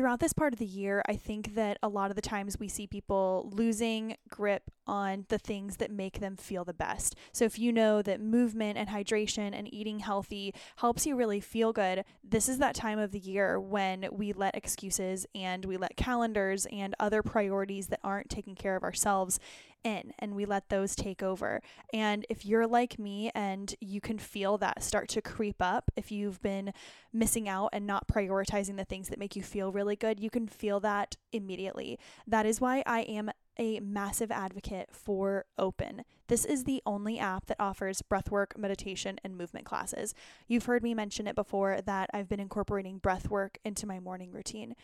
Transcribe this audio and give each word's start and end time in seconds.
throughout 0.00 0.18
this 0.18 0.32
part 0.32 0.54
of 0.54 0.58
the 0.58 0.64
year, 0.64 1.02
I 1.06 1.14
think 1.14 1.54
that 1.56 1.76
a 1.82 1.88
lot 1.90 2.08
of 2.08 2.16
the 2.16 2.22
times 2.22 2.58
we 2.58 2.68
see 2.68 2.86
people 2.86 3.50
losing 3.52 4.16
grip 4.30 4.62
on 4.90 5.24
the 5.28 5.38
things 5.38 5.76
that 5.76 5.92
make 5.92 6.18
them 6.18 6.34
feel 6.34 6.64
the 6.64 6.74
best. 6.74 7.14
So, 7.32 7.44
if 7.44 7.58
you 7.58 7.72
know 7.72 8.02
that 8.02 8.20
movement 8.20 8.76
and 8.76 8.88
hydration 8.88 9.52
and 9.54 9.72
eating 9.72 10.00
healthy 10.00 10.52
helps 10.76 11.06
you 11.06 11.14
really 11.14 11.38
feel 11.38 11.72
good, 11.72 12.04
this 12.24 12.48
is 12.48 12.58
that 12.58 12.74
time 12.74 12.98
of 12.98 13.12
the 13.12 13.20
year 13.20 13.60
when 13.60 14.08
we 14.10 14.32
let 14.32 14.56
excuses 14.56 15.26
and 15.32 15.64
we 15.64 15.76
let 15.76 15.96
calendars 15.96 16.66
and 16.72 16.96
other 16.98 17.22
priorities 17.22 17.86
that 17.86 18.00
aren't 18.02 18.28
taking 18.28 18.56
care 18.56 18.74
of 18.74 18.82
ourselves 18.82 19.38
in 19.84 20.12
and 20.18 20.34
we 20.34 20.44
let 20.44 20.68
those 20.68 20.94
take 20.94 21.22
over. 21.22 21.62
And 21.92 22.26
if 22.28 22.44
you're 22.44 22.66
like 22.66 22.98
me 22.98 23.30
and 23.34 23.74
you 23.80 24.00
can 24.00 24.18
feel 24.18 24.58
that 24.58 24.82
start 24.82 25.08
to 25.10 25.22
creep 25.22 25.56
up, 25.60 25.90
if 25.96 26.10
you've 26.10 26.42
been 26.42 26.72
missing 27.12 27.48
out 27.48 27.70
and 27.72 27.86
not 27.86 28.08
prioritizing 28.08 28.76
the 28.76 28.84
things 28.84 29.08
that 29.08 29.18
make 29.18 29.36
you 29.36 29.42
feel 29.42 29.72
really 29.72 29.96
good, 29.96 30.20
you 30.20 30.30
can 30.30 30.46
feel 30.46 30.80
that 30.80 31.16
immediately. 31.32 31.98
That 32.26 32.46
is 32.46 32.60
why 32.60 32.82
I 32.86 33.02
am 33.02 33.30
a 33.60 33.78
massive 33.80 34.32
advocate 34.32 34.88
for 34.90 35.44
Open. 35.58 36.02
This 36.26 36.44
is 36.44 36.64
the 36.64 36.82
only 36.86 37.18
app 37.18 37.46
that 37.46 37.60
offers 37.60 38.02
breathwork, 38.02 38.56
meditation, 38.56 39.20
and 39.22 39.36
movement 39.36 39.66
classes. 39.66 40.14
You've 40.48 40.64
heard 40.64 40.82
me 40.82 40.94
mention 40.94 41.26
it 41.26 41.36
before 41.36 41.80
that 41.84 42.08
I've 42.12 42.28
been 42.28 42.40
incorporating 42.40 42.98
breathwork 42.98 43.56
into 43.64 43.86
my 43.86 44.00
morning 44.00 44.32
routine 44.32 44.74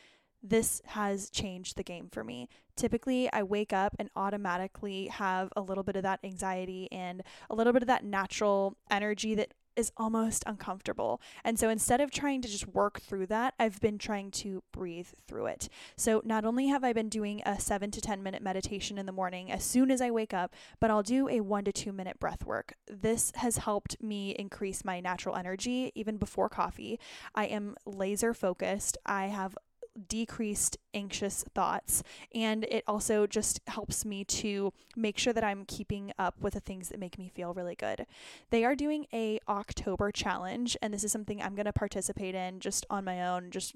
this 0.42 0.80
has 0.86 1.30
changed 1.30 1.76
the 1.76 1.82
game 1.82 2.08
for 2.12 2.22
me. 2.22 2.48
Typically, 2.76 3.32
I 3.32 3.42
wake 3.42 3.72
up 3.72 3.96
and 3.98 4.10
automatically 4.14 5.08
have 5.08 5.52
a 5.56 5.60
little 5.60 5.82
bit 5.82 5.96
of 5.96 6.02
that 6.04 6.20
anxiety 6.22 6.88
and 6.92 7.22
a 7.50 7.54
little 7.54 7.72
bit 7.72 7.82
of 7.82 7.88
that 7.88 8.04
natural 8.04 8.76
energy 8.90 9.34
that 9.34 9.54
is 9.76 9.92
almost 9.96 10.42
uncomfortable. 10.46 11.20
And 11.44 11.58
so 11.58 11.68
instead 11.68 12.00
of 12.00 12.10
trying 12.10 12.42
to 12.42 12.48
just 12.48 12.66
work 12.68 13.00
through 13.00 13.26
that, 13.26 13.54
I've 13.58 13.80
been 13.80 13.98
trying 13.98 14.30
to 14.32 14.62
breathe 14.72 15.08
through 15.26 15.46
it. 15.46 15.68
So 15.96 16.22
not 16.24 16.44
only 16.44 16.68
have 16.68 16.84
I 16.84 16.92
been 16.92 17.08
doing 17.08 17.42
a 17.44 17.60
7 17.60 17.90
to 17.90 18.00
10 18.00 18.22
minute 18.22 18.42
meditation 18.42 18.98
in 18.98 19.06
the 19.06 19.12
morning 19.12 19.50
as 19.50 19.64
soon 19.64 19.90
as 19.90 20.00
I 20.00 20.10
wake 20.10 20.34
up, 20.34 20.54
but 20.80 20.90
I'll 20.90 21.02
do 21.02 21.28
a 21.28 21.40
1 21.40 21.64
to 21.64 21.72
2 21.72 21.92
minute 21.92 22.18
breath 22.18 22.44
work. 22.44 22.74
This 22.88 23.32
has 23.36 23.58
helped 23.58 24.02
me 24.02 24.30
increase 24.38 24.84
my 24.84 25.00
natural 25.00 25.36
energy 25.36 25.92
even 25.94 26.16
before 26.16 26.48
coffee. 26.48 26.98
I 27.34 27.46
am 27.46 27.76
laser 27.84 28.34
focused. 28.34 28.98
I 29.04 29.26
have 29.26 29.56
decreased 30.08 30.76
anxious 30.96 31.44
thoughts 31.54 32.02
and 32.34 32.64
it 32.64 32.82
also 32.88 33.26
just 33.26 33.60
helps 33.66 34.04
me 34.04 34.24
to 34.24 34.72
make 34.96 35.18
sure 35.18 35.32
that 35.34 35.44
I'm 35.44 35.66
keeping 35.66 36.10
up 36.18 36.34
with 36.40 36.54
the 36.54 36.60
things 36.60 36.88
that 36.88 36.98
make 36.98 37.18
me 37.18 37.28
feel 37.28 37.52
really 37.52 37.74
good. 37.74 38.06
They 38.50 38.64
are 38.64 38.74
doing 38.74 39.06
a 39.12 39.38
October 39.46 40.10
challenge 40.10 40.76
and 40.80 40.92
this 40.92 41.04
is 41.04 41.12
something 41.12 41.42
I'm 41.42 41.54
going 41.54 41.66
to 41.66 41.72
participate 41.72 42.34
in 42.34 42.60
just 42.60 42.86
on 42.88 43.04
my 43.04 43.28
own 43.28 43.50
just 43.50 43.74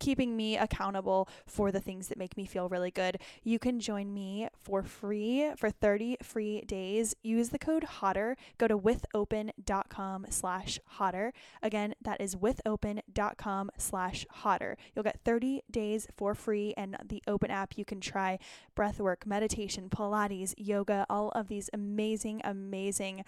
keeping 0.00 0.36
me 0.36 0.56
accountable 0.56 1.28
for 1.46 1.70
the 1.70 1.80
things 1.80 2.08
that 2.08 2.18
make 2.18 2.36
me 2.36 2.46
feel 2.46 2.68
really 2.68 2.90
good. 2.90 3.18
You 3.44 3.60
can 3.60 3.78
join 3.78 4.12
me 4.12 4.48
for 4.60 4.82
free 4.82 5.50
for 5.56 5.70
30 5.70 6.16
free 6.22 6.62
days. 6.62 7.14
Use 7.22 7.50
the 7.50 7.58
code 7.58 7.84
HOTTER. 7.84 8.36
Go 8.58 8.66
to 8.66 8.76
withopen.com 8.76 10.26
slash 10.30 10.80
HOTTER. 10.98 11.32
Again, 11.62 11.94
that 12.02 12.20
is 12.20 12.36
withopen.com 12.36 13.70
slash 13.78 14.26
HOTTER. 14.42 14.76
You'll 14.94 15.04
get 15.04 15.20
30 15.24 15.62
days 15.70 16.08
for 16.16 16.34
free 16.34 16.55
and 16.76 16.96
the 17.08 17.22
Open 17.26 17.50
app. 17.50 17.76
You 17.76 17.84
can 17.84 18.00
try 18.00 18.38
breathwork, 18.76 19.26
meditation, 19.26 19.88
Pilates, 19.88 20.54
yoga, 20.56 21.06
all 21.10 21.30
of 21.30 21.48
these 21.48 21.70
amazing, 21.72 22.40
amazing 22.44 23.24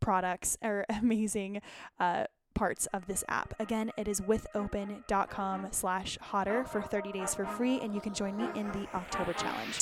products 0.00 0.56
or 0.62 0.84
amazing 1.00 1.60
uh, 1.98 2.24
parts 2.54 2.86
of 2.86 3.06
this 3.06 3.24
app. 3.28 3.54
Again, 3.58 3.90
it 3.96 4.08
is 4.08 4.20
withopen.com 4.22 5.68
slash 5.70 6.18
hotter 6.20 6.64
for 6.64 6.82
30 6.82 7.12
days 7.12 7.34
for 7.34 7.44
free, 7.44 7.80
and 7.80 7.94
you 7.94 8.00
can 8.00 8.12
join 8.12 8.36
me 8.36 8.48
in 8.54 8.66
the 8.72 8.86
October 8.94 9.32
challenge. 9.32 9.78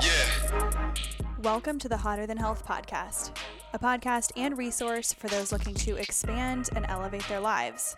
Yeah. 0.00 0.94
Welcome 1.42 1.78
to 1.78 1.88
the 1.88 1.96
Hotter 1.96 2.26
Than 2.26 2.36
Health 2.36 2.66
podcast, 2.66 3.34
a 3.72 3.78
podcast 3.78 4.30
and 4.36 4.58
resource 4.58 5.12
for 5.12 5.28
those 5.28 5.52
looking 5.52 5.74
to 5.76 5.96
expand 5.96 6.68
and 6.76 6.84
elevate 6.88 7.26
their 7.28 7.40
lives. 7.40 7.96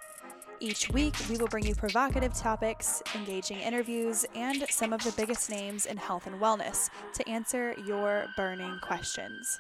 Each 0.63 0.89
week, 0.91 1.17
we 1.29 1.37
will 1.39 1.49
bring 1.49 1.67
you 1.67 1.75
provocative 1.75 2.35
topics, 2.35 3.03
engaging 3.17 3.59
interviews, 3.59 4.25
and 4.37 4.65
some 4.71 4.93
of 4.93 5.03
the 5.03 5.11
biggest 5.17 5.51
names 5.51 5.87
in 5.87 5.97
health 5.97 6.29
and 6.29 6.41
wellness 6.41 6.89
to 7.15 7.29
answer 7.29 7.75
your 7.85 8.27
burning 8.37 8.79
questions. 8.81 9.59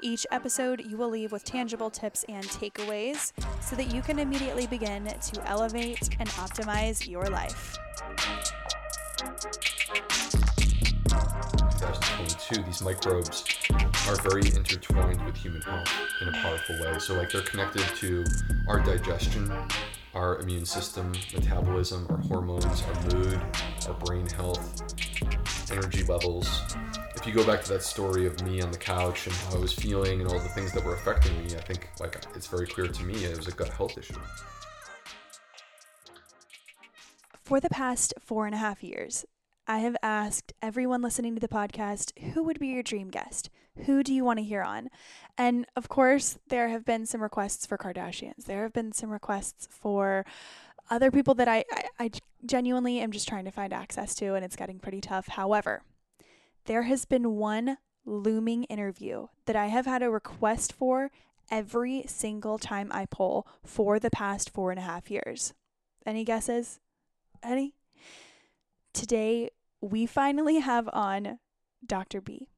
Each 0.00 0.24
episode, 0.30 0.80
you 0.86 0.96
will 0.96 1.08
leave 1.08 1.32
with 1.32 1.42
tangible 1.42 1.90
tips 1.90 2.24
and 2.28 2.44
takeaways 2.44 3.32
so 3.60 3.74
that 3.74 3.92
you 3.92 4.00
can 4.00 4.20
immediately 4.20 4.68
begin 4.68 5.06
to 5.06 5.44
elevate 5.44 6.08
and 6.20 6.28
optimize 6.28 7.08
your 7.08 7.24
life. 7.24 7.76
2022, 11.78 12.62
these 12.62 12.82
microbes 12.82 13.44
are 14.06 14.14
very 14.30 14.46
intertwined 14.54 15.24
with 15.26 15.36
human 15.36 15.62
health 15.62 15.88
in 16.22 16.28
a 16.28 16.32
powerful 16.32 16.78
way. 16.80 16.96
So, 17.00 17.14
like, 17.14 17.30
they're 17.30 17.42
connected 17.42 17.82
to 17.96 18.24
our 18.68 18.78
digestion, 18.78 19.52
our 20.14 20.38
immune 20.38 20.64
system, 20.64 21.12
metabolism, 21.34 22.06
our 22.10 22.18
hormones, 22.18 22.82
our 22.82 23.14
mood, 23.14 23.40
our 23.86 23.94
brain 23.94 24.26
health, 24.26 24.82
energy 25.70 26.04
levels. 26.04 26.62
If 27.14 27.26
you 27.26 27.32
go 27.32 27.44
back 27.44 27.62
to 27.64 27.72
that 27.72 27.82
story 27.82 28.26
of 28.26 28.40
me 28.42 28.60
on 28.60 28.70
the 28.70 28.78
couch 28.78 29.26
and 29.26 29.34
how 29.36 29.56
I 29.56 29.58
was 29.58 29.72
feeling 29.72 30.20
and 30.20 30.30
all 30.30 30.38
the 30.38 30.48
things 30.48 30.72
that 30.72 30.84
were 30.84 30.94
affecting 30.94 31.36
me, 31.38 31.54
I 31.56 31.60
think 31.60 31.88
like 32.00 32.16
it's 32.34 32.46
very 32.46 32.66
clear 32.66 32.88
to 32.88 33.04
me 33.04 33.24
it 33.24 33.36
was 33.36 33.48
a 33.48 33.52
gut 33.52 33.70
health 33.70 33.98
issue. 33.98 34.20
For 37.44 37.60
the 37.60 37.70
past 37.70 38.14
four 38.20 38.46
and 38.46 38.54
a 38.54 38.58
half 38.58 38.82
years, 38.82 39.24
I 39.70 39.80
have 39.80 39.96
asked 40.02 40.54
everyone 40.62 41.02
listening 41.02 41.34
to 41.34 41.40
the 41.40 41.46
podcast 41.46 42.18
who 42.32 42.42
would 42.42 42.58
be 42.58 42.68
your 42.68 42.82
dream 42.82 43.10
guest? 43.10 43.50
Who 43.84 44.02
do 44.02 44.14
you 44.14 44.24
want 44.24 44.38
to 44.38 44.44
hear 44.44 44.62
on? 44.62 44.88
And 45.36 45.66
of 45.76 45.90
course, 45.90 46.38
there 46.48 46.70
have 46.70 46.86
been 46.86 47.04
some 47.04 47.22
requests 47.22 47.66
for 47.66 47.76
Kardashians. 47.76 48.46
There 48.46 48.62
have 48.62 48.72
been 48.72 48.92
some 48.92 49.10
requests 49.10 49.68
for 49.70 50.24
other 50.88 51.10
people 51.10 51.34
that 51.34 51.48
I, 51.48 51.66
I, 51.70 51.84
I 52.00 52.10
genuinely 52.46 52.98
am 52.98 53.12
just 53.12 53.28
trying 53.28 53.44
to 53.44 53.50
find 53.50 53.74
access 53.74 54.14
to, 54.14 54.34
and 54.34 54.42
it's 54.42 54.56
getting 54.56 54.78
pretty 54.78 55.02
tough. 55.02 55.28
However, 55.28 55.82
there 56.64 56.84
has 56.84 57.04
been 57.04 57.36
one 57.36 57.76
looming 58.06 58.64
interview 58.64 59.26
that 59.44 59.54
I 59.54 59.66
have 59.66 59.84
had 59.84 60.02
a 60.02 60.10
request 60.10 60.72
for 60.72 61.10
every 61.50 62.04
single 62.06 62.58
time 62.58 62.88
I 62.90 63.04
poll 63.04 63.46
for 63.62 63.98
the 63.98 64.10
past 64.10 64.48
four 64.48 64.70
and 64.70 64.78
a 64.78 64.82
half 64.82 65.10
years. 65.10 65.52
Any 66.06 66.24
guesses? 66.24 66.80
Any? 67.42 67.74
Today, 68.94 69.50
we 69.80 70.06
finally 70.06 70.60
have 70.60 70.88
on 70.92 71.38
Dr. 71.84 72.20
B. 72.20 72.48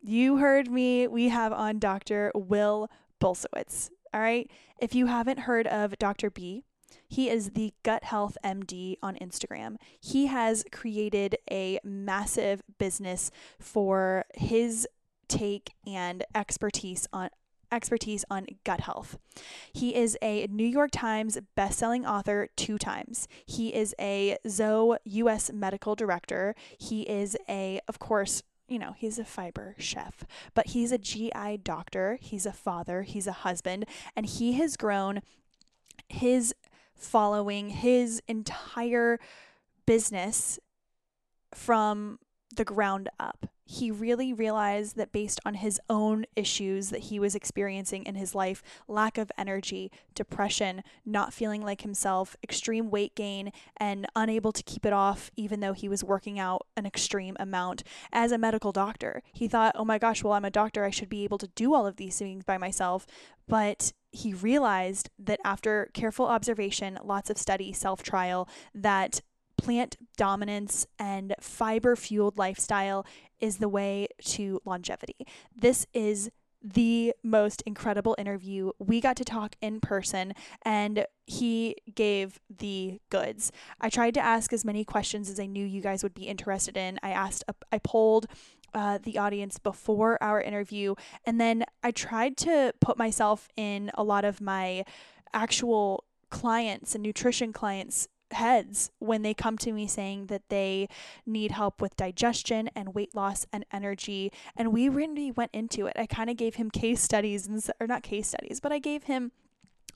You 0.00 0.36
heard 0.36 0.70
me. 0.70 1.06
We 1.06 1.28
have 1.28 1.52
on 1.52 1.78
Dr. 1.78 2.30
Will 2.34 2.90
Bulsiewicz. 3.20 3.90
All 4.12 4.20
right. 4.20 4.50
If 4.78 4.94
you 4.94 5.06
haven't 5.06 5.40
heard 5.40 5.66
of 5.66 5.98
Dr. 5.98 6.30
B, 6.30 6.64
he 7.08 7.30
is 7.30 7.50
the 7.50 7.72
Gut 7.82 8.04
Health 8.04 8.36
MD 8.44 8.96
on 9.02 9.16
Instagram. 9.16 9.76
He 10.00 10.26
has 10.26 10.64
created 10.72 11.36
a 11.50 11.80
massive 11.84 12.62
business 12.78 13.30
for 13.58 14.24
his 14.34 14.86
take 15.28 15.72
and 15.86 16.24
expertise 16.34 17.08
on 17.12 17.30
expertise 17.74 18.24
on 18.30 18.46
gut 18.64 18.80
health. 18.80 19.18
He 19.72 19.94
is 19.94 20.16
a 20.22 20.46
New 20.48 20.66
York 20.66 20.90
Times 20.92 21.38
best-selling 21.54 22.06
author 22.06 22.48
two 22.56 22.78
times. 22.78 23.28
He 23.44 23.74
is 23.74 23.94
a 24.00 24.38
Zoe 24.48 24.98
US 25.04 25.52
medical 25.52 25.94
director. 25.94 26.54
He 26.78 27.02
is 27.02 27.36
a 27.48 27.80
of 27.88 27.98
course 27.98 28.42
you 28.66 28.78
know, 28.78 28.94
he's 28.96 29.18
a 29.18 29.24
fiber 29.24 29.74
chef, 29.78 30.24
but 30.54 30.68
he's 30.68 30.90
a 30.90 30.96
GI 30.96 31.58
doctor, 31.62 32.18
he's 32.22 32.46
a 32.46 32.52
father, 32.52 33.02
he's 33.02 33.26
a 33.26 33.32
husband, 33.32 33.84
and 34.16 34.24
he 34.24 34.54
has 34.54 34.78
grown 34.78 35.20
his 36.08 36.54
following, 36.94 37.68
his 37.68 38.22
entire 38.26 39.18
business 39.86 40.58
from 41.54 42.18
the 42.54 42.64
ground 42.64 43.08
up 43.18 43.46
he 43.66 43.90
really 43.90 44.32
realized 44.32 44.96
that 44.96 45.12
based 45.12 45.40
on 45.44 45.54
his 45.54 45.80
own 45.88 46.26
issues 46.36 46.90
that 46.90 47.04
he 47.04 47.18
was 47.18 47.34
experiencing 47.34 48.04
in 48.04 48.14
his 48.14 48.34
life 48.34 48.62
lack 48.86 49.16
of 49.16 49.32
energy, 49.38 49.90
depression, 50.14 50.82
not 51.06 51.32
feeling 51.32 51.62
like 51.62 51.80
himself, 51.80 52.36
extreme 52.42 52.90
weight 52.90 53.14
gain, 53.14 53.52
and 53.78 54.06
unable 54.14 54.52
to 54.52 54.62
keep 54.62 54.84
it 54.84 54.92
off, 54.92 55.30
even 55.36 55.60
though 55.60 55.72
he 55.72 55.88
was 55.88 56.04
working 56.04 56.38
out 56.38 56.66
an 56.76 56.84
extreme 56.84 57.36
amount 57.40 57.82
as 58.12 58.32
a 58.32 58.38
medical 58.38 58.70
doctor. 58.70 59.22
He 59.32 59.48
thought, 59.48 59.74
oh 59.78 59.84
my 59.84 59.98
gosh, 59.98 60.22
well, 60.22 60.34
I'm 60.34 60.44
a 60.44 60.50
doctor. 60.50 60.84
I 60.84 60.90
should 60.90 61.08
be 61.08 61.24
able 61.24 61.38
to 61.38 61.48
do 61.48 61.74
all 61.74 61.86
of 61.86 61.96
these 61.96 62.18
things 62.18 62.44
by 62.44 62.58
myself. 62.58 63.06
But 63.48 63.92
he 64.12 64.34
realized 64.34 65.10
that 65.18 65.40
after 65.44 65.90
careful 65.94 66.26
observation, 66.26 66.98
lots 67.02 67.30
of 67.30 67.38
study, 67.38 67.72
self 67.72 68.02
trial, 68.02 68.48
that 68.74 69.22
plant 69.56 69.96
dominance 70.16 70.86
and 70.98 71.34
fiber 71.40 71.96
fueled 71.96 72.38
lifestyle 72.38 73.06
is 73.40 73.58
the 73.58 73.68
way 73.68 74.08
to 74.24 74.60
longevity. 74.64 75.26
This 75.54 75.86
is 75.92 76.30
the 76.62 77.12
most 77.22 77.62
incredible 77.66 78.16
interview. 78.18 78.70
We 78.78 79.00
got 79.00 79.16
to 79.16 79.24
talk 79.24 79.54
in 79.60 79.80
person 79.80 80.32
and 80.62 81.06
he 81.26 81.76
gave 81.94 82.40
the 82.48 83.00
goods. 83.10 83.52
I 83.80 83.90
tried 83.90 84.14
to 84.14 84.20
ask 84.20 84.52
as 84.52 84.64
many 84.64 84.82
questions 84.82 85.28
as 85.28 85.38
I 85.38 85.44
knew 85.44 85.66
you 85.66 85.82
guys 85.82 86.02
would 86.02 86.14
be 86.14 86.24
interested 86.24 86.76
in. 86.76 86.98
I 87.02 87.10
asked, 87.10 87.44
I 87.70 87.78
polled 87.78 88.26
uh, 88.72 88.98
the 89.02 89.18
audience 89.18 89.58
before 89.58 90.20
our 90.22 90.40
interview, 90.40 90.94
and 91.24 91.40
then 91.40 91.64
I 91.82 91.92
tried 91.92 92.36
to 92.38 92.74
put 92.80 92.98
myself 92.98 93.48
in 93.56 93.90
a 93.94 94.02
lot 94.02 94.24
of 94.24 94.40
my 94.40 94.84
actual 95.32 96.04
clients 96.30 96.94
and 96.94 97.02
nutrition 97.02 97.52
clients 97.52 98.08
heads 98.34 98.90
when 98.98 99.22
they 99.22 99.34
come 99.34 99.58
to 99.58 99.72
me 99.72 99.86
saying 99.86 100.26
that 100.26 100.48
they 100.48 100.88
need 101.26 101.52
help 101.52 101.80
with 101.80 101.96
digestion 101.96 102.68
and 102.74 102.94
weight 102.94 103.14
loss 103.14 103.46
and 103.52 103.64
energy. 103.72 104.32
And 104.56 104.72
we 104.72 104.88
really 104.88 105.30
went 105.30 105.50
into 105.52 105.86
it. 105.86 105.96
I 105.96 106.06
kind 106.06 106.30
of 106.30 106.36
gave 106.36 106.56
him 106.56 106.70
case 106.70 107.00
studies, 107.00 107.46
and, 107.46 107.62
or 107.80 107.86
not 107.86 108.02
case 108.02 108.28
studies, 108.28 108.60
but 108.60 108.72
I 108.72 108.78
gave 108.78 109.04
him 109.04 109.32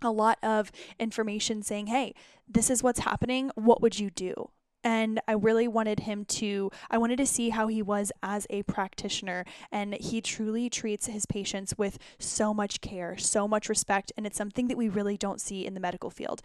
a 0.01 0.11
lot 0.11 0.39
of 0.43 0.71
information 0.99 1.63
saying, 1.63 1.89
hey, 1.89 2.15
this 2.49 2.71
is 2.71 2.83
what's 2.83 3.01
happening. 3.01 3.51
What 3.55 3.83
would 3.83 3.99
you 3.99 4.11
do? 4.11 4.51
and 4.85 5.21
I 5.27 5.33
really 5.33 5.69
wanted 5.69 6.01
him 6.01 6.25
to 6.27 6.71
I 6.91 6.99
wanted 6.99 7.17
to 7.19 7.27
see 7.27 7.51
how 7.51 7.67
he 7.67 7.83
was 7.83 8.13
as 8.23 8.47
a 8.51 8.63
practitioner 8.65 9.45
and 9.73 9.95
he 9.95 10.21
truly 10.21 10.71
treats 10.71 11.07
his 11.07 11.27
patients 11.27 11.77
with 11.77 11.99
so 12.19 12.55
much 12.55 12.81
care, 12.81 13.17
so 13.17 13.49
much 13.49 13.69
respect 13.69 14.13
and 14.17 14.27
it's 14.27 14.39
something 14.39 14.69
that 14.69 14.77
we 14.77 14.89
really 14.89 15.17
don't 15.17 15.41
see 15.41 15.67
in 15.67 15.75
the 15.75 15.81
medical 15.81 16.11
field. 16.11 16.43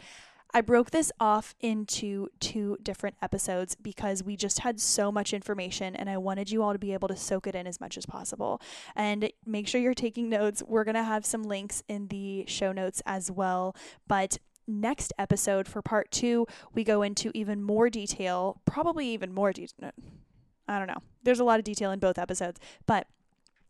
I 0.54 0.62
broke 0.62 0.92
this 0.92 1.12
off 1.20 1.56
into 1.60 2.28
two 2.40 2.78
different 2.84 3.16
episodes 3.22 3.76
because 3.76 4.24
we 4.24 4.36
just 4.36 4.60
had 4.60 4.80
so 4.80 5.12
much 5.12 5.34
information 5.34 5.96
and 5.96 6.10
I 6.10 6.18
wanted 6.18 6.52
you 6.52 6.62
all 6.62 6.74
to 6.74 6.80
be 6.80 6.94
able 6.94 7.08
to 7.08 7.16
soak 7.16 7.48
it 7.48 7.56
in 7.56 7.66
as 7.66 7.82
much 7.82 7.98
as 7.98 8.06
possible. 8.06 8.62
And 8.96 9.32
make 9.46 9.68
sure 9.68 9.82
you're 9.82 9.96
taking 9.96 10.30
notes. 10.30 10.62
We're 10.66 10.84
going 10.84 10.96
to 10.96 11.04
have 11.04 11.26
some 11.26 11.44
links 11.44 11.82
in 11.88 12.08
the 12.08 12.46
show 12.48 12.72
notes 12.72 13.02
as 13.06 13.32
well. 13.32 13.76
But 14.08 14.38
next 14.68 15.12
episode 15.18 15.68
for 15.68 15.82
part 15.82 16.12
two, 16.12 16.46
we 16.74 16.84
go 16.84 17.02
into 17.02 17.32
even 17.34 17.64
more 17.64 17.90
detail, 17.90 18.62
probably 18.66 19.08
even 19.08 19.34
more 19.34 19.54
detail. 19.54 19.92
I 20.68 20.78
don't 20.78 20.88
know. 20.88 21.02
There's 21.24 21.40
a 21.40 21.44
lot 21.44 21.60
of 21.60 21.66
detail 21.66 21.92
in 21.92 22.00
both 22.00 22.18
episodes, 22.18 22.60
but 22.86 23.08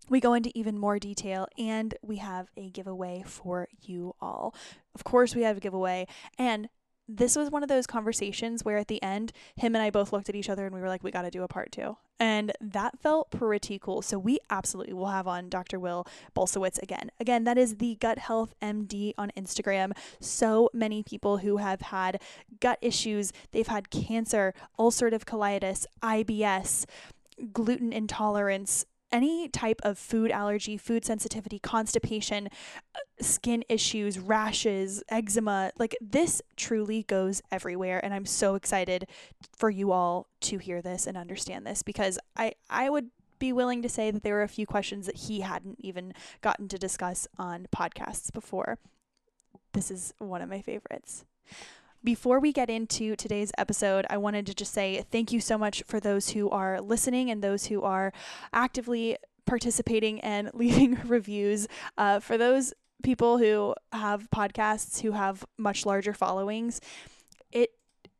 we 0.09 0.19
go 0.19 0.33
into 0.33 0.51
even 0.55 0.77
more 0.77 0.99
detail 0.99 1.47
and 1.57 1.95
we 2.01 2.17
have 2.17 2.49
a 2.57 2.69
giveaway 2.69 3.23
for 3.25 3.67
you 3.81 4.15
all. 4.21 4.53
Of 4.95 5.03
course, 5.03 5.35
we 5.35 5.43
have 5.43 5.57
a 5.57 5.61
giveaway. 5.61 6.07
And 6.37 6.69
this 7.07 7.35
was 7.35 7.51
one 7.51 7.63
of 7.63 7.69
those 7.69 7.85
conversations 7.85 8.63
where 8.63 8.77
at 8.77 8.87
the 8.87 9.01
end, 9.03 9.33
him 9.55 9.75
and 9.75 9.83
I 9.83 9.89
both 9.89 10.13
looked 10.13 10.29
at 10.29 10.35
each 10.35 10.49
other 10.49 10.65
and 10.65 10.73
we 10.73 10.81
were 10.81 10.87
like, 10.87 11.03
we 11.03 11.11
got 11.11 11.23
to 11.23 11.31
do 11.31 11.43
a 11.43 11.47
part 11.47 11.71
two. 11.71 11.97
And 12.19 12.53
that 12.61 12.99
felt 12.99 13.31
pretty 13.31 13.77
cool. 13.77 14.01
So 14.01 14.17
we 14.17 14.39
absolutely 14.49 14.93
will 14.93 15.07
have 15.07 15.27
on 15.27 15.49
Dr. 15.49 15.79
Will 15.79 16.07
Bulsiewicz 16.35 16.81
again. 16.81 17.11
Again, 17.19 17.43
that 17.43 17.57
is 17.57 17.77
the 17.77 17.95
Gut 17.95 18.19
Health 18.19 18.53
MD 18.61 19.13
on 19.17 19.31
Instagram. 19.35 19.91
So 20.21 20.69
many 20.73 21.03
people 21.03 21.39
who 21.39 21.57
have 21.57 21.81
had 21.81 22.21
gut 22.61 22.79
issues, 22.81 23.33
they've 23.51 23.67
had 23.67 23.89
cancer, 23.89 24.53
ulcerative 24.79 25.25
colitis, 25.25 25.85
IBS, 26.01 26.85
gluten 27.51 27.91
intolerance, 27.91 28.85
any 29.13 29.47
type 29.47 29.79
of 29.83 29.97
food 29.97 30.31
allergy, 30.31 30.75
food 30.75 31.05
sensitivity, 31.05 31.59
constipation, 31.59 32.49
uh, 32.95 32.99
skin 33.21 33.63
issues, 33.69 34.19
rashes, 34.19 35.03
eczema, 35.07 35.71
like 35.77 35.95
this 36.01 36.41
truly 36.57 37.03
goes 37.03 37.41
everywhere 37.51 38.03
and 38.03 38.13
I'm 38.13 38.25
so 38.25 38.55
excited 38.55 39.07
for 39.55 39.69
you 39.69 39.91
all 39.91 40.27
to 40.41 40.57
hear 40.57 40.81
this 40.81 41.07
and 41.07 41.15
understand 41.15 41.65
this 41.65 41.83
because 41.83 42.19
I 42.35 42.53
I 42.69 42.89
would 42.89 43.11
be 43.37 43.53
willing 43.53 43.81
to 43.83 43.89
say 43.89 44.09
that 44.09 44.23
there 44.23 44.33
were 44.33 44.43
a 44.43 44.47
few 44.47 44.65
questions 44.65 45.05
that 45.05 45.17
he 45.17 45.41
hadn't 45.41 45.77
even 45.79 46.13
gotten 46.41 46.67
to 46.69 46.77
discuss 46.77 47.27
on 47.37 47.67
podcasts 47.75 48.31
before. 48.33 48.79
This 49.73 49.91
is 49.91 50.13
one 50.17 50.41
of 50.41 50.49
my 50.49 50.61
favorites. 50.61 51.25
Before 52.03 52.41
we 52.41 52.51
get 52.51 52.69
into 52.69 53.15
today's 53.15 53.53
episode, 53.57 54.05
I 54.09 54.17
wanted 54.17 54.45
to 54.47 54.53
just 54.53 54.73
say 54.73 55.05
thank 55.09 55.31
you 55.31 55.39
so 55.39 55.57
much 55.57 55.83
for 55.87 56.01
those 56.01 56.31
who 56.31 56.49
are 56.49 56.81
listening 56.81 57.31
and 57.31 57.41
those 57.41 57.67
who 57.67 57.81
are 57.81 58.11
actively 58.51 59.15
participating 59.45 60.19
and 60.19 60.51
leaving 60.53 60.99
reviews. 61.05 61.65
Uh, 61.97 62.19
for 62.19 62.37
those 62.37 62.73
people 63.03 63.37
who 63.37 63.73
have 63.93 64.29
podcasts 64.31 65.01
who 65.01 65.13
have 65.13 65.45
much 65.57 65.85
larger 65.85 66.13
followings, 66.13 66.81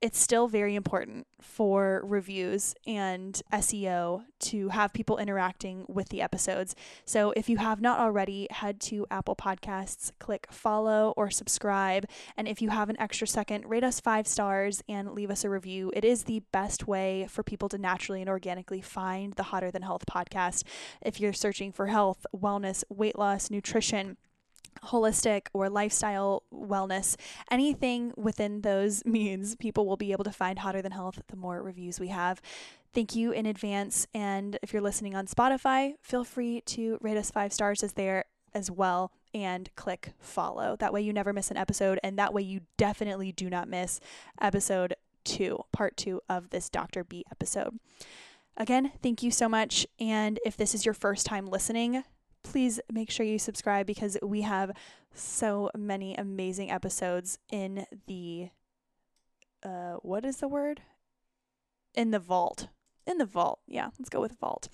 it's 0.03 0.19
still 0.19 0.50
very 0.50 0.75
important 0.75 1.25
for 1.39 2.01
reviews 2.03 2.75
and 2.85 3.41
SEO 3.53 4.25
to 4.38 4.67
have 4.67 4.91
people 4.91 5.17
interacting 5.17 5.85
with 5.88 6.09
the 6.09 6.21
episodes. 6.21 6.75
So 7.05 7.31
if 7.38 7.47
you 7.47 7.55
have 7.55 7.79
not 7.79 8.01
already, 8.01 8.50
head 8.51 8.81
to 8.81 9.07
Apple 9.09 9.38
Podcasts, 9.38 10.11
click 10.19 10.47
follow 10.51 11.13
or 11.15 11.31
subscribe. 11.31 12.05
And 12.35 12.50
if 12.50 12.61
you 12.61 12.67
have 12.67 12.89
an 12.89 13.00
extra 13.00 13.25
second, 13.25 13.65
rate 13.69 13.85
us 13.85 14.01
five 14.01 14.27
stars 14.27 14.83
and 14.89 15.13
leave 15.13 15.31
us 15.31 15.45
a 15.45 15.50
review. 15.50 15.89
It 15.95 16.03
is 16.03 16.25
the 16.25 16.44
best 16.51 16.85
way 16.85 17.25
for 17.29 17.41
people 17.41 17.69
to 17.69 17.77
naturally 17.77 18.19
and 18.19 18.29
organically 18.29 18.81
find 18.81 19.31
the 19.35 19.44
Hotter 19.44 19.71
Than 19.71 19.83
Health 19.83 20.03
podcast. 20.06 20.63
If 21.01 21.21
you're 21.21 21.31
searching 21.31 21.71
for 21.71 21.88
health, 21.88 22.25
wellness, 22.35 22.83
weight 22.89 23.17
loss, 23.17 23.49
nutrition, 23.49 24.17
holistic 24.83 25.47
or 25.53 25.69
lifestyle 25.69 26.43
wellness, 26.53 27.15
anything 27.51 28.13
within 28.15 28.61
those 28.61 29.05
means, 29.05 29.55
people 29.55 29.85
will 29.85 29.97
be 29.97 30.11
able 30.11 30.23
to 30.23 30.31
find 30.31 30.59
Hotter 30.59 30.81
Than 30.81 30.91
Health 30.91 31.21
the 31.27 31.35
more 31.35 31.61
reviews 31.61 31.99
we 31.99 32.07
have. 32.09 32.41
Thank 32.93 33.15
you 33.15 33.31
in 33.31 33.45
advance. 33.45 34.07
And 34.13 34.59
if 34.61 34.71
you're 34.71 34.81
listening 34.81 35.15
on 35.15 35.25
Spotify, 35.25 35.95
feel 36.01 36.23
free 36.23 36.61
to 36.67 36.97
rate 37.01 37.17
us 37.17 37.31
five 37.31 37.51
stars 37.51 37.81
as 37.81 37.93
there 37.93 38.25
as 38.53 38.69
well 38.69 39.11
and 39.33 39.69
click 39.75 40.13
follow. 40.19 40.75
That 40.79 40.93
way 40.93 41.01
you 41.01 41.11
never 41.11 41.33
miss 41.33 41.49
an 41.49 41.57
episode, 41.57 41.99
and 42.03 42.19
that 42.19 42.33
way 42.33 42.43
you 42.43 42.61
definitely 42.77 43.31
do 43.31 43.49
not 43.49 43.67
miss 43.67 43.99
episode 44.39 44.93
two, 45.23 45.63
part 45.71 45.97
two 45.97 46.21
of 46.29 46.51
this 46.51 46.69
Dr. 46.69 47.03
B 47.03 47.23
episode. 47.31 47.79
Again, 48.55 48.91
thank 49.01 49.23
you 49.23 49.31
so 49.31 49.49
much. 49.49 49.87
And 49.99 50.39
if 50.45 50.55
this 50.55 50.75
is 50.75 50.85
your 50.85 50.93
first 50.93 51.25
time 51.25 51.47
listening, 51.47 52.03
please 52.44 52.80
make 52.92 53.10
sure 53.10 53.25
you 53.25 53.40
subscribe 53.40 53.88
because 53.88 54.18
we 54.22 54.42
have 54.42 54.72
so 55.13 55.69
many 55.75 56.16
amazing 56.16 56.69
episodes 56.72 57.40
in 57.51 57.86
the 58.07 58.50
uh 59.63 59.94
what 60.01 60.25
is 60.25 60.38
the 60.38 60.48
word? 60.48 60.81
In 61.95 62.12
the 62.12 62.19
vault. 62.19 62.68
In 63.06 63.18
the 63.18 63.25
vault. 63.25 63.60
Yeah, 63.68 63.90
let's 63.98 64.10
go 64.10 64.22
with 64.22 64.38
vault. 64.40 64.69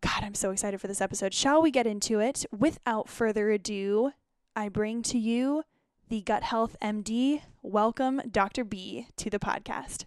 God, 0.00 0.22
I'm 0.24 0.34
so 0.34 0.50
excited 0.50 0.80
for 0.80 0.88
this 0.88 1.00
episode. 1.00 1.32
Shall 1.32 1.62
we 1.62 1.70
get 1.70 1.86
into 1.86 2.18
it? 2.18 2.44
Without 2.56 3.08
further 3.08 3.50
ado, 3.50 4.12
I 4.56 4.68
bring 4.68 5.02
to 5.02 5.18
you 5.18 5.62
the 6.08 6.20
Gut 6.22 6.42
Health 6.42 6.76
MD. 6.82 7.42
Welcome, 7.62 8.20
Dr. 8.30 8.64
B, 8.64 9.06
to 9.16 9.30
the 9.30 9.38
podcast. 9.38 10.04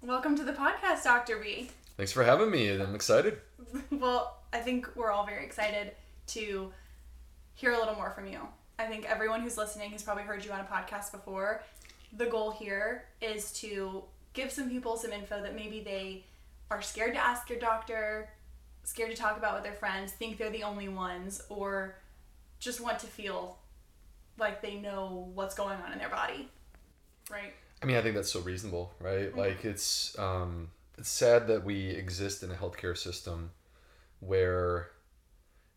Welcome 0.00 0.36
to 0.36 0.44
the 0.44 0.52
podcast, 0.52 1.02
Dr. 1.02 1.38
B. 1.38 1.70
Thanks 1.96 2.12
for 2.12 2.22
having 2.24 2.50
me. 2.50 2.68
I'm 2.70 2.94
excited. 2.94 3.38
well, 3.90 4.43
I 4.54 4.60
think 4.60 4.88
we're 4.94 5.10
all 5.10 5.26
very 5.26 5.44
excited 5.44 5.90
to 6.28 6.72
hear 7.54 7.72
a 7.72 7.78
little 7.78 7.96
more 7.96 8.10
from 8.10 8.26
you. 8.26 8.38
I 8.78 8.84
think 8.84 9.04
everyone 9.04 9.40
who's 9.40 9.58
listening 9.58 9.90
has 9.90 10.02
probably 10.04 10.22
heard 10.22 10.44
you 10.44 10.52
on 10.52 10.60
a 10.60 10.64
podcast 10.64 11.10
before. 11.10 11.64
The 12.16 12.26
goal 12.26 12.52
here 12.52 13.06
is 13.20 13.52
to 13.54 14.04
give 14.32 14.52
some 14.52 14.70
people 14.70 14.96
some 14.96 15.12
info 15.12 15.42
that 15.42 15.56
maybe 15.56 15.80
they 15.80 16.24
are 16.70 16.80
scared 16.80 17.14
to 17.14 17.18
ask 17.18 17.50
your 17.50 17.58
doctor, 17.58 18.30
scared 18.84 19.10
to 19.10 19.16
talk 19.16 19.36
about 19.36 19.54
with 19.54 19.64
their 19.64 19.74
friends, 19.74 20.12
think 20.12 20.38
they're 20.38 20.50
the 20.50 20.62
only 20.62 20.88
ones, 20.88 21.42
or 21.48 21.96
just 22.60 22.80
want 22.80 23.00
to 23.00 23.08
feel 23.08 23.58
like 24.38 24.62
they 24.62 24.76
know 24.76 25.30
what's 25.34 25.56
going 25.56 25.78
on 25.84 25.92
in 25.92 25.98
their 25.98 26.08
body. 26.08 26.48
Right? 27.28 27.54
I 27.82 27.86
mean, 27.86 27.96
I 27.96 28.02
think 28.02 28.14
that's 28.14 28.30
so 28.30 28.40
reasonable, 28.40 28.92
right? 29.00 29.30
Mm-hmm. 29.30 29.38
Like 29.38 29.64
it's 29.64 30.16
um 30.16 30.70
it's 30.96 31.08
sad 31.08 31.48
that 31.48 31.64
we 31.64 31.88
exist 31.88 32.44
in 32.44 32.52
a 32.52 32.54
healthcare 32.54 32.96
system 32.96 33.50
where 34.20 34.90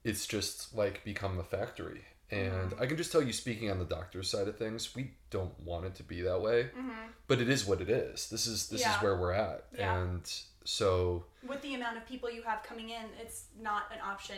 it's 0.03 0.25
just 0.25 0.75
like 0.75 1.03
become 1.03 1.39
a 1.39 1.43
factory. 1.43 2.01
And 2.29 2.71
mm-hmm. 2.71 2.81
I 2.81 2.85
can 2.87 2.97
just 2.97 3.11
tell 3.11 3.21
you, 3.21 3.31
speaking 3.31 3.71
on 3.71 3.79
the 3.79 3.85
doctor's 3.85 4.29
side 4.29 4.47
of 4.47 4.57
things, 4.57 4.95
we 4.95 5.11
don't 5.29 5.57
want 5.61 5.85
it 5.85 5.95
to 5.95 6.03
be 6.03 6.21
that 6.23 6.41
way, 6.41 6.69
mm-hmm. 6.77 6.91
but 7.27 7.39
it 7.39 7.49
is 7.49 7.65
what 7.65 7.79
it 7.79 7.89
is. 7.89 8.29
This 8.29 8.47
is 8.47 8.67
this 8.67 8.81
yeah. 8.81 8.97
is 8.97 9.01
where 9.01 9.15
we're 9.17 9.31
at, 9.31 9.65
yeah. 9.77 10.01
and 10.01 10.29
so 10.65 11.23
with 11.47 11.61
the 11.61 11.75
amount 11.75 11.95
of 11.95 12.05
people 12.05 12.29
you 12.29 12.41
have 12.41 12.63
coming 12.63 12.89
in, 12.89 13.05
it's 13.21 13.45
not 13.61 13.83
an 13.93 13.99
option 14.03 14.37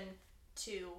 to 0.57 0.89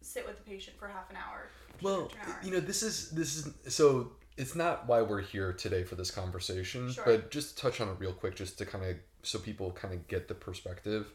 sit 0.00 0.26
with 0.26 0.38
the 0.38 0.42
patient 0.42 0.78
for 0.78 0.88
half 0.88 1.10
an 1.10 1.16
hour. 1.16 1.48
Well, 1.82 2.10
hour. 2.26 2.40
you 2.42 2.50
know, 2.50 2.60
this 2.60 2.82
is 2.82 3.10
this 3.10 3.36
is 3.36 3.74
so 3.74 4.12
it's 4.38 4.54
not 4.54 4.88
why 4.88 5.02
we're 5.02 5.20
here 5.20 5.52
today 5.52 5.84
for 5.84 5.96
this 5.96 6.10
conversation, 6.10 6.90
sure. 6.90 7.04
but 7.04 7.30
just 7.30 7.58
touch 7.58 7.82
on 7.82 7.88
it 7.88 7.96
real 7.98 8.14
quick, 8.14 8.34
just 8.34 8.56
to 8.58 8.64
kind 8.64 8.84
of 8.84 8.96
so 9.22 9.38
people 9.38 9.70
kind 9.72 9.92
of 9.92 10.08
get 10.08 10.28
the 10.28 10.34
perspective. 10.34 11.12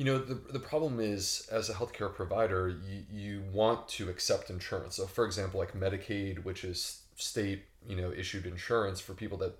You 0.00 0.04
know, 0.08 0.18
the, 0.18 0.36
the 0.58 0.58
problem 0.72 0.98
is 1.14 1.46
as 1.52 1.68
a 1.68 1.74
healthcare 1.74 2.12
provider, 2.20 2.62
you, 2.90 2.98
you 3.22 3.42
want 3.52 3.80
to 3.96 4.08
accept 4.08 4.48
insurance. 4.48 4.96
So, 4.96 5.06
for 5.06 5.24
example, 5.26 5.60
like 5.60 5.74
Medicaid, 5.74 6.42
which 6.48 6.64
is 6.64 7.02
state, 7.16 7.60
you 7.86 7.96
know, 7.96 8.10
issued 8.22 8.46
insurance 8.46 8.98
for 9.06 9.12
people 9.22 9.36
that 9.44 9.54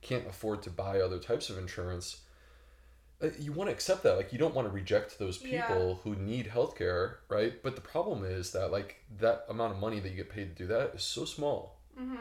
can't 0.00 0.26
afford 0.32 0.58
to 0.62 0.70
buy 0.70 0.94
other 1.00 1.18
types 1.18 1.50
of 1.50 1.58
insurance. 1.58 2.06
uh, 3.22 3.28
you 3.38 3.52
want 3.52 3.68
to 3.68 3.74
accept 3.78 4.02
that 4.04 4.16
like 4.16 4.32
you 4.32 4.38
don't 4.38 4.54
want 4.54 4.66
to 4.66 4.72
reject 4.82 5.18
those 5.18 5.38
people 5.38 5.82
Yeah. 5.88 6.02
who 6.02 6.12
need 6.32 6.46
healthcare 6.48 7.04
right 7.28 7.62
but 7.62 7.74
the 7.76 7.80
problem 7.94 8.24
is 8.24 8.50
that 8.52 8.72
like 8.72 8.90
that 9.24 9.38
amount 9.48 9.72
of 9.74 9.78
money 9.80 10.00
that 10.00 10.08
you 10.10 10.16
get 10.16 10.30
paid 10.30 10.46
to 10.56 10.62
do 10.62 10.66
that 10.74 10.86
is 10.94 11.02
so 11.02 11.24
small 11.24 11.78
Mm-hmm. 12.00 12.16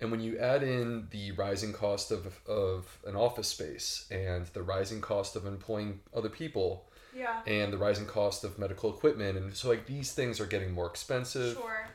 and 0.00 0.10
when 0.12 0.20
you 0.20 0.38
add 0.38 0.62
in 0.62 1.08
the 1.10 1.32
rising 1.32 1.72
cost 1.72 2.10
of, 2.12 2.22
of 2.46 2.98
an 3.06 3.16
office 3.16 3.48
space 3.48 4.06
and 4.10 4.46
the 4.54 4.62
rising 4.62 5.00
cost 5.00 5.36
of 5.36 5.44
employing 5.44 6.00
other 6.14 6.28
people 6.28 6.87
Yeah. 7.18 7.40
and 7.46 7.72
the 7.72 7.78
rising 7.78 8.06
cost 8.06 8.44
of 8.44 8.58
medical 8.58 8.88
equipment 8.94 9.36
and 9.38 9.54
so 9.54 9.68
like 9.68 9.86
these 9.86 10.12
things 10.12 10.40
are 10.40 10.46
getting 10.46 10.72
more 10.72 10.86
expensive 10.86 11.54
Sure. 11.54 11.88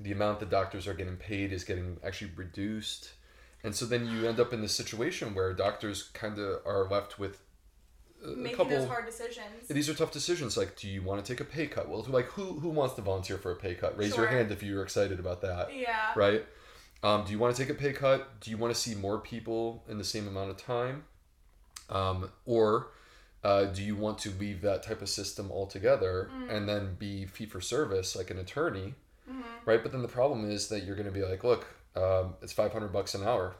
the 0.00 0.12
amount 0.12 0.40
that 0.40 0.48
doctors 0.50 0.86
are 0.88 0.94
getting 0.94 1.16
paid 1.16 1.52
is 1.52 1.64
getting 1.64 1.98
actually 2.02 2.30
reduced 2.36 3.12
and 3.62 3.74
so 3.74 3.84
then 3.84 4.06
you 4.10 4.26
end 4.26 4.40
up 4.40 4.52
in 4.54 4.62
this 4.62 4.72
situation 4.74 5.34
where 5.34 5.52
doctors 5.52 6.04
kind 6.14 6.38
of 6.38 6.60
are 6.64 6.88
left 6.88 7.18
with 7.18 7.42
a- 8.24 8.28
Making 8.28 8.56
couple 8.56 8.78
those 8.78 8.88
hard 8.88 9.06
decisions. 9.06 9.68
these 9.68 9.88
are 9.90 9.94
tough 9.94 10.12
decisions 10.12 10.56
like 10.56 10.76
do 10.76 10.88
you 10.88 11.02
want 11.02 11.24
to 11.24 11.30
take 11.32 11.40
a 11.40 11.44
pay 11.44 11.66
cut 11.66 11.88
well 11.88 12.04
like 12.08 12.26
who 12.26 12.60
who 12.60 12.68
wants 12.70 12.94
to 12.94 13.02
volunteer 13.02 13.36
for 13.38 13.50
a 13.52 13.56
pay 13.56 13.74
cut 13.74 13.96
raise 13.98 14.16
your 14.16 14.26
hand 14.28 14.50
if 14.50 14.62
you're 14.62 14.82
excited 14.82 15.18
about 15.20 15.40
that 15.42 15.74
Yeah. 15.76 16.12
right 16.16 16.44
um, 17.02 17.24
do 17.24 17.32
you 17.32 17.38
want 17.38 17.54
to 17.56 17.62
take 17.62 17.70
a 17.70 17.78
pay 17.78 17.92
cut 17.94 18.40
do 18.40 18.50
you 18.50 18.56
want 18.58 18.74
to 18.74 18.78
see 18.80 18.94
more 18.94 19.18
people 19.20 19.84
in 19.88 19.96
the 19.98 20.04
same 20.04 20.26
amount 20.28 20.50
of 20.50 20.56
time 20.58 21.04
um, 21.88 22.30
or 22.46 22.88
uh, 23.42 23.64
do 23.64 23.82
you 23.82 23.96
want 23.96 24.18
to 24.18 24.30
leave 24.32 24.60
that 24.60 24.82
type 24.82 25.00
of 25.02 25.08
system 25.08 25.50
altogether 25.50 26.30
Mm. 26.32 26.50
and 26.50 26.68
then 26.68 26.94
be 26.96 27.24
fee 27.26 27.46
for 27.46 27.60
service 27.60 28.14
like 28.16 28.30
an 28.30 28.38
attorney 28.38 28.94
Mhm. 29.28 29.42
right 29.64 29.82
but 29.82 29.92
then 29.92 30.02
the 30.02 30.08
problem 30.08 30.50
is 30.50 30.68
that 30.68 30.80
you're 30.84 30.96
going 30.96 31.06
to 31.06 31.12
be 31.12 31.22
like 31.24 31.42
look 31.44 31.66
um, 31.96 32.34
it's 32.42 32.52
500 32.52 32.92
bucks 32.92 33.14
an 33.14 33.22
hour 33.26 33.56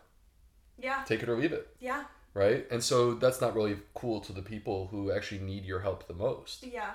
Yeah. 0.79 1.03
take 1.05 1.23
it 1.23 1.29
or 1.29 1.37
leave 1.37 1.53
it 1.53 1.75
Yeah. 1.81 2.05
right 2.35 2.67
and 2.71 2.83
so 2.85 3.15
that's 3.15 3.41
not 3.41 3.55
really 3.55 3.79
cool 3.95 4.21
to 4.21 4.33
the 4.33 4.43
people 4.43 4.89
who 4.89 5.11
actually 5.11 5.41
need 5.41 5.65
your 5.65 5.81
help 5.81 6.07
the 6.07 6.15
most 6.15 6.63
Yeah. 6.63 6.93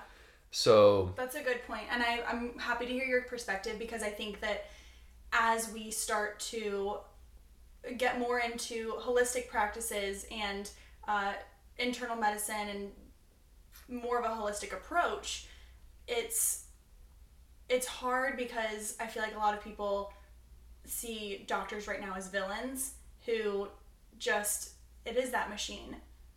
so 0.51 1.13
That's 1.17 1.35
a 1.35 1.41
good. 1.43 1.59
And 1.91 2.01
I, 2.03 2.21
I'm 2.27 2.57
happy 2.59 2.85
to 2.85 2.93
hear 2.93 3.03
your 3.05 3.23
perspective 3.23 3.77
because 3.79 4.01
I 4.03 4.09
think 4.09 4.39
that 4.41 4.65
as 5.33 5.71
we 5.73 5.91
start 5.91 6.39
to 6.51 6.99
get 7.97 8.17
more 8.19 8.39
into 8.39 8.93
holistic 8.93 9.49
practices 9.49 10.25
and 10.31 10.69
uh, 11.07 11.33
internal 11.77 12.15
medicine 12.15 12.69
and 12.69 12.91
more 13.87 14.19
of 14.19 14.25
a 14.25 14.35
holistic 14.35 14.73
approach, 14.73 15.47
it's 16.07 16.65
it's 17.67 17.87
hard 17.87 18.37
because 18.37 18.95
I 18.99 19.07
feel 19.07 19.23
like 19.23 19.35
a 19.35 19.39
lot 19.39 19.55
of 19.55 19.63
people 19.63 20.13
see 20.85 21.43
doctors 21.47 21.87
right 21.87 21.99
now 21.99 22.13
as 22.15 22.27
villains 22.27 22.93
who 23.25 23.67
just 24.19 24.71
it 25.05 25.17
is 25.17 25.31
that 25.31 25.49
machine. 25.49 25.95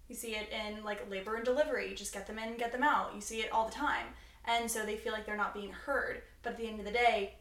You 0.08 0.14
see 0.14 0.34
it 0.34 0.48
in 0.50 0.84
like 0.84 1.10
labor 1.10 1.36
and 1.36 1.44
delivery, 1.44 1.94
just 1.94 2.14
get 2.14 2.26
them 2.26 2.38
in, 2.38 2.48
and 2.48 2.58
get 2.58 2.72
them 2.72 2.82
out. 2.82 3.14
You 3.14 3.20
see 3.20 3.40
it 3.40 3.52
all 3.52 3.66
the 3.66 3.74
time. 3.74 4.06
And 4.46 4.70
so 4.70 4.84
they 4.84 4.96
feel 4.96 5.12
like 5.12 5.26
they're 5.26 5.36
not 5.36 5.52
being 5.52 5.72
heard. 5.72 6.22
But 6.42 6.52
at 6.52 6.58
the 6.58 6.66
end 6.66 6.78
of 6.78 6.86
the 6.86 6.92
day, 6.92 7.34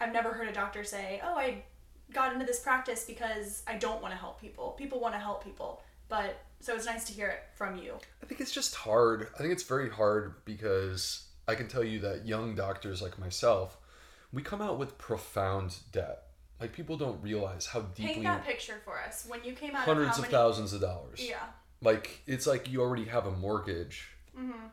I've 0.00 0.12
never 0.12 0.32
heard 0.32 0.48
a 0.48 0.52
doctor 0.52 0.84
say, 0.84 1.20
"Oh, 1.24 1.34
I 1.34 1.64
got 2.12 2.32
into 2.32 2.46
this 2.46 2.60
practice 2.60 3.04
because 3.04 3.64
I 3.66 3.76
don't 3.76 4.00
want 4.00 4.14
to 4.14 4.18
help 4.18 4.40
people. 4.40 4.72
People 4.72 5.00
want 5.00 5.14
to 5.14 5.18
help 5.18 5.42
people." 5.42 5.82
But 6.08 6.38
so 6.60 6.74
it's 6.74 6.86
nice 6.86 7.04
to 7.04 7.12
hear 7.12 7.28
it 7.28 7.42
from 7.56 7.76
you. 7.78 7.94
I 8.22 8.26
think 8.26 8.40
it's 8.40 8.52
just 8.52 8.74
hard. 8.74 9.28
I 9.34 9.38
think 9.38 9.52
it's 9.52 9.62
very 9.64 9.90
hard 9.90 10.44
because 10.44 11.26
I 11.48 11.54
can 11.54 11.68
tell 11.68 11.84
you 11.84 12.00
that 12.00 12.26
young 12.26 12.54
doctors 12.54 13.02
like 13.02 13.18
myself, 13.18 13.78
we 14.32 14.42
come 14.42 14.60
out 14.62 14.78
with 14.78 14.98
profound 14.98 15.76
debt. 15.92 16.22
Like 16.60 16.72
people 16.72 16.96
don't 16.96 17.22
realize 17.22 17.66
how 17.66 17.80
deeply. 17.82 18.14
Paint 18.14 18.24
that 18.24 18.44
picture 18.46 18.80
for 18.84 18.98
us. 19.00 19.26
When 19.28 19.44
you 19.44 19.52
came 19.52 19.74
out 19.76 19.84
hundreds 19.84 20.16
of, 20.16 20.22
many, 20.22 20.32
thousands 20.32 20.72
of 20.72 20.80
dollars. 20.80 21.20
Yeah. 21.22 21.42
Like 21.82 22.22
it's 22.26 22.46
like 22.46 22.70
you 22.70 22.80
already 22.80 23.04
have 23.04 23.26
a 23.26 23.30
mortgage 23.32 24.08
Mhm. 24.36 24.70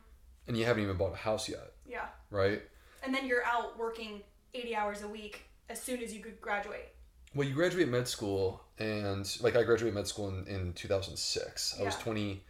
and 0.48 0.58
you 0.58 0.66
haven't 0.66 0.84
even 0.84 0.96
bought 0.98 1.14
a 1.14 1.18
house 1.18 1.50
yet, 1.50 1.74
Yeah. 1.86 2.08
right? 2.30 2.62
And 3.04 3.14
then 3.14 3.28
you're 3.28 3.44
out 3.44 3.78
working 3.78 4.24
80 4.54 4.76
hours 4.76 5.02
a 5.04 5.08
week 5.10 5.42
as 5.70 5.82
soon 5.82 6.02
as 6.02 6.14
you 6.14 6.22
could 6.22 6.40
graduate. 6.40 6.96
Well, 7.36 7.48
you 7.48 7.54
graduate 7.54 7.90
med 7.90 8.08
school, 8.08 8.63
and 8.80 9.38
like 9.42 9.56
I 9.56 9.64
graduated 9.64 9.94
med 9.96 10.08
school 10.08 10.30
in, 10.30 10.48
in 10.48 10.74
2006. 10.74 11.76
I 11.80 11.84
was 11.84 11.96
20, 11.98 12.44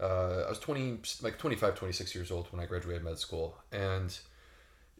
uh, 0.00 0.44
I 0.46 0.48
was 0.48 0.58
20, 0.58 0.98
like 1.22 1.38
25, 1.38 1.74
26 1.74 2.14
years 2.14 2.30
old 2.30 2.50
when 2.52 2.60
I 2.60 2.66
graduated 2.66 3.04
med 3.04 3.18
school. 3.18 3.58
And 3.72 4.16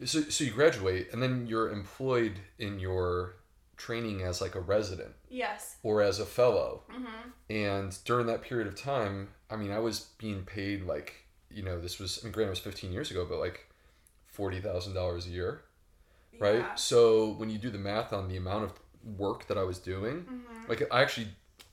so, 0.05 0.21
so 0.21 0.43
you 0.43 0.51
graduate, 0.51 1.09
and 1.11 1.21
then 1.21 1.47
you're 1.47 1.71
employed 1.71 2.39
in 2.59 2.79
your 2.79 3.35
training 3.77 4.21
as 4.23 4.41
like 4.41 4.55
a 4.55 4.59
resident 4.59 5.13
Yes. 5.29 5.77
or 5.83 6.01
as 6.01 6.19
a 6.19 6.25
fellow. 6.25 6.83
Mhm. 6.91 7.31
And 7.49 7.97
during 8.05 8.27
that 8.27 8.41
period 8.41 8.67
of 8.67 8.75
time, 8.75 9.29
I 9.49 9.55
mean, 9.55 9.71
I 9.71 9.79
was 9.79 10.07
being 10.17 10.43
paid 10.45 10.83
like, 10.83 11.25
you 11.49 11.63
know, 11.63 11.79
this 11.79 11.99
was, 11.99 12.19
I 12.21 12.25
mean, 12.25 12.33
granted, 12.33 12.49
it 12.49 12.51
was 12.51 12.59
15 12.59 12.91
years 12.91 13.11
ago, 13.11 13.25
but 13.27 13.39
like 13.39 13.67
$40,000 14.35 15.25
a 15.25 15.29
year 15.29 15.61
right? 16.39 16.59
Yeah. 16.59 16.75
So 16.75 17.29
when 17.31 17.49
you 17.49 17.57
do 17.57 17.71
the 17.71 17.79
math 17.79 18.13
on 18.13 18.27
the 18.27 18.37
amount 18.37 18.65
of 18.65 18.73
work 19.17 19.47
that 19.47 19.57
I 19.57 19.63
was 19.63 19.79
doing, 19.79 20.25
Mhm. 20.25 20.67
like 20.69 20.81
I 20.91 21.01
actually, 21.01 21.27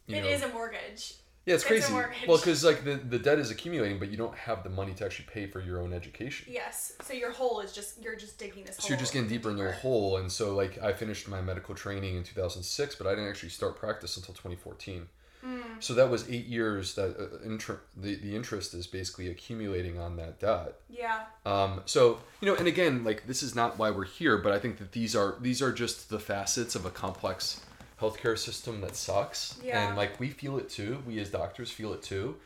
you 0.06 0.16
It 0.16 0.22
know, 0.22 0.28
is 0.28 0.42
a 0.42 0.48
mortgage. 0.48 1.14
yeah, 1.46 1.54
it's 1.54 1.62
it's 1.62 1.64
a 1.64 1.66
crazy. 1.66 1.92
mortgage. 1.92 2.26
well, 2.28 2.36
because 2.38 2.62
like 2.64 2.84
the, 2.84 2.94
the 2.96 3.18
debt 3.18 3.38
is 3.38 3.50
accumulating, 3.50 3.98
but 3.98 4.08
you 4.10 4.16
don't 4.16 4.36
have 4.36 4.62
the 4.62 4.70
money 4.70 4.94
to 4.94 5.04
actually 5.04 5.26
pay 5.30 5.46
for 5.46 5.60
your 5.60 5.80
own 5.80 5.92
education. 5.92 6.46
Yes. 6.50 6.92
So 7.02 7.12
your 7.12 7.32
hole 7.32 7.60
is 7.60 7.72
just 7.72 8.02
you're 8.02 8.16
just 8.16 8.38
digging 8.38 8.64
this 8.64 8.76
hole. 8.76 8.84
So 8.86 8.88
you're 8.90 8.98
just 9.00 9.12
getting 9.12 9.28
deeper 9.28 9.50
into 9.50 9.66
a 9.68 9.72
hole, 9.72 10.16
and 10.18 10.30
so 10.30 10.54
like 10.54 10.78
I 10.82 10.92
finished 10.92 11.26
my 11.28 11.40
medical 11.40 11.74
training 11.74 12.16
in 12.16 12.22
2006, 12.22 12.94
but 12.96 13.06
I 13.06 13.10
didn't 13.10 13.28
actually 13.28 13.50
start 13.50 13.76
practice 13.76 14.16
until 14.16 14.34
2014. 14.34 15.08
Mm. 15.46 15.62
So 15.80 15.92
that 15.94 16.08
was 16.08 16.28
eight 16.30 16.46
years 16.46 16.94
that 16.94 17.16
uh, 17.18 17.44
inter- 17.44 17.80
the 17.96 18.14
the 18.14 18.34
interest 18.34 18.72
is 18.74 18.86
basically 18.86 19.28
accumulating 19.28 19.98
on 19.98 20.16
that 20.16 20.40
debt. 20.40 20.76
Yeah. 20.88 21.22
Um, 21.44 21.82
so 21.84 22.18
you 22.40 22.48
know, 22.48 22.54
and 22.56 22.66
again, 22.66 23.04
like 23.04 23.26
this 23.26 23.42
is 23.42 23.54
not 23.54 23.78
why 23.78 23.90
we're 23.90 24.04
here, 24.06 24.38
but 24.38 24.52
I 24.52 24.58
think 24.58 24.78
that 24.78 24.92
these 24.92 25.14
are 25.14 25.36
these 25.40 25.60
are 25.60 25.72
just 25.72 26.08
the 26.08 26.18
facets 26.18 26.74
of 26.74 26.86
a 26.86 26.90
complex 26.90 27.60
healthcare 28.00 28.38
system 28.38 28.80
that 28.80 28.96
sucks, 28.96 29.58
Yeah. 29.62 29.86
and 29.88 29.96
like 29.96 30.18
we 30.18 30.30
feel 30.30 30.56
it 30.58 30.68
too. 30.70 31.02
We 31.06 31.18
as 31.20 31.30
doctors 31.30 31.70
feel 31.70 31.92
it 31.92 32.02
too, 32.02 32.36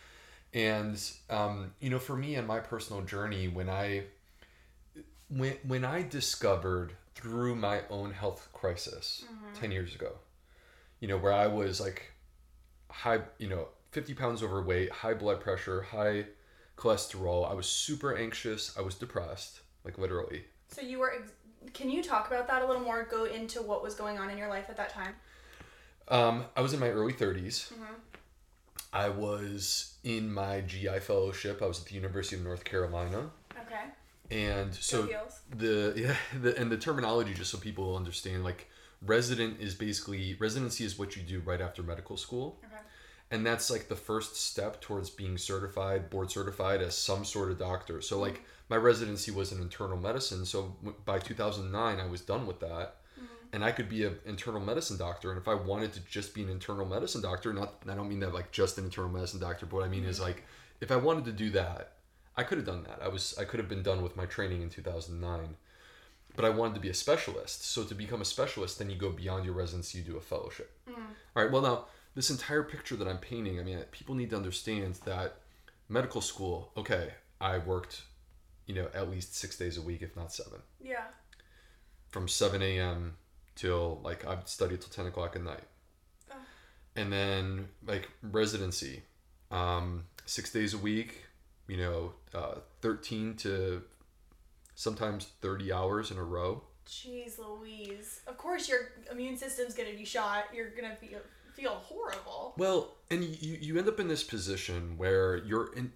and 0.52 1.00
um, 1.30 1.72
you 1.80 1.90
know, 1.90 1.98
for 1.98 2.16
me 2.16 2.34
and 2.34 2.46
my 2.48 2.58
personal 2.58 3.02
journey, 3.02 3.46
when 3.48 3.68
I 3.68 4.04
when 5.28 5.54
when 5.66 5.84
I 5.84 6.02
discovered 6.02 6.92
through 7.14 7.54
my 7.56 7.82
own 7.90 8.12
health 8.12 8.48
crisis 8.52 9.24
ten 9.54 9.70
years 9.72 9.94
ago, 9.94 10.12
you 11.00 11.08
know, 11.08 11.16
where 11.18 11.32
I 11.32 11.46
was 11.46 11.80
like 11.80 12.12
high, 12.90 13.20
you 13.38 13.48
know, 13.48 13.68
fifty 13.90 14.14
pounds 14.14 14.42
overweight, 14.42 14.90
high 14.90 15.14
blood 15.14 15.40
pressure, 15.40 15.82
high 15.82 16.26
cholesterol. 16.76 17.50
I 17.50 17.54
was 17.54 17.66
super 17.68 18.16
anxious. 18.16 18.76
I 18.78 18.82
was 18.82 18.94
depressed, 18.94 19.60
like 19.84 19.98
literally. 19.98 20.44
So 20.68 20.80
you 20.82 20.98
were. 20.98 21.12
Ex- 21.12 21.32
can 21.74 21.90
you 21.90 22.02
talk 22.02 22.28
about 22.28 22.46
that 22.48 22.62
a 22.62 22.66
little 22.66 22.82
more? 22.82 23.04
Go 23.04 23.24
into 23.24 23.60
what 23.62 23.82
was 23.82 23.94
going 23.94 24.18
on 24.18 24.30
in 24.30 24.38
your 24.38 24.48
life 24.48 24.66
at 24.68 24.76
that 24.76 24.90
time. 24.90 25.14
Um, 26.08 26.44
I 26.56 26.60
was 26.62 26.72
in 26.72 26.80
my 26.80 26.88
early 26.88 27.12
30s. 27.12 27.70
Mhm. 27.72 27.94
I 28.92 29.10
was 29.10 29.96
in 30.04 30.32
my 30.32 30.62
GI 30.62 31.00
fellowship. 31.00 31.60
I 31.60 31.66
was 31.66 31.80
at 31.80 31.86
the 31.86 31.94
University 31.94 32.36
of 32.36 32.42
North 32.42 32.64
Carolina, 32.64 33.30
Okay. 33.60 33.84
and 34.30 34.74
so 34.74 35.06
the 35.54 35.92
yeah 35.96 36.16
the 36.40 36.58
and 36.58 36.70
the 36.72 36.78
terminology 36.78 37.34
just 37.34 37.50
so 37.50 37.58
people 37.58 37.96
understand 37.96 38.44
like 38.44 38.70
resident 39.02 39.60
is 39.60 39.74
basically 39.74 40.36
residency 40.40 40.84
is 40.84 40.98
what 40.98 41.16
you 41.16 41.22
do 41.22 41.40
right 41.40 41.60
after 41.60 41.82
medical 41.82 42.16
school 42.16 42.58
Okay. 42.64 42.67
And 43.30 43.44
that's 43.44 43.70
like 43.70 43.88
the 43.88 43.96
first 43.96 44.36
step 44.36 44.80
towards 44.80 45.10
being 45.10 45.36
certified 45.36 46.10
board 46.10 46.30
certified 46.30 46.80
as 46.80 46.96
some 46.96 47.24
sort 47.24 47.50
of 47.50 47.58
doctor. 47.58 48.00
So 48.00 48.16
mm-hmm. 48.16 48.24
like 48.24 48.42
my 48.68 48.76
residency 48.76 49.30
was 49.30 49.52
in 49.52 49.60
internal 49.60 49.96
medicine. 49.96 50.44
So 50.44 50.76
by 51.04 51.18
2009 51.18 52.00
i 52.00 52.06
was 52.06 52.20
done 52.20 52.46
with 52.46 52.60
that. 52.60 52.96
Mm-hmm. 53.18 53.24
And 53.52 53.64
i 53.64 53.72
could 53.72 53.88
be 53.88 54.04
an 54.04 54.18
internal 54.24 54.60
medicine 54.60 54.96
doctor. 54.96 55.30
And 55.30 55.40
if 55.40 55.48
i 55.48 55.54
wanted 55.54 55.92
to 55.94 56.00
just 56.00 56.34
be 56.34 56.42
an 56.42 56.48
internal 56.48 56.86
medicine 56.86 57.22
doctor 57.22 57.52
not 57.52 57.74
i 57.88 57.94
don't 57.94 58.08
mean 58.08 58.20
that 58.20 58.34
like 58.34 58.50
just 58.50 58.78
an 58.78 58.84
internal 58.84 59.10
medicine 59.10 59.40
doctor 59.40 59.66
but 59.66 59.76
what 59.76 59.84
i 59.84 59.88
mean 59.88 60.04
is 60.04 60.16
mm-hmm. 60.16 60.26
like 60.26 60.44
if 60.80 60.90
i 60.90 60.96
wanted 60.96 61.24
to 61.26 61.32
do 61.32 61.50
that 61.50 61.92
i 62.36 62.42
could 62.42 62.58
have 62.58 62.66
done 62.66 62.84
that. 62.84 63.00
I 63.02 63.08
was 63.08 63.36
i 63.38 63.44
could 63.44 63.60
have 63.60 63.68
been 63.68 63.82
done 63.82 64.02
with 64.02 64.16
my 64.16 64.26
training 64.26 64.62
in 64.62 64.70
2009 64.70 65.56
but 66.36 66.44
I 66.44 66.50
wanted 66.50 66.74
to 66.74 66.80
be 66.80 66.88
a 66.88 66.94
specialist. 66.94 67.64
So 67.64 67.82
to 67.82 67.96
become 67.96 68.20
a 68.20 68.24
specialist, 68.24 68.78
then 68.78 68.90
you 68.90 68.96
go 68.96 69.10
beyond 69.10 69.44
your 69.44 69.54
residency, 69.54 69.98
you 69.98 70.04
do 70.04 70.16
a 70.18 70.20
fellowship. 70.20 70.70
All 71.34 71.42
right. 71.42 71.50
Well, 71.50 71.62
now 71.62 71.86
this 72.18 72.30
entire 72.30 72.64
picture 72.64 72.96
that 72.96 73.06
I'm 73.06 73.18
painting, 73.18 73.60
I 73.60 73.62
mean, 73.62 73.78
people 73.92 74.16
need 74.16 74.30
to 74.30 74.36
understand 74.36 74.96
that 75.04 75.36
medical 75.88 76.20
school. 76.20 76.72
Okay, 76.76 77.10
I 77.40 77.58
worked, 77.58 78.02
you 78.66 78.74
know, 78.74 78.88
at 78.92 79.08
least 79.08 79.36
six 79.36 79.56
days 79.56 79.76
a 79.78 79.82
week, 79.82 80.02
if 80.02 80.16
not 80.16 80.32
seven, 80.32 80.58
Yeah. 80.80 81.04
from 82.08 82.26
7 82.26 82.60
a.m. 82.60 83.16
till 83.54 84.00
like 84.02 84.26
I'd 84.26 84.48
study 84.48 84.76
till 84.76 84.88
10 84.88 85.06
o'clock 85.06 85.36
at 85.36 85.44
night, 85.44 85.62
Ugh. 86.32 86.38
and 86.96 87.12
then 87.12 87.68
like 87.86 88.08
residency, 88.20 89.04
um, 89.52 90.06
six 90.26 90.50
days 90.50 90.74
a 90.74 90.78
week, 90.78 91.24
you 91.68 91.76
know, 91.76 92.14
uh, 92.34 92.56
13 92.80 93.36
to 93.36 93.84
sometimes 94.74 95.26
30 95.40 95.72
hours 95.72 96.10
in 96.10 96.18
a 96.18 96.24
row. 96.24 96.64
Jeez 96.84 97.38
Louise. 97.38 98.22
Of 98.26 98.38
course 98.38 98.68
your 98.68 98.88
immune 99.12 99.36
system's 99.36 99.74
gonna 99.74 99.92
be 99.94 100.04
shot. 100.04 100.46
You're 100.52 100.70
gonna 100.70 100.96
feel 100.96 101.20
feel 101.58 101.70
horrible. 101.84 102.54
Well, 102.56 102.94
and 103.10 103.24
you, 103.24 103.58
you 103.60 103.78
end 103.78 103.88
up 103.88 103.98
in 104.00 104.08
this 104.08 104.22
position 104.22 104.94
where 104.96 105.38
you're 105.38 105.72
in 105.74 105.92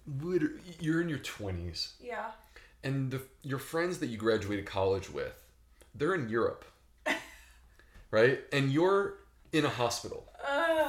you're 0.79 1.01
in 1.01 1.09
your 1.09 1.19
20s 1.19 1.93
Yeah. 2.01 2.31
and 2.83 3.11
the, 3.11 3.21
your 3.43 3.59
friends 3.59 3.99
that 3.99 4.07
you 4.07 4.17
graduated 4.17 4.65
college 4.65 5.09
with, 5.09 5.41
they're 5.95 6.15
in 6.15 6.27
Europe. 6.29 6.65
right? 8.11 8.39
And 8.51 8.71
you're 8.71 9.15
in 9.51 9.65
a 9.65 9.69
hospital 9.69 10.27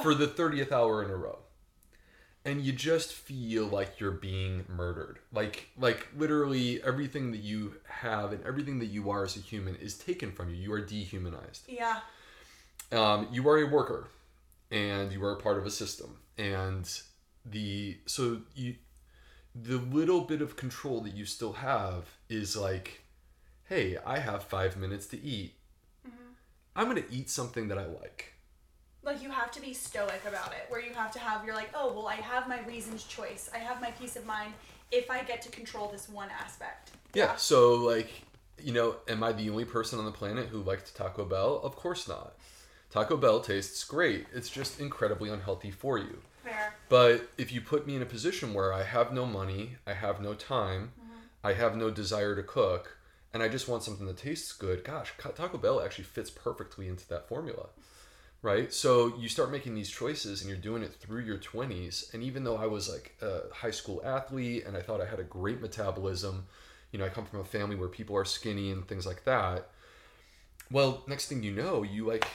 for 0.01 0.13
the 0.13 0.27
30th 0.27 0.71
hour 0.71 1.03
in 1.03 1.09
a 1.09 1.15
row. 1.15 1.39
And 2.43 2.61
you 2.61 2.73
just 2.73 3.11
feel 3.13 3.65
like 3.65 3.99
you're 3.99 4.11
being 4.11 4.65
murdered. 4.67 5.17
Like 5.33 5.69
like 5.77 6.07
literally 6.17 6.83
everything 6.83 7.31
that 7.31 7.39
you 7.41 7.75
have 7.87 8.33
and 8.33 8.43
everything 8.45 8.79
that 8.79 8.87
you 8.87 9.09
are 9.09 9.23
as 9.23 9.35
a 9.35 9.39
human 9.39 9.75
is 9.77 9.97
taken 9.97 10.31
from 10.31 10.49
you. 10.49 10.55
You 10.57 10.73
are 10.73 10.81
dehumanized 10.81 11.63
Yeah. 11.67 11.99
um, 12.91 13.27
you 13.31 13.47
are 13.49 13.57
a 13.59 13.65
worker 13.67 14.07
and 14.71 15.11
you 15.11 15.23
are 15.23 15.33
a 15.33 15.41
part 15.41 15.57
of 15.57 15.65
a 15.65 15.71
system. 15.71 16.17
And 16.37 16.89
the 17.45 17.97
so 18.05 18.41
you 18.55 18.75
the 19.53 19.77
little 19.77 20.21
bit 20.21 20.41
of 20.41 20.55
control 20.57 21.01
that 21.01 21.13
you 21.13 21.25
still 21.25 21.53
have 21.53 22.05
is 22.27 22.57
like 22.57 23.03
hey 23.65 23.97
i 24.05 24.17
have 24.19 24.43
five 24.43 24.75
minutes 24.77 25.05
to 25.07 25.21
eat. 25.21 25.53
Mm-hmm. 26.07 26.31
I'm 26.75 26.87
gonna 26.87 27.03
eat 27.11 27.29
something 27.29 27.67
that 27.69 27.77
i 27.77 27.85
like. 27.85 28.33
Like 29.03 29.21
you 29.21 29.29
have 29.29 29.51
to 29.51 29.61
be 29.61 29.73
stoic 29.73 30.21
about 30.27 30.51
it, 30.51 30.65
where 30.69 30.81
you 30.81 30.91
have 30.95 31.11
to 31.11 31.19
have, 31.19 31.45
you're 31.45 31.53
like, 31.53 31.69
oh, 31.75 31.93
well, 31.93 32.07
I 32.07 32.15
have 32.15 32.47
my 32.47 32.61
reasons 32.65 33.03
choice. 33.03 33.51
I 33.53 33.59
have 33.59 33.79
my 33.79 33.91
peace 33.91 34.15
of 34.15 34.25
mind 34.25 34.53
if 34.91 35.11
I 35.11 35.21
get 35.21 35.43
to 35.43 35.49
control 35.51 35.89
this 35.91 36.09
one 36.09 36.29
aspect. 36.43 36.91
yeah 37.13 37.35
so 37.35 37.75
like 37.75 38.09
you 38.63 38.71
know 38.73 38.95
am 39.07 39.21
i 39.23 39.31
the 39.31 39.49
only 39.49 39.65
person 39.65 39.99
on 39.99 40.05
the 40.05 40.11
planet 40.11 40.47
who 40.47 40.61
likes 40.63 40.91
taco 40.91 41.23
bell? 41.25 41.61
Of 41.63 41.75
course 41.75 42.07
not 42.07 42.35
taco 42.95 43.17
bell 43.17 43.39
tastes 43.39 43.83
great 43.83 44.25
it's 44.33 44.49
just 44.49 44.79
incredibly 44.79 45.29
unhealthy 45.29 45.71
for 45.71 45.97
you 45.97 46.17
Fair. 46.45 46.75
But 46.89 47.29
if 47.37 47.51
you 47.51 47.59
put 47.59 47.87
me 47.87 47.95
in 47.95 48.03
a 48.03 48.05
position 48.05 48.53
where 48.53 48.71
I 48.71 48.83
have 48.83 49.11
no 49.11 49.25
money, 49.25 49.77
I 49.87 49.93
have 49.93 50.21
no 50.21 50.35
time, 50.35 50.91
mm-hmm. 50.99 51.19
I 51.43 51.53
have 51.53 51.75
no 51.75 51.89
desire 51.89 52.35
to 52.35 52.43
cook, 52.43 52.97
and 53.33 53.41
I 53.41 53.49
just 53.49 53.67
want 53.67 53.83
something 53.83 54.05
that 54.05 54.17
tastes 54.17 54.53
good, 54.53 54.83
gosh, 54.83 55.11
Taco 55.17 55.57
Bell 55.57 55.81
actually 55.81 56.05
fits 56.05 56.29
perfectly 56.29 56.87
into 56.87 57.07
that 57.09 57.27
formula. 57.27 57.67
Right? 58.41 58.71
So 58.71 59.17
you 59.17 59.27
start 59.27 59.51
making 59.51 59.73
these 59.73 59.89
choices 59.89 60.41
and 60.41 60.49
you're 60.49 60.59
doing 60.59 60.83
it 60.83 60.93
through 60.93 61.21
your 61.21 61.39
20s. 61.39 62.13
And 62.13 62.21
even 62.21 62.43
though 62.43 62.57
I 62.57 62.67
was 62.67 62.87
like 62.87 63.17
a 63.19 63.51
high 63.51 63.71
school 63.71 64.03
athlete 64.05 64.65
and 64.67 64.77
I 64.77 64.81
thought 64.81 65.01
I 65.01 65.07
had 65.07 65.19
a 65.19 65.23
great 65.23 65.61
metabolism, 65.61 66.45
you 66.91 66.99
know, 66.99 67.05
I 67.05 67.09
come 67.09 67.25
from 67.25 67.39
a 67.39 67.43
family 67.43 67.75
where 67.75 67.89
people 67.89 68.15
are 68.15 68.23
skinny 68.23 68.69
and 68.69 68.87
things 68.87 69.07
like 69.07 69.25
that. 69.25 69.69
Well, 70.69 71.03
next 71.07 71.27
thing 71.27 71.41
you 71.41 71.53
know, 71.53 71.81
you 71.81 72.05
like 72.05 72.27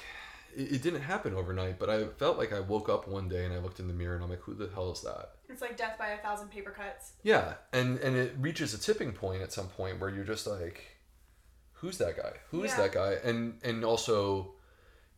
it, 0.56 0.72
it 0.74 0.82
didn't 0.82 1.02
happen 1.02 1.34
overnight, 1.34 1.78
but 1.78 1.90
I 1.90 2.04
felt 2.18 2.38
like 2.38 2.52
I 2.52 2.60
woke 2.60 2.88
up 2.88 3.06
one 3.08 3.28
day 3.28 3.44
and 3.44 3.54
I 3.54 3.58
looked 3.58 3.80
in 3.80 3.88
the 3.88 3.94
mirror 3.94 4.14
and 4.14 4.24
I'm 4.24 4.30
like, 4.30 4.40
who 4.40 4.54
the 4.54 4.70
hell 4.74 4.92
is 4.92 5.00
that? 5.02 5.32
It's 5.48 5.60
like 5.62 5.76
death 5.76 5.96
by 5.98 6.08
a 6.08 6.18
thousand 6.18 6.50
paper 6.50 6.70
cuts. 6.70 7.12
Yeah, 7.22 7.54
and 7.72 7.98
and 7.98 8.16
it 8.16 8.34
reaches 8.38 8.72
a 8.74 8.78
tipping 8.78 9.12
point 9.12 9.42
at 9.42 9.52
some 9.52 9.68
point 9.68 9.98
where 10.00 10.10
you're 10.10 10.24
just 10.24 10.46
like, 10.46 10.96
who's 11.74 11.98
that 11.98 12.16
guy? 12.16 12.32
Who 12.50 12.62
is 12.64 12.70
Yeah. 12.72 12.76
that 12.82 12.92
guy? 12.92 13.16
And 13.24 13.58
and 13.64 13.84
also, 13.84 14.52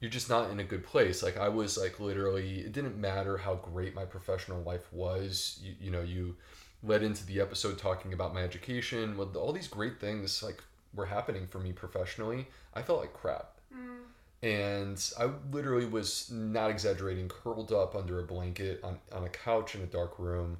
you're 0.01 0.11
just 0.11 0.29
not 0.31 0.51
in 0.51 0.59
a 0.61 0.65
good 0.65 0.85
place. 0.85 1.23
Like 1.23 1.37
I 1.37 1.49
was 1.49 1.77
like 1.77 2.01
literally, 2.01 2.61
it 2.61 2.73
didn't 2.73 2.97
matter 2.97 3.37
how 3.39 3.55
great 3.57 3.95
my 3.95 4.05
professional 4.05 4.63
life 4.63 4.93
was. 4.93 5.59
You 5.63 5.75
you 5.81 5.91
know 5.91 6.03
you 6.03 6.37
led 6.83 7.03
into 7.03 7.25
the 7.27 7.41
episode 7.41 7.79
talking 7.79 8.13
about 8.13 8.35
my 8.35 8.43
education. 8.43 9.17
With 9.17 9.37
all 9.37 9.53
these 9.53 9.69
great 9.69 10.01
things 10.01 10.43
like 10.43 10.63
were 10.95 11.07
happening 11.07 11.47
for 11.47 11.59
me 11.59 11.73
professionally, 11.73 12.49
I 12.75 12.83
felt 12.83 13.01
like 13.01 13.13
crap. 13.13 13.61
Mm. 13.75 14.01
And 14.43 15.01
I 15.19 15.31
literally 15.53 15.87
was 15.87 16.31
not 16.31 16.71
exaggerating, 16.71 17.29
curled 17.29 17.73
up 17.73 17.95
under 17.95 18.19
a 18.19 18.25
blanket 18.25 18.81
on, 18.83 18.99
on 19.13 19.25
a 19.25 19.29
couch 19.29 19.77
in 19.77 19.83
a 19.83 19.87
dark 19.87 20.19
room. 20.19 20.59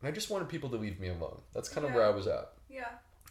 And 0.00 0.08
I 0.08 0.10
just 0.10 0.28
wanted 0.28 0.48
people 0.48 0.68
to 0.70 0.76
leave 0.76 1.00
me 1.00 1.08
alone. 1.08 1.40
That's 1.54 1.68
kind 1.68 1.86
of 1.86 1.94
where 1.94 2.04
I 2.04 2.10
was 2.10 2.26
at. 2.26 2.52
Yeah. 2.68 2.88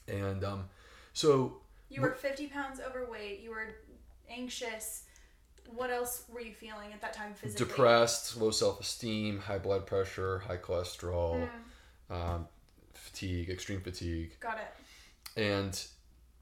And 0.08 0.44
um, 0.44 0.66
so, 1.14 1.58
You 1.90 2.02
were 2.02 2.12
50 2.12 2.48
pounds 2.48 2.80
overweight. 2.80 3.42
You 3.42 3.52
were 3.52 3.76
anxious. 4.30 5.04
What 5.74 5.92
else 5.92 6.24
were 6.30 6.42
you 6.42 6.54
feeling 6.54 6.94
at 6.94 7.02
that 7.02 7.14
time 7.14 7.34
physically? 7.34 7.66
depressed, 7.66 8.38
low 8.38 8.52
self 8.52 8.82
esteem, 8.82 9.40
high 9.40 9.60
blood 9.60 9.86
pressure, 9.86 10.40
high 10.40 10.58
cholesterol, 10.58 11.48
um, 12.10 12.48
fatigue, 12.94 13.50
extreme 13.50 13.82
fatigue. 13.82 14.32
Got 14.40 14.58
it. 14.58 15.40
And 15.40 15.82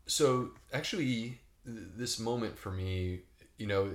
so, 0.07 0.51
actually, 0.73 1.41
th- 1.65 1.77
this 1.95 2.19
moment 2.19 2.57
for 2.57 2.71
me, 2.71 3.21
you 3.59 3.67
know, 3.67 3.91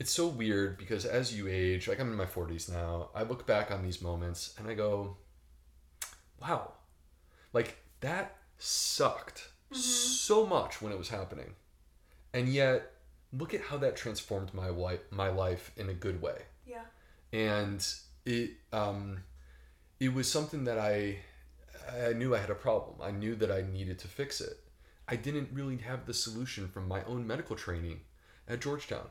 it's 0.00 0.10
so 0.10 0.26
weird 0.26 0.78
because 0.78 1.04
as 1.04 1.36
you 1.36 1.46
age, 1.48 1.86
like 1.86 2.00
I'm 2.00 2.10
in 2.10 2.16
my 2.16 2.24
40s 2.26 2.68
now, 2.72 3.10
I 3.14 3.22
look 3.22 3.46
back 3.46 3.70
on 3.70 3.82
these 3.84 4.02
moments 4.02 4.54
and 4.58 4.66
I 4.66 4.74
go, 4.74 5.16
wow, 6.40 6.72
like 7.52 7.76
that 8.00 8.36
sucked 8.58 9.48
so 9.70 10.44
much 10.46 10.82
when 10.82 10.92
it 10.92 10.98
was 10.98 11.08
happening. 11.10 11.54
And 12.34 12.48
yet, 12.48 12.90
look 13.32 13.54
at 13.54 13.60
how 13.62 13.76
that 13.78 13.96
transformed 13.96 14.52
my 14.52 14.68
life, 14.68 15.00
my 15.10 15.28
life 15.28 15.70
in 15.76 15.88
a 15.88 15.94
good 15.94 16.20
way 16.20 16.42
Yeah. 16.66 16.82
and 17.32 17.86
it 18.26 18.50
um 18.72 19.22
it 20.00 20.12
was 20.12 20.30
something 20.30 20.64
that 20.64 20.78
I 20.78 21.18
I 22.08 22.12
knew 22.12 22.34
I 22.34 22.38
had 22.38 22.50
a 22.50 22.54
problem. 22.54 22.96
I 23.02 23.10
knew 23.10 23.34
that 23.36 23.50
I 23.50 23.62
needed 23.62 23.98
to 24.00 24.08
fix 24.08 24.40
it. 24.40 24.58
I 25.08 25.16
didn't 25.16 25.48
really 25.52 25.78
have 25.78 26.06
the 26.06 26.14
solution 26.14 26.68
from 26.68 26.86
my 26.88 27.02
own 27.04 27.26
medical 27.26 27.56
training 27.56 28.00
at 28.48 28.60
Georgetown 28.60 29.06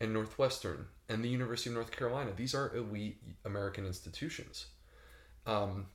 and 0.00 0.12
Northwestern 0.12 0.86
and 1.08 1.24
the 1.24 1.28
University 1.28 1.70
of 1.70 1.74
North 1.74 1.90
Carolina. 1.90 2.30
These 2.36 2.54
are 2.54 2.74
elite 2.74 3.20
American 3.44 3.86
institutions. 3.86 4.66
Um, 5.46 5.86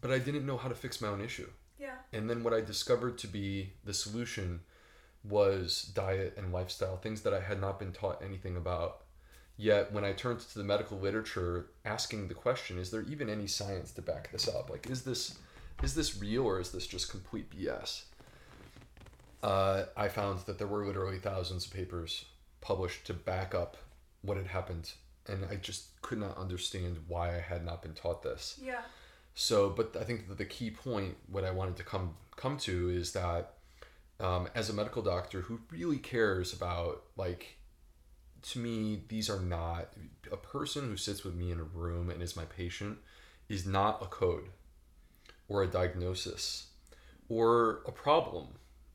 but 0.00 0.10
I 0.10 0.18
didn't 0.18 0.46
know 0.46 0.56
how 0.56 0.68
to 0.68 0.74
fix 0.74 1.00
my 1.00 1.08
own 1.08 1.20
issue. 1.20 1.48
Yeah. 1.78 1.94
And 2.12 2.28
then 2.28 2.42
what 2.42 2.54
I 2.54 2.60
discovered 2.60 3.18
to 3.18 3.26
be 3.26 3.72
the 3.84 3.94
solution 3.94 4.60
was 5.24 5.90
diet 5.94 6.34
and 6.36 6.52
lifestyle, 6.52 6.96
things 6.96 7.22
that 7.22 7.34
I 7.34 7.40
had 7.40 7.60
not 7.60 7.78
been 7.78 7.92
taught 7.92 8.22
anything 8.24 8.56
about. 8.56 9.02
Yet 9.56 9.92
when 9.92 10.04
I 10.04 10.12
turned 10.12 10.40
to 10.40 10.58
the 10.58 10.64
medical 10.64 10.98
literature 10.98 11.66
asking 11.84 12.28
the 12.28 12.34
question, 12.34 12.78
is 12.78 12.90
there 12.90 13.02
even 13.02 13.28
any 13.28 13.46
science 13.46 13.92
to 13.92 14.02
back 14.02 14.32
this 14.32 14.48
up? 14.48 14.70
Like 14.70 14.88
is 14.90 15.02
this 15.02 15.38
is 15.82 15.94
this 15.94 16.20
real 16.20 16.44
or 16.44 16.60
is 16.60 16.70
this 16.70 16.86
just 16.86 17.10
complete 17.10 17.50
BS? 17.50 18.04
Uh, 19.42 19.84
I 19.96 20.08
found 20.08 20.40
that 20.46 20.58
there 20.58 20.66
were 20.66 20.86
literally 20.86 21.18
thousands 21.18 21.66
of 21.66 21.72
papers 21.72 22.24
published 22.60 23.06
to 23.06 23.14
back 23.14 23.54
up 23.54 23.76
what 24.22 24.36
had 24.36 24.46
happened, 24.46 24.92
and 25.26 25.44
I 25.44 25.56
just 25.56 26.00
could 26.00 26.18
not 26.18 26.38
understand 26.38 26.98
why 27.08 27.36
I 27.36 27.40
had 27.40 27.64
not 27.64 27.82
been 27.82 27.94
taught 27.94 28.22
this. 28.22 28.60
Yeah. 28.62 28.82
So, 29.34 29.70
but 29.70 29.96
I 29.98 30.04
think 30.04 30.28
that 30.28 30.38
the 30.38 30.44
key 30.44 30.70
point, 30.70 31.16
what 31.26 31.44
I 31.44 31.50
wanted 31.50 31.76
to 31.76 31.82
come 31.82 32.14
come 32.36 32.56
to, 32.58 32.90
is 32.90 33.12
that 33.12 33.54
um, 34.20 34.48
as 34.54 34.70
a 34.70 34.72
medical 34.72 35.02
doctor 35.02 35.40
who 35.42 35.60
really 35.70 35.98
cares 35.98 36.52
about, 36.52 37.02
like, 37.16 37.58
to 38.42 38.58
me, 38.58 39.02
these 39.08 39.28
are 39.28 39.40
not 39.40 39.92
a 40.30 40.36
person 40.36 40.88
who 40.88 40.96
sits 40.96 41.24
with 41.24 41.34
me 41.34 41.50
in 41.50 41.58
a 41.58 41.64
room 41.64 42.10
and 42.10 42.22
is 42.22 42.36
my 42.36 42.44
patient 42.44 42.98
is 43.48 43.66
not 43.66 44.02
a 44.02 44.06
code 44.06 44.48
or 45.48 45.62
a 45.62 45.66
diagnosis 45.66 46.68
or 47.28 47.82
a 47.86 47.92
problem, 47.92 48.48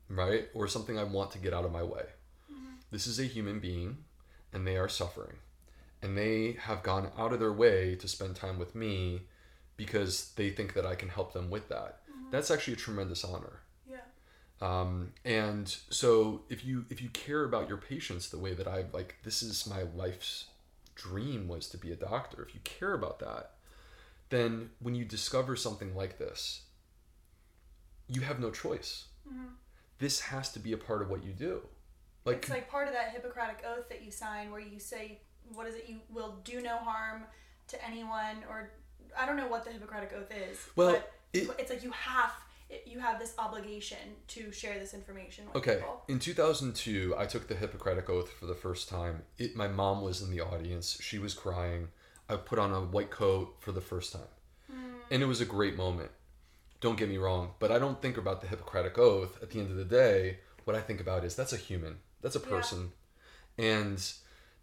right? 0.08 0.48
Or 0.54 0.68
something 0.68 0.98
I 0.98 1.04
want 1.04 1.30
to 1.32 1.38
get 1.38 1.54
out 1.54 1.64
of 1.64 1.72
my 1.72 1.82
way. 1.82 2.04
Mm-hmm. 2.52 2.74
This 2.90 3.06
is 3.06 3.18
a 3.18 3.24
human 3.24 3.60
being 3.60 3.98
and 4.52 4.66
they 4.66 4.76
are 4.76 4.88
suffering. 4.88 5.36
And 6.02 6.16
they 6.16 6.56
have 6.60 6.82
gone 6.82 7.10
out 7.18 7.32
of 7.32 7.40
their 7.40 7.52
way 7.52 7.96
to 7.96 8.08
spend 8.08 8.36
time 8.36 8.58
with 8.58 8.74
me 8.74 9.22
because 9.76 10.32
they 10.36 10.50
think 10.50 10.74
that 10.74 10.86
I 10.86 10.94
can 10.94 11.08
help 11.08 11.32
them 11.32 11.50
with 11.50 11.68
that. 11.68 12.00
Mm-hmm. 12.10 12.30
That's 12.30 12.50
actually 12.50 12.74
a 12.74 12.76
tremendous 12.76 13.24
honor. 13.24 13.60
Yeah. 13.90 13.98
Um, 14.60 15.12
and 15.24 15.68
so 15.90 16.42
if 16.48 16.64
you 16.64 16.84
if 16.90 17.02
you 17.02 17.08
care 17.10 17.44
about 17.44 17.68
your 17.68 17.78
patients 17.78 18.28
the 18.28 18.38
way 18.38 18.54
that 18.54 18.68
I 18.68 18.84
like 18.92 19.16
this 19.22 19.42
is 19.42 19.66
my 19.68 19.82
life's 19.94 20.46
dream 20.94 21.48
was 21.48 21.68
to 21.70 21.78
be 21.78 21.92
a 21.92 21.96
doctor. 21.96 22.42
If 22.42 22.54
you 22.54 22.60
care 22.64 22.94
about 22.94 23.18
that, 23.20 23.52
then 24.30 24.70
when 24.80 24.94
you 24.94 25.04
discover 25.04 25.56
something 25.56 25.94
like 25.94 26.18
this, 26.18 26.62
you 28.08 28.22
have 28.22 28.40
no 28.40 28.50
choice. 28.50 29.06
Mm-hmm. 29.28 29.46
This 29.98 30.20
has 30.20 30.52
to 30.52 30.58
be 30.58 30.72
a 30.72 30.76
part 30.76 31.02
of 31.02 31.10
what 31.10 31.24
you 31.24 31.32
do. 31.32 31.62
Like, 32.24 32.38
It's 32.38 32.50
like 32.50 32.70
part 32.70 32.88
of 32.88 32.94
that 32.94 33.10
Hippocratic 33.10 33.64
oath 33.66 33.88
that 33.88 34.02
you 34.02 34.10
sign 34.10 34.50
where 34.50 34.60
you 34.60 34.78
say, 34.78 35.20
what 35.52 35.66
is 35.66 35.74
it? 35.76 35.84
You 35.88 36.00
will 36.10 36.36
do 36.44 36.60
no 36.60 36.76
harm 36.76 37.24
to 37.68 37.84
anyone, 37.86 38.44
or 38.48 38.70
I 39.18 39.26
don't 39.26 39.36
know 39.36 39.48
what 39.48 39.64
the 39.64 39.70
Hippocratic 39.72 40.12
oath 40.16 40.30
is. 40.30 40.58
Well, 40.76 40.92
but 40.92 41.12
it- 41.32 41.50
it's 41.58 41.70
like 41.70 41.82
you 41.82 41.90
have 41.92 42.32
you 42.84 42.98
have 43.00 43.18
this 43.18 43.32
obligation 43.38 43.96
to 44.26 44.52
share 44.52 44.78
this 44.78 44.92
information 44.92 45.46
with 45.46 45.56
Okay, 45.56 45.76
people. 45.76 46.04
in 46.06 46.18
2002, 46.18 47.14
I 47.16 47.24
took 47.24 47.48
the 47.48 47.54
Hippocratic 47.54 48.10
Oath 48.10 48.30
for 48.30 48.44
the 48.44 48.54
first 48.54 48.90
time. 48.90 49.22
It, 49.38 49.56
my 49.56 49.68
mom 49.68 50.02
was 50.02 50.20
in 50.20 50.30
the 50.30 50.42
audience. 50.42 50.98
She 51.00 51.18
was 51.18 51.32
crying. 51.32 51.88
I 52.28 52.36
put 52.36 52.58
on 52.58 52.74
a 52.74 52.80
white 52.82 53.10
coat 53.10 53.56
for 53.58 53.72
the 53.72 53.80
first 53.80 54.12
time. 54.12 54.28
Hmm. 54.70 54.96
And 55.10 55.22
it 55.22 55.26
was 55.26 55.40
a 55.40 55.46
great 55.46 55.76
moment. 55.78 56.10
Don't 56.80 56.96
get 56.98 57.08
me 57.08 57.18
wrong, 57.18 57.52
but 57.58 57.72
I 57.72 57.78
don't 57.78 58.00
think 58.00 58.16
about 58.16 58.40
the 58.40 58.46
Hippocratic 58.46 58.98
Oath. 58.98 59.42
At 59.42 59.50
the 59.50 59.58
end 59.60 59.70
of 59.70 59.76
the 59.76 59.84
day, 59.84 60.38
what 60.64 60.76
I 60.76 60.80
think 60.80 61.00
about 61.00 61.24
is 61.24 61.34
that's 61.34 61.52
a 61.52 61.56
human, 61.56 61.98
that's 62.20 62.36
a 62.36 62.40
Yeah. 62.40 62.46
person, 62.48 62.92
and 63.56 64.12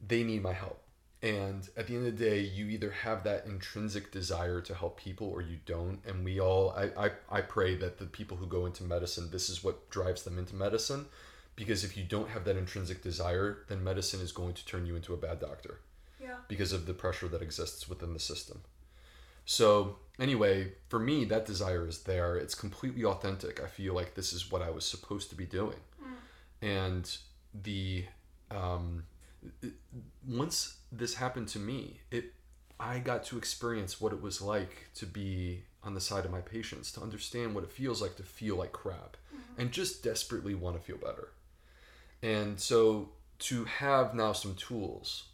they 0.06 0.24
need 0.24 0.42
my 0.42 0.54
help. 0.54 0.82
And 1.22 1.68
at 1.76 1.88
the 1.88 1.96
end 1.96 2.06
of 2.08 2.18
the 2.18 2.24
day, 2.26 2.40
you 2.40 2.68
either 2.68 2.92
have 2.92 3.24
that 3.24 3.46
intrinsic 3.46 4.12
desire 4.12 4.62
to 4.62 4.76
help 4.76 5.00
people 5.00 5.28
or 5.28 5.42
you 5.42 5.58
don't. 5.66 6.00
And 6.06 6.24
we 6.24 6.40
all, 6.40 6.70
I, 6.72 6.92
I, 7.08 7.12
I 7.30 7.42
pray 7.42 7.76
that 7.78 7.98
the 7.98 8.06
people 8.06 8.38
who 8.38 8.46
go 8.46 8.66
into 8.68 8.84
medicine, 8.84 9.32
this 9.32 9.50
is 9.50 9.64
what 9.64 9.90
drives 9.90 10.22
them 10.24 10.38
into 10.38 10.54
medicine. 10.56 11.08
Because 11.56 11.84
if 11.84 11.98
you 11.98 12.04
don't 12.04 12.30
have 12.30 12.44
that 12.44 12.58
intrinsic 12.58 13.02
desire, 13.02 13.64
then 13.70 13.84
medicine 13.84 14.20
is 14.22 14.32
going 14.34 14.54
to 14.54 14.66
turn 14.66 14.86
you 14.86 14.96
into 14.96 15.14
a 15.14 15.18
bad 15.18 15.40
doctor 15.40 15.80
Yeah. 16.22 16.36
because 16.48 16.74
of 16.74 16.86
the 16.86 16.94
pressure 16.94 17.30
that 17.30 17.42
exists 17.42 17.88
within 17.90 18.14
the 18.14 18.20
system. 18.20 18.62
So, 19.46 19.98
anyway, 20.20 20.74
for 20.90 21.00
me, 21.00 21.26
that 21.26 21.46
desire 21.46 21.88
is 21.88 22.04
there. 22.04 22.36
It's 22.36 22.56
completely 22.56 23.04
authentic. 23.06 23.62
I 23.62 23.68
feel 23.68 23.94
like 23.94 24.16
this 24.16 24.34
is 24.34 24.52
what 24.52 24.62
I 24.62 24.70
was 24.72 24.86
supposed 24.86 25.30
to 25.30 25.36
be 25.36 25.46
doing. 25.46 25.80
And 26.62 27.16
the, 27.54 28.06
um, 28.52 29.06
it- 29.62 29.74
once 30.28 30.78
this 30.92 31.16
happened 31.16 31.48
to 31.50 31.60
me, 31.60 32.02
it, 32.12 32.34
I 32.80 33.00
got 33.00 33.24
to 33.26 33.38
experience 33.38 34.02
what 34.02 34.14
it 34.14 34.22
was 34.22 34.42
like 34.42 34.88
to 34.96 35.06
be 35.06 35.64
on 35.84 35.94
the 35.94 36.02
side 36.02 36.26
of 36.26 36.32
my 36.32 36.42
patients, 36.42 36.92
to 36.94 37.02
understand 37.02 37.54
what 37.54 37.64
it 37.64 37.72
feels 37.72 38.02
like 38.02 38.16
to 38.18 38.24
feel 38.24 38.56
like 38.56 38.72
crap 38.72 39.18
and 39.58 39.72
just 39.72 40.04
desperately 40.04 40.56
want 40.56 40.76
to 40.76 40.82
feel 40.82 40.98
better. 40.98 41.30
And 42.24 42.60
so 42.60 43.10
to 43.40 43.66
have 43.66 44.16
now 44.16 44.34
some 44.34 44.56
tools 44.56 45.26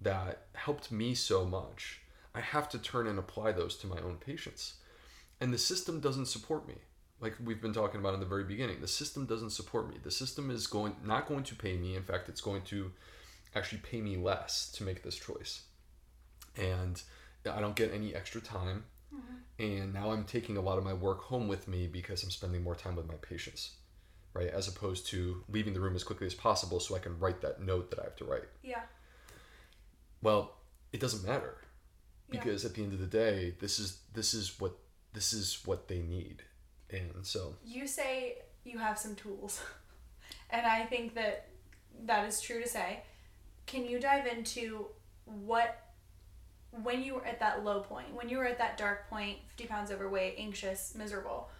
that 0.00 0.46
helped 0.54 0.92
me 0.92 1.14
so 1.14 1.44
much, 1.44 2.00
I 2.34 2.40
have 2.40 2.68
to 2.70 2.78
turn 2.78 3.06
and 3.06 3.18
apply 3.18 3.52
those 3.52 3.76
to 3.78 3.86
my 3.86 3.98
own 3.98 4.16
patients. 4.16 4.74
And 5.40 5.52
the 5.52 5.58
system 5.58 6.00
doesn't 6.00 6.26
support 6.26 6.66
me. 6.66 6.74
Like 7.20 7.34
we've 7.44 7.60
been 7.60 7.72
talking 7.72 8.00
about 8.00 8.14
in 8.14 8.20
the 8.20 8.26
very 8.26 8.44
beginning, 8.44 8.80
the 8.80 8.88
system 8.88 9.26
doesn't 9.26 9.50
support 9.50 9.88
me. 9.88 9.96
The 10.02 10.10
system 10.10 10.50
is 10.50 10.66
going 10.66 10.96
not 11.04 11.26
going 11.26 11.44
to 11.44 11.54
pay 11.54 11.76
me. 11.76 11.96
In 11.96 12.02
fact, 12.02 12.28
it's 12.28 12.40
going 12.40 12.62
to 12.62 12.92
actually 13.56 13.78
pay 13.78 14.00
me 14.00 14.16
less 14.16 14.70
to 14.72 14.84
make 14.84 15.02
this 15.02 15.16
choice. 15.16 15.62
And 16.56 17.00
I 17.50 17.60
don't 17.60 17.76
get 17.76 17.92
any 17.92 18.14
extra 18.14 18.40
time. 18.40 18.84
Mm-hmm. 19.14 19.62
And 19.62 19.94
now 19.94 20.12
I'm 20.12 20.24
taking 20.24 20.56
a 20.56 20.60
lot 20.60 20.78
of 20.78 20.84
my 20.84 20.92
work 20.92 21.22
home 21.22 21.48
with 21.48 21.66
me 21.66 21.88
because 21.88 22.22
I'm 22.22 22.30
spending 22.30 22.62
more 22.62 22.76
time 22.76 22.94
with 22.94 23.08
my 23.08 23.14
patients, 23.14 23.76
right? 24.34 24.48
As 24.48 24.68
opposed 24.68 25.06
to 25.08 25.42
leaving 25.48 25.72
the 25.72 25.80
room 25.80 25.96
as 25.96 26.04
quickly 26.04 26.26
as 26.26 26.34
possible 26.34 26.78
so 26.78 26.94
I 26.94 27.00
can 27.00 27.18
write 27.18 27.40
that 27.40 27.60
note 27.60 27.90
that 27.90 27.98
I 27.98 28.04
have 28.04 28.16
to 28.16 28.24
write. 28.24 28.48
Yeah. 28.62 28.82
Well, 30.22 30.56
it 30.92 31.00
doesn't 31.00 31.26
matter 31.26 31.56
Yeah. 32.30 32.40
because 32.40 32.64
at 32.64 32.74
the 32.74 32.82
end 32.82 32.92
of 32.92 33.00
the 33.00 33.06
day, 33.06 33.54
this 33.60 33.78
is 33.78 33.98
this 34.14 34.34
is 34.34 34.60
what 34.60 34.76
this 35.12 35.32
is 35.32 35.60
what 35.64 35.88
they 35.88 36.00
need, 36.00 36.42
and 36.90 37.10
so 37.26 37.54
You 37.64 37.86
say 37.86 38.38
you 38.64 38.78
have 38.78 38.98
some 38.98 39.14
tools, 39.14 39.62
and 40.50 40.66
I 40.66 40.84
think 40.84 41.14
that 41.14 41.48
that 42.04 42.26
is 42.28 42.40
true 42.40 42.60
to 42.62 42.68
say. 42.68 43.02
Can 43.66 43.84
you 43.84 43.98
dive 44.00 44.26
into 44.26 44.86
what, 45.26 45.78
when 46.70 47.02
you 47.02 47.16
were 47.16 47.24
at 47.26 47.40
that 47.40 47.64
low 47.64 47.80
point, 47.80 48.14
when 48.14 48.28
you 48.30 48.38
were 48.38 48.46
at 48.46 48.58
that 48.58 48.78
dark 48.78 49.10
point, 49.10 49.38
50 49.48 49.66
pounds 49.66 49.90
overweight, 49.90 50.36
anxious, 50.38 50.94
miserable, 50.96 51.50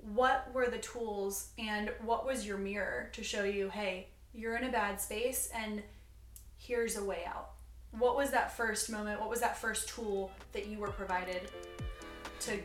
what 0.00 0.50
were 0.52 0.68
the 0.68 0.78
tools 0.78 1.50
and 1.58 1.90
what 2.04 2.26
was 2.26 2.46
your 2.46 2.58
mirror 2.58 3.10
to 3.12 3.22
show 3.22 3.44
you, 3.44 3.68
hey, 3.68 4.08
you're 4.32 4.56
in 4.56 4.64
a 4.64 4.72
bad 4.72 5.00
space 5.00 5.50
and 5.54 5.82
here's 6.56 6.96
a 6.96 7.04
way 7.04 7.22
out? 7.26 7.49
What 7.98 8.16
was 8.16 8.30
that 8.30 8.56
first 8.56 8.90
moment? 8.90 9.20
What 9.20 9.28
was 9.28 9.40
that 9.40 9.58
first 9.58 9.88
tool 9.88 10.30
that 10.52 10.66
you 10.66 10.78
were 10.78 10.90
provided 10.90 11.50
to 12.40 12.58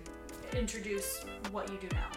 introduce 0.55 1.25
what 1.51 1.69
you 1.69 1.77
do 1.77 1.87
now? 1.93 2.09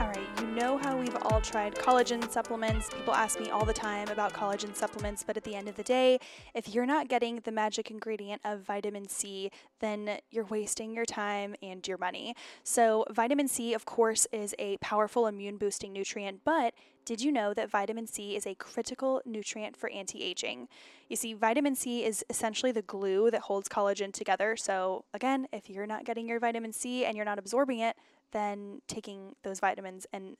All 0.00 0.08
right, 0.08 0.26
you 0.40 0.46
know 0.46 0.78
how 0.78 0.96
we've 0.96 1.16
all 1.22 1.42
tried 1.42 1.74
collagen 1.74 2.28
supplements. 2.30 2.88
People 2.88 3.14
ask 3.14 3.38
me 3.38 3.50
all 3.50 3.66
the 3.66 3.72
time 3.72 4.08
about 4.08 4.32
collagen 4.32 4.74
supplements, 4.74 5.22
but 5.22 5.36
at 5.36 5.44
the 5.44 5.54
end 5.54 5.68
of 5.68 5.76
the 5.76 5.82
day, 5.82 6.18
if 6.54 6.74
you're 6.74 6.86
not 6.86 7.08
getting 7.08 7.40
the 7.44 7.52
magic 7.52 7.90
ingredient 7.90 8.40
of 8.44 8.60
vitamin 8.62 9.08
C, 9.08 9.50
then 9.80 10.18
you're 10.30 10.46
wasting 10.46 10.94
your 10.94 11.04
time 11.04 11.54
and 11.62 11.86
your 11.86 11.98
money. 11.98 12.34
So, 12.62 13.04
vitamin 13.10 13.46
C, 13.46 13.74
of 13.74 13.84
course, 13.84 14.26
is 14.32 14.54
a 14.58 14.78
powerful 14.78 15.26
immune 15.26 15.58
boosting 15.58 15.92
nutrient, 15.92 16.40
but 16.44 16.72
did 17.04 17.20
you 17.20 17.30
know 17.30 17.54
that 17.54 17.70
vitamin 17.70 18.06
C 18.06 18.36
is 18.36 18.46
a 18.46 18.54
critical 18.54 19.20
nutrient 19.24 19.76
for 19.76 19.90
anti 19.90 20.22
aging? 20.22 20.68
You 21.08 21.16
see, 21.16 21.34
vitamin 21.34 21.74
C 21.74 22.04
is 22.04 22.24
essentially 22.30 22.72
the 22.72 22.82
glue 22.82 23.30
that 23.30 23.42
holds 23.42 23.68
collagen 23.68 24.12
together. 24.12 24.56
So, 24.56 25.04
again, 25.12 25.46
if 25.52 25.68
you're 25.68 25.86
not 25.86 26.04
getting 26.04 26.26
your 26.26 26.40
vitamin 26.40 26.72
C 26.72 27.04
and 27.04 27.16
you're 27.16 27.26
not 27.26 27.38
absorbing 27.38 27.80
it, 27.80 27.96
then 28.32 28.80
taking 28.88 29.36
those 29.42 29.60
vitamins 29.60 30.06
and 30.12 30.36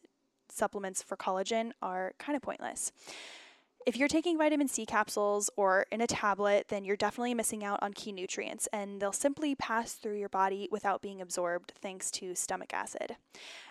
supplements 0.48 1.02
for 1.02 1.16
collagen 1.16 1.72
are 1.82 2.12
kind 2.18 2.36
of 2.36 2.42
pointless. 2.42 2.92
If 3.86 3.98
you're 3.98 4.08
taking 4.08 4.38
vitamin 4.38 4.66
C 4.68 4.86
capsules 4.86 5.50
or 5.56 5.84
in 5.92 6.00
a 6.00 6.06
tablet, 6.06 6.68
then 6.68 6.86
you're 6.86 6.96
definitely 6.96 7.34
missing 7.34 7.62
out 7.62 7.80
on 7.82 7.92
key 7.92 8.12
nutrients 8.12 8.66
and 8.72 8.98
they'll 8.98 9.12
simply 9.12 9.54
pass 9.54 9.92
through 9.92 10.18
your 10.18 10.30
body 10.30 10.68
without 10.70 11.02
being 11.02 11.20
absorbed 11.20 11.74
thanks 11.82 12.10
to 12.12 12.34
stomach 12.34 12.72
acid. 12.72 13.16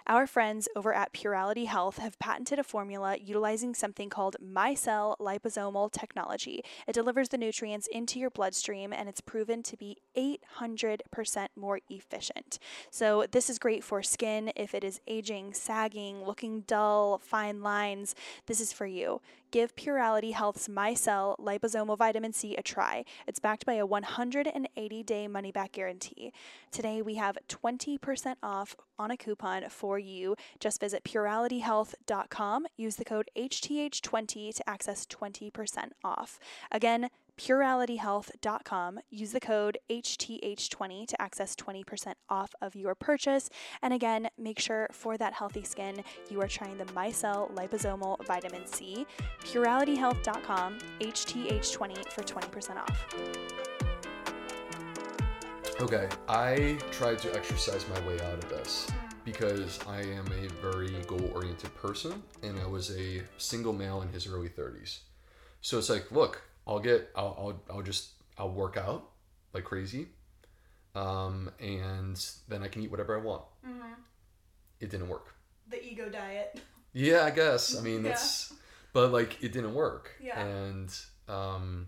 Our 0.06 0.28
friends 0.28 0.68
over 0.76 0.94
at 0.94 1.14
Purality 1.14 1.64
Health 1.64 1.98
have 1.98 2.20
patented 2.20 2.60
a 2.60 2.64
formula 2.64 3.16
utilizing 3.24 3.74
something 3.74 4.10
called 4.10 4.36
micelle 4.44 5.18
liposomal 5.18 5.90
technology. 5.94 6.62
It 6.86 6.92
delivers 6.92 7.30
the 7.30 7.38
nutrients 7.38 7.88
into 7.88 8.20
your 8.20 8.30
bloodstream 8.30 8.92
and 8.92 9.08
it's 9.08 9.22
proven 9.22 9.64
to 9.64 9.78
be 9.78 9.96
800% 10.18 11.48
more 11.56 11.80
efficient. 11.90 12.60
So, 12.92 13.26
this 13.32 13.50
is 13.50 13.58
great 13.58 13.82
for 13.82 14.04
skin 14.04 14.52
if 14.58 14.76
it 14.76 14.84
is 14.84 15.00
aging, 15.08 15.54
sagging, 15.54 16.26
looking 16.26 16.62
dull, 16.68 17.18
fine 17.20 17.62
lines. 17.62 18.14
This 18.46 18.60
is 18.60 18.74
for 18.74 18.86
you. 18.86 19.22
Give 19.54 19.76
Purality 19.76 20.32
Health's 20.32 20.68
MyCell 20.68 21.38
liposomal 21.38 21.96
vitamin 21.96 22.34
C 22.34 22.56
a 22.56 22.64
try. 22.64 23.06
It's 23.28 23.40
backed 23.40 23.68
by 23.68 23.76
a 23.76 23.86
180 23.86 25.04
day 25.04 25.28
money 25.28 25.52
back 25.52 25.74
guarantee. 25.74 26.34
Today 26.72 27.04
we 27.04 27.16
have 27.16 27.38
20% 27.48 28.36
off 28.42 28.76
on 28.98 29.12
a 29.12 29.18
coupon 29.18 29.70
for 29.70 30.00
you. 30.00 30.36
Just 30.60 30.80
visit 30.80 31.04
puralityhealth.com, 31.04 32.66
use 32.78 32.96
the 32.96 33.06
code 33.06 33.30
HTH20 33.38 34.56
to 34.56 34.70
access 34.70 35.06
20% 35.06 35.90
off. 36.04 36.40
Again, 36.72 37.10
puralityhealth.com. 37.38 39.00
Use 39.10 39.32
the 39.32 39.40
code 39.40 39.78
HTH20 39.90 41.08
to 41.08 41.22
access 41.22 41.56
20% 41.56 42.14
off 42.30 42.54
of 42.62 42.76
your 42.76 42.96
purchase. 42.96 43.50
And 43.82 43.94
again, 43.94 44.30
make 44.38 44.60
sure 44.60 44.88
for 44.92 45.18
that 45.18 45.34
healthy 45.34 45.64
skin, 45.64 46.04
you 46.30 46.42
are 46.42 46.48
trying 46.48 46.78
the 46.78 46.86
MyCell 46.86 47.54
liposomal 47.54 48.24
vitamin 48.26 48.66
C. 48.66 49.06
Puralityhealth.com, 49.42 50.78
HTH20 51.00 52.12
for 52.12 52.24
20% 52.24 52.78
off. 52.78 53.63
Okay, 55.82 56.08
I 56.30 56.78
tried 56.92 57.20
to 57.20 57.34
exercise 57.36 57.86
my 57.90 58.00
way 58.08 58.16
out 58.22 58.36
of 58.44 58.50
this 58.50 58.88
because 59.26 59.80
I 59.88 60.02
am 60.02 60.26
a 60.28 60.48
very 60.62 60.92
goal 61.08 61.32
oriented 61.34 61.74
person 61.76 62.22
and 62.42 62.58
I 62.60 62.68
was 62.68 62.92
a 62.98 63.22
single 63.38 63.74
male 63.74 64.02
in 64.02 64.10
his 64.10 64.28
early 64.28 64.50
30s. 64.50 65.00
So 65.62 65.78
it's 65.78 65.90
like, 65.90 66.12
look, 66.12 66.42
I'll 66.68 66.80
get, 66.80 67.10
I'll, 67.16 67.36
I'll, 67.70 67.76
I'll 67.78 67.82
just, 67.82 68.12
I'll 68.38 68.52
work 68.52 68.78
out 68.78 69.10
like 69.54 69.64
crazy. 69.64 70.08
Um, 70.96 71.50
and 71.60 72.24
then 72.48 72.62
I 72.64 72.68
can 72.68 72.84
eat 72.84 72.92
whatever 72.92 73.20
I 73.20 73.24
want. 73.24 73.44
It 74.80 74.90
didn't 74.90 75.10
work. 75.10 75.34
The 75.70 75.84
ego 75.84 76.08
diet. 76.10 76.60
Yeah, 76.94 77.24
I 77.24 77.32
guess. 77.32 77.78
I 77.78 77.82
mean, 77.82 77.96
Yeah. 78.04 78.10
that's, 78.10 78.54
but 78.94 79.12
like, 79.12 79.42
it 79.42 79.52
didn't 79.54 79.74
work. 79.74 80.12
Yeah. 80.22 80.40
And, 80.40 80.96
um, 81.28 81.88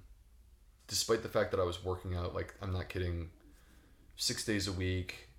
despite 0.88 1.21
the 1.24 1.30
fact 1.30 1.52
that 1.52 1.60
I 1.60 1.63
was 1.63 1.84
working 1.84 2.15
out, 2.15 2.34
like, 2.34 2.54
I'm 2.62 2.71
not 2.71 2.89
kidding, 2.89 3.30
six 4.15 4.45
days 4.45 4.67
a 4.67 4.71
week, 4.71 5.30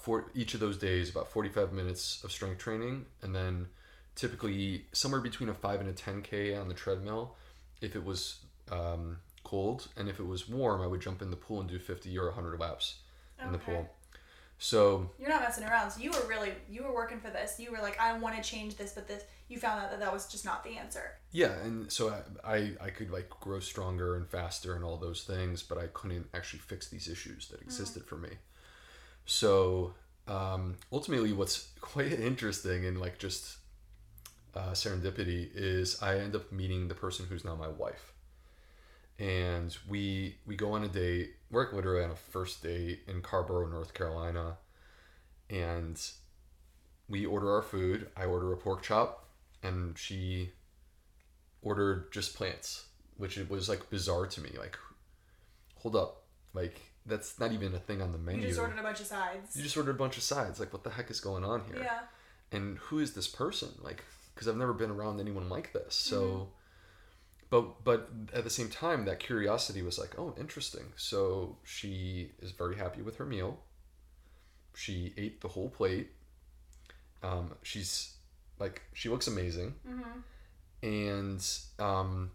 for 0.00 0.30
each 0.34 0.54
of 0.54 0.60
those 0.60 0.78
days, 0.78 1.10
about 1.10 1.28
45 1.28 1.72
minutes 1.72 2.22
of 2.22 2.30
strength 2.30 2.58
training, 2.58 3.06
and 3.22 3.34
then 3.34 3.66
typically 4.14 4.86
somewhere 4.92 5.20
between 5.20 5.48
a 5.48 5.54
5 5.54 5.80
and 5.80 5.88
a 5.88 5.92
10K 5.92 6.58
on 6.60 6.68
the 6.68 6.74
treadmill 6.74 7.34
if 7.80 7.96
it 7.96 8.04
was 8.04 8.38
um, 8.70 9.18
cold. 9.42 9.88
And 9.96 10.08
if 10.08 10.20
it 10.20 10.26
was 10.26 10.48
warm, 10.48 10.80
I 10.80 10.86
would 10.86 11.00
jump 11.00 11.22
in 11.22 11.30
the 11.30 11.36
pool 11.36 11.60
and 11.60 11.68
do 11.68 11.78
50 11.78 12.16
or 12.18 12.26
100 12.26 12.60
laps 12.60 12.96
in 13.44 13.52
the 13.52 13.58
pool. 13.58 13.88
So, 14.58 15.10
You're 15.18 15.28
not 15.28 15.42
messing 15.42 15.64
around. 15.64 15.90
So 15.90 16.00
you 16.00 16.10
were 16.10 16.26
really 16.28 16.52
you 16.70 16.84
were 16.84 16.94
working 16.94 17.18
for 17.18 17.28
this. 17.28 17.58
You 17.58 17.72
were 17.72 17.78
like, 17.82 17.98
I 18.00 18.16
want 18.18 18.36
to 18.36 18.42
change 18.42 18.76
this, 18.76 18.92
but 18.92 19.08
this 19.08 19.24
you 19.48 19.58
found 19.58 19.82
out 19.82 19.90
that 19.90 20.00
that 20.00 20.12
was 20.12 20.26
just 20.26 20.44
not 20.44 20.64
the 20.64 20.76
answer. 20.76 21.12
Yeah, 21.30 21.52
and 21.64 21.90
so 21.92 22.14
I, 22.44 22.56
I 22.56 22.72
I 22.80 22.90
could 22.90 23.10
like 23.10 23.28
grow 23.28 23.60
stronger 23.60 24.16
and 24.16 24.28
faster 24.28 24.74
and 24.74 24.84
all 24.84 24.96
those 24.96 25.24
things, 25.24 25.62
but 25.62 25.78
I 25.78 25.86
couldn't 25.88 26.26
actually 26.34 26.60
fix 26.60 26.88
these 26.88 27.08
issues 27.08 27.48
that 27.48 27.60
existed 27.60 28.04
for 28.04 28.16
me. 28.16 28.30
So 29.26 29.94
um, 30.26 30.76
ultimately, 30.92 31.32
what's 31.32 31.68
quite 31.80 32.12
interesting 32.12 32.86
and 32.86 33.00
like 33.00 33.18
just 33.18 33.58
uh, 34.54 34.70
serendipity 34.70 35.50
is 35.54 36.02
I 36.02 36.18
end 36.18 36.34
up 36.34 36.50
meeting 36.52 36.88
the 36.88 36.94
person 36.94 37.26
who's 37.28 37.44
now 37.44 37.54
my 37.54 37.68
wife, 37.68 38.12
and 39.18 39.76
we 39.88 40.36
we 40.46 40.56
go 40.56 40.72
on 40.72 40.84
a 40.84 40.88
date. 40.88 41.34
We're 41.50 41.70
literally 41.72 42.04
on 42.04 42.10
a 42.10 42.16
first 42.16 42.62
date 42.62 43.00
in 43.06 43.20
Carrboro, 43.22 43.68
North 43.68 43.94
Carolina, 43.94 44.56
and 45.50 46.00
we 47.08 47.26
order 47.26 47.52
our 47.54 47.62
food. 47.62 48.08
I 48.16 48.24
order 48.24 48.52
a 48.52 48.56
pork 48.56 48.82
chop, 48.82 49.23
and 49.64 49.98
she 49.98 50.50
ordered 51.62 52.12
just 52.12 52.34
plants, 52.36 52.86
which 53.16 53.36
it 53.38 53.50
was 53.50 53.68
like 53.68 53.90
bizarre 53.90 54.26
to 54.26 54.40
me. 54.40 54.50
Like, 54.58 54.78
hold 55.76 55.96
up, 55.96 56.24
like 56.52 56.80
that's 57.06 57.38
not 57.40 57.52
even 57.52 57.74
a 57.74 57.78
thing 57.78 58.00
on 58.00 58.12
the 58.12 58.18
menu. 58.18 58.42
You 58.42 58.48
just 58.48 58.60
ordered 58.60 58.78
a 58.78 58.82
bunch 58.82 59.00
of 59.00 59.06
sides. 59.06 59.56
You 59.56 59.62
just 59.62 59.76
ordered 59.76 59.90
a 59.96 59.98
bunch 59.98 60.16
of 60.16 60.22
sides. 60.22 60.60
Like, 60.60 60.72
what 60.72 60.84
the 60.84 60.90
heck 60.90 61.10
is 61.10 61.20
going 61.20 61.44
on 61.44 61.62
here? 61.66 61.82
yeah. 61.82 62.00
And 62.52 62.78
who 62.78 62.98
is 63.00 63.14
this 63.14 63.26
person? 63.26 63.70
Like, 63.82 64.04
because 64.34 64.46
I've 64.48 64.56
never 64.56 64.72
been 64.72 64.90
around 64.90 65.18
anyone 65.20 65.48
like 65.48 65.72
this. 65.72 65.94
So, 65.94 66.20
Mm-hmm. 66.22 66.44
but 67.50 67.84
but 67.84 68.08
at 68.32 68.44
the 68.44 68.50
same 68.50 68.68
time, 68.68 69.04
that 69.06 69.18
curiosity 69.20 69.82
was 69.82 69.98
like, 69.98 70.18
oh, 70.18 70.34
interesting. 70.38 70.92
So 70.96 71.56
she 71.64 72.30
is 72.40 72.52
very 72.52 72.76
happy 72.76 73.02
with 73.02 73.16
her 73.16 73.24
meal. 73.26 73.58
She 74.74 75.14
ate 75.16 75.40
the 75.40 75.48
whole 75.48 75.68
plate. 75.68 76.10
Um, 77.22 77.54
she's 77.62 78.13
like, 78.58 78.82
she 78.92 79.08
looks 79.08 79.26
amazing, 79.26 79.74
Mm-hmm. 79.88 80.20
and 80.82 81.48
um, 81.78 82.30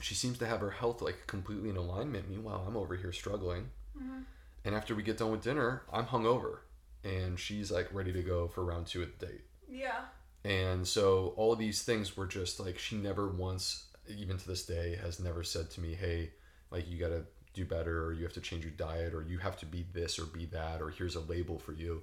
she 0.00 0.14
seems 0.14 0.38
to 0.38 0.46
have 0.46 0.60
her 0.60 0.70
health 0.70 1.02
like 1.02 1.26
completely 1.26 1.68
in 1.70 1.76
alignment. 1.76 2.28
Meanwhile, 2.28 2.64
I'm 2.66 2.76
over 2.76 2.96
here 2.96 3.12
struggling. 3.12 3.70
Mhm. 4.00 4.24
And 4.64 4.74
after 4.74 4.94
we 4.94 5.02
get 5.02 5.18
done 5.18 5.30
with 5.32 5.42
dinner, 5.42 5.82
I'm 5.92 6.06
hungover, 6.06 6.58
and 7.04 7.38
she's 7.38 7.70
like 7.70 7.88
ready 7.92 8.12
to 8.12 8.22
go 8.22 8.46
for 8.48 8.64
round 8.64 8.86
two 8.86 9.02
of 9.02 9.08
the 9.18 9.26
date. 9.26 9.44
Yeah. 9.68 10.04
And 10.44 10.86
so 10.86 11.34
all 11.36 11.52
of 11.52 11.58
these 11.58 11.82
things 11.82 12.16
were 12.16 12.26
just 12.26 12.60
like 12.60 12.78
she 12.78 12.96
never 12.96 13.28
once, 13.28 13.86
even 14.08 14.38
to 14.38 14.46
this 14.46 14.64
day, 14.66 14.96
has 15.02 15.20
never 15.20 15.42
said 15.42 15.70
to 15.72 15.80
me, 15.80 15.94
"Hey, 15.94 16.30
like 16.70 16.88
you 16.88 16.98
got 16.98 17.08
to 17.08 17.24
do 17.52 17.64
better, 17.64 18.04
or 18.04 18.12
you 18.12 18.22
have 18.24 18.32
to 18.34 18.40
change 18.40 18.64
your 18.64 18.72
diet, 18.72 19.12
or 19.14 19.22
you 19.22 19.38
have 19.38 19.56
to 19.58 19.66
be 19.66 19.84
this 19.92 20.18
or 20.18 20.24
be 20.26 20.46
that, 20.46 20.80
or 20.80 20.90
here's 20.90 21.16
a 21.16 21.20
label 21.20 21.58
for 21.58 21.72
you." 21.72 22.02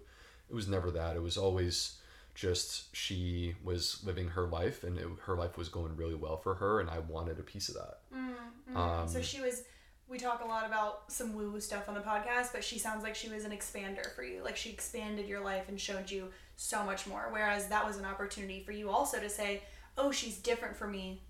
It 0.50 0.54
was 0.56 0.68
never 0.68 0.92
that. 0.92 1.16
It 1.16 1.22
was 1.22 1.38
always 1.38 2.00
just 2.38 2.96
she 2.96 3.56
was 3.64 4.04
living 4.06 4.30
her 4.30 4.46
life, 4.46 4.84
and 4.84 4.98
it, 5.00 5.08
her 5.24 5.36
life 5.36 5.58
was 5.58 5.70
going 5.70 5.96
really 5.96 6.14
well 6.14 6.38
for 6.38 6.54
her, 6.54 6.80
and 6.80 6.88
I 6.88 7.00
wanted 7.00 7.40
a 7.40 7.44
piece 7.44 7.68
of 7.68 7.76
that. 7.76 7.98
Mm-hmm. 8.16 8.78
Um, 8.78 9.08
so 9.08 9.22
she 9.22 9.42
was. 9.42 9.64
We 10.08 10.20
talk 10.20 10.42
a 10.42 10.48
lot 10.48 10.66
about 10.66 11.12
some 11.12 11.34
woo 11.34 11.52
woo 11.52 11.60
stuff 11.60 11.90
on 11.90 11.96
the 11.96 12.00
podcast, 12.00 12.54
but 12.54 12.64
she 12.64 12.78
sounds 12.78 13.04
like 13.04 13.16
she 13.16 13.28
was 13.28 13.44
an 13.44 13.52
expander 13.52 14.16
for 14.16 14.24
you. 14.24 14.44
Like 14.44 14.56
she 14.56 14.70
expanded 14.70 15.28
your 15.28 15.44
life 15.44 15.68
and 15.68 15.82
showed 15.82 16.10
you 16.10 16.30
so 16.56 16.86
much 16.86 17.08
more. 17.08 17.28
Whereas 17.32 17.68
that 17.70 17.86
was 17.86 17.98
an 17.98 18.06
opportunity 18.06 18.62
for 18.64 18.72
you 18.72 18.92
also 18.92 19.20
to 19.20 19.30
say, 19.30 19.64
"Oh, 19.98 20.12
she's 20.12 20.38
different 20.38 20.78
for 20.78 20.88
me. 20.88 21.24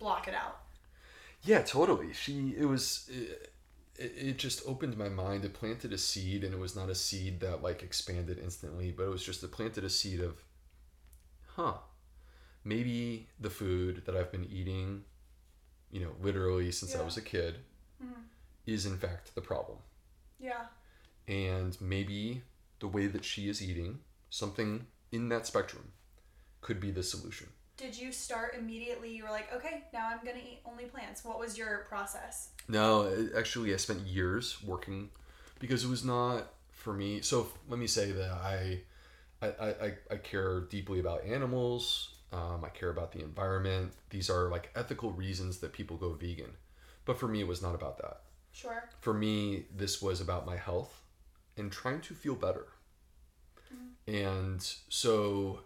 Block 0.00 0.26
it 0.26 0.34
out." 0.34 0.58
Yeah, 1.44 1.62
totally. 1.62 2.12
She 2.12 2.54
it 2.58 2.66
was 2.66 3.08
it, 3.08 3.52
it 4.00 4.12
it 4.16 4.38
just 4.38 4.62
opened 4.66 4.96
my 4.96 5.08
mind. 5.08 5.44
It 5.44 5.54
planted 5.54 5.92
a 5.92 5.98
seed, 5.98 6.44
and 6.44 6.54
it 6.54 6.58
was 6.60 6.74
not 6.76 6.88
a 6.90 6.94
seed 6.94 7.40
that 7.40 7.62
like 7.62 7.82
expanded 7.82 8.38
instantly, 8.38 8.90
but 8.92 9.04
it 9.04 9.10
was 9.10 9.24
just 9.24 9.42
it 9.44 9.52
planted 9.52 9.84
a 9.84 9.90
seed 9.90 10.20
of, 10.20 10.42
huh, 11.56 11.74
maybe 12.64 13.28
the 13.38 13.50
food 13.50 14.02
that 14.06 14.16
I've 14.16 14.32
been 14.32 14.44
eating, 14.50 15.04
you 15.90 16.00
know, 16.00 16.12
literally 16.20 16.72
since 16.72 16.94
I 16.94 17.02
was 17.04 17.16
a 17.16 17.22
kid, 17.22 17.56
Mhm. 18.02 18.24
is 18.66 18.86
in 18.86 18.96
fact 18.98 19.34
the 19.34 19.40
problem, 19.42 19.78
Yeah. 20.38 20.66
and 21.28 21.80
maybe 21.80 22.42
the 22.80 22.88
way 22.88 23.06
that 23.08 23.24
she 23.24 23.48
is 23.48 23.62
eating 23.62 24.00
something 24.30 24.86
in 25.12 25.28
that 25.28 25.46
spectrum 25.46 25.92
could 26.60 26.80
be 26.80 26.90
the 26.90 27.02
solution. 27.02 27.48
Did 27.80 27.98
you 27.98 28.12
start 28.12 28.56
immediately? 28.58 29.10
You 29.16 29.24
were 29.24 29.30
like, 29.30 29.50
okay, 29.54 29.84
now 29.90 30.10
I'm 30.10 30.18
gonna 30.18 30.36
eat 30.44 30.60
only 30.66 30.84
plants. 30.84 31.24
What 31.24 31.38
was 31.38 31.56
your 31.56 31.86
process? 31.88 32.50
No, 32.68 33.10
actually, 33.34 33.72
I 33.72 33.78
spent 33.78 34.00
years 34.00 34.62
working 34.62 35.08
because 35.58 35.82
it 35.82 35.88
was 35.88 36.04
not 36.04 36.52
for 36.72 36.92
me. 36.92 37.22
So 37.22 37.48
let 37.70 37.78
me 37.78 37.86
say 37.86 38.12
that 38.12 38.30
I, 38.32 38.80
I, 39.40 39.46
I, 39.48 39.92
I- 40.10 40.16
care 40.16 40.60
deeply 40.60 41.00
about 41.00 41.24
animals. 41.24 42.16
Um, 42.34 42.62
I 42.66 42.68
care 42.68 42.90
about 42.90 43.12
the 43.12 43.20
environment. 43.20 43.92
These 44.10 44.28
are 44.28 44.50
like 44.50 44.70
ethical 44.76 45.12
reasons 45.12 45.56
that 45.60 45.72
people 45.72 45.96
go 45.96 46.12
vegan, 46.12 46.50
but 47.06 47.18
for 47.18 47.28
me, 47.28 47.40
it 47.40 47.48
was 47.48 47.62
not 47.62 47.74
about 47.74 47.96
that. 47.98 48.20
Sure. 48.52 48.90
For 49.00 49.14
me, 49.14 49.64
this 49.74 50.02
was 50.02 50.20
about 50.20 50.44
my 50.44 50.56
health 50.56 51.00
and 51.56 51.72
trying 51.72 52.02
to 52.02 52.14
feel 52.14 52.34
better. 52.34 52.66
And 54.06 54.60
so, 54.88 55.60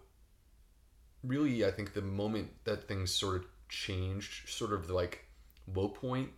really, 1.25 1.65
I 1.65 1.71
think 1.71 1.93
the 1.93 2.01
moment 2.01 2.51
that 2.65 2.87
things 2.87 3.11
sort 3.11 3.35
of 3.37 3.45
changed, 3.69 4.49
sort 4.49 4.73
of 4.73 4.89
like 4.89 5.25
low 5.73 5.89
point, 5.89 6.29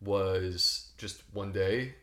was 0.00 0.90
just 0.98 1.22
one 1.32 1.52
day. 1.52 1.94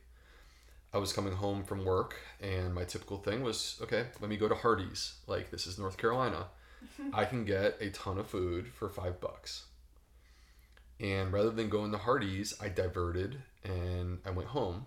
I 0.92 0.98
was 0.98 1.14
coming 1.14 1.34
home 1.34 1.64
from 1.64 1.86
work, 1.86 2.16
and 2.42 2.74
my 2.74 2.84
typical 2.84 3.18
thing 3.18 3.44
was 3.44 3.80
okay, 3.82 4.08
let 4.20 4.30
me 4.30 4.38
go 4.38 4.48
to 4.48 4.56
Hardee's. 4.56 5.16
Like, 5.28 5.52
this 5.52 5.68
is 5.68 5.78
North 5.78 5.98
Carolina. 5.98 6.48
I 7.14 7.26
can 7.26 7.46
get 7.46 7.78
a 7.80 7.90
ton 7.90 8.18
of 8.18 8.28
food 8.28 8.68
for 8.68 8.90
five 8.90 9.20
bucks. 9.20 9.66
And 11.00 11.32
rather 11.32 11.52
than 11.52 11.70
going 11.70 11.92
to 11.92 11.98
Hardee's, 11.98 12.54
I 12.60 12.70
diverted 12.70 13.42
and 13.64 14.20
I 14.26 14.32
went 14.32 14.50
home. 14.50 14.86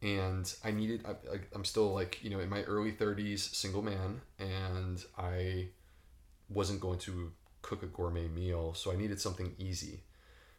And 0.00 0.52
I 0.64 0.72
needed, 0.72 1.04
I, 1.06 1.14
I'm 1.54 1.64
still 1.64 1.94
like, 1.94 2.18
you 2.24 2.30
know, 2.30 2.40
in 2.40 2.48
my 2.48 2.62
early 2.62 2.90
30s, 2.90 3.54
single 3.54 3.82
man, 3.82 4.20
and 4.40 5.04
I 5.16 5.68
wasn't 6.52 6.80
going 6.80 6.98
to 7.00 7.32
cook 7.62 7.82
a 7.82 7.86
gourmet 7.86 8.28
meal. 8.28 8.74
So 8.74 8.92
I 8.92 8.96
needed 8.96 9.20
something 9.20 9.54
easy. 9.58 10.00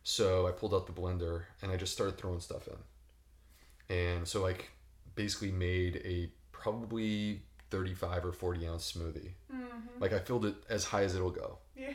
So 0.04 0.48
I 0.48 0.52
pulled 0.52 0.74
out 0.74 0.86
the 0.88 0.94
blender 0.94 1.44
and 1.62 1.72
I 1.72 1.78
just 1.78 1.94
started 1.94 2.18
throwing 2.18 2.40
stuff 2.40 2.68
in. 2.68 3.96
And 3.96 4.28
so, 4.28 4.42
like, 4.42 4.72
basically 5.16 5.52
made 5.52 5.98
a 6.06 6.30
probably 6.52 7.42
35 7.70 8.26
or 8.26 8.32
40 8.32 8.68
ounce 8.68 8.92
smoothie. 8.94 9.32
Mm-hmm. 9.54 10.00
Like, 10.00 10.14
I 10.14 10.20
filled 10.20 10.46
it 10.46 10.56
as 10.70 10.86
high 10.86 11.04
as 11.04 11.16
it'll 11.16 11.30
go 11.32 11.58
Yeah. 11.76 11.94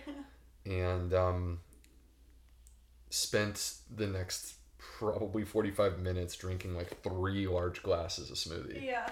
and 0.66 1.12
um, 1.14 1.60
spent 3.10 3.74
the 3.94 4.06
next 4.06 4.54
probably 4.78 5.44
45 5.44 5.98
minutes 5.98 6.36
drinking 6.36 6.74
like 6.76 7.02
three 7.02 7.46
large 7.46 7.82
glasses 7.82 8.30
of 8.30 8.36
smoothie. 8.36 8.84
Yeah. 8.84 9.08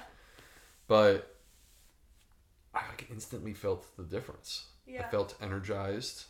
But 0.87 1.35
I 2.75 2.87
like 2.89 3.07
instantly 3.11 3.55
felt 3.55 3.87
the 3.97 4.05
difference. 4.05 4.67
Yeah. 4.87 5.05
I 5.07 5.11
felt 5.11 5.35
energized 5.41 6.25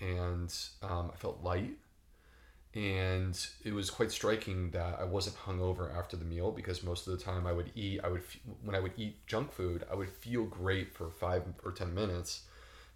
and 0.00 0.54
um, 0.82 1.10
I 1.12 1.16
felt 1.16 1.42
light. 1.42 1.76
And 2.72 3.36
it 3.64 3.72
was 3.72 3.90
quite 3.90 4.12
striking 4.12 4.70
that 4.70 4.98
I 5.00 5.04
wasn't 5.04 5.36
hungover 5.36 5.92
after 5.96 6.16
the 6.16 6.24
meal 6.24 6.52
because 6.52 6.84
most 6.84 7.08
of 7.08 7.18
the 7.18 7.24
time 7.24 7.44
I 7.46 7.52
would 7.52 7.72
eat, 7.74 8.00
I 8.04 8.08
would, 8.08 8.22
when 8.62 8.76
I 8.76 8.80
would 8.80 8.92
eat 8.96 9.26
junk 9.26 9.52
food, 9.52 9.84
I 9.90 9.96
would 9.96 10.08
feel 10.08 10.44
great 10.44 10.94
for 10.94 11.10
five 11.10 11.42
or 11.64 11.72
10 11.72 11.92
minutes. 11.92 12.42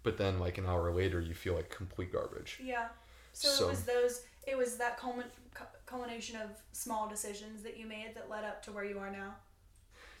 But 0.01 0.17
then, 0.17 0.39
like 0.39 0.57
an 0.57 0.65
hour 0.65 0.93
later, 0.93 1.19
you 1.19 1.33
feel 1.33 1.55
like 1.55 1.69
complete 1.69 2.13
garbage. 2.13 2.59
Yeah. 2.63 2.87
So, 3.33 3.49
So- 3.49 3.65
it 3.65 3.69
was 3.71 3.83
those. 3.83 4.21
It 4.47 4.55
was 4.55 4.77
that 4.77 4.99
culmin- 4.99 5.31
culmination 5.87 6.35
of 6.39 6.51
small 6.71 7.09
decisions 7.09 7.63
that 7.63 7.77
you 7.77 7.87
made 7.87 8.13
that 8.15 8.29
led 8.29 8.43
up 8.43 8.61
to 8.65 8.71
where 8.71 8.85
you 8.85 8.99
are 8.99 9.09
now. 9.09 9.35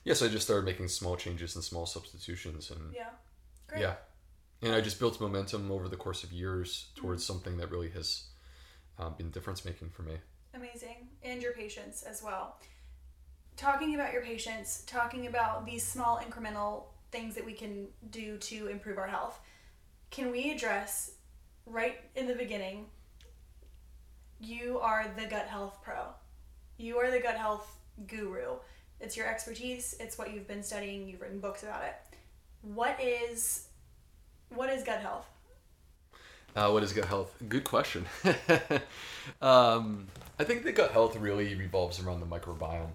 Yes, 0.03 0.21
I 0.23 0.27
just 0.27 0.45
started 0.45 0.65
making 0.65 0.87
small 0.87 1.15
changes 1.15 1.53
and 1.55 1.63
small 1.63 1.85
substitutions, 1.85 2.71
and 2.71 2.91
Yeah. 2.93 3.09
Great. 3.67 3.81
yeah, 3.81 3.95
and 4.61 4.73
I 4.73 4.81
just 4.81 4.99
built 4.99 5.19
momentum 5.19 5.71
over 5.71 5.87
the 5.87 5.95
course 5.95 6.23
of 6.23 6.31
years 6.31 6.87
towards 6.95 7.25
something 7.25 7.57
that 7.57 7.71
really 7.71 7.89
has 7.91 8.23
um, 8.97 9.15
been 9.17 9.29
difference 9.31 9.65
making 9.65 9.89
for 9.89 10.03
me. 10.03 10.15
Amazing. 10.53 11.09
And 11.23 11.41
your 11.41 11.53
patients 11.53 12.03
as 12.03 12.23
well. 12.23 12.59
Talking 13.57 13.95
about 13.95 14.13
your 14.13 14.21
patients, 14.21 14.83
talking 14.85 15.27
about 15.27 15.65
these 15.65 15.85
small 15.85 16.19
incremental 16.19 16.85
things 17.11 17.35
that 17.35 17.45
we 17.45 17.53
can 17.53 17.87
do 18.09 18.37
to 18.37 18.67
improve 18.67 18.97
our 18.97 19.07
health. 19.07 19.39
Can 20.11 20.31
we 20.31 20.51
address 20.51 21.11
right 21.65 21.97
in 22.15 22.27
the 22.27 22.35
beginning? 22.35 22.87
You 24.39 24.79
are 24.79 25.11
the 25.17 25.25
gut 25.25 25.47
health 25.47 25.79
pro. 25.81 26.07
You 26.77 26.97
are 26.97 27.11
the 27.11 27.19
gut 27.19 27.35
health 27.35 27.77
guru. 28.07 28.57
It's 28.99 29.15
your 29.15 29.27
expertise, 29.27 29.95
it's 29.99 30.17
what 30.17 30.33
you've 30.33 30.47
been 30.47 30.63
studying, 30.63 31.07
you've 31.07 31.21
written 31.21 31.39
books 31.39 31.63
about 31.63 31.83
it. 31.83 31.95
What 32.61 32.99
is 33.01 33.67
what 34.53 34.69
is 34.69 34.83
gut 34.83 34.99
health? 35.01 35.25
Uh, 36.55 36.69
what 36.69 36.83
is 36.83 36.93
gut 36.93 37.05
health? 37.05 37.35
Good 37.49 37.65
question. 37.65 38.05
um, 39.41 40.07
I 40.39 40.43
think 40.43 40.63
that 40.63 40.75
gut 40.75 40.91
health 40.91 41.17
really 41.17 41.53
revolves 41.55 41.99
around 41.99 42.21
the 42.21 42.25
microbiome. 42.25 42.91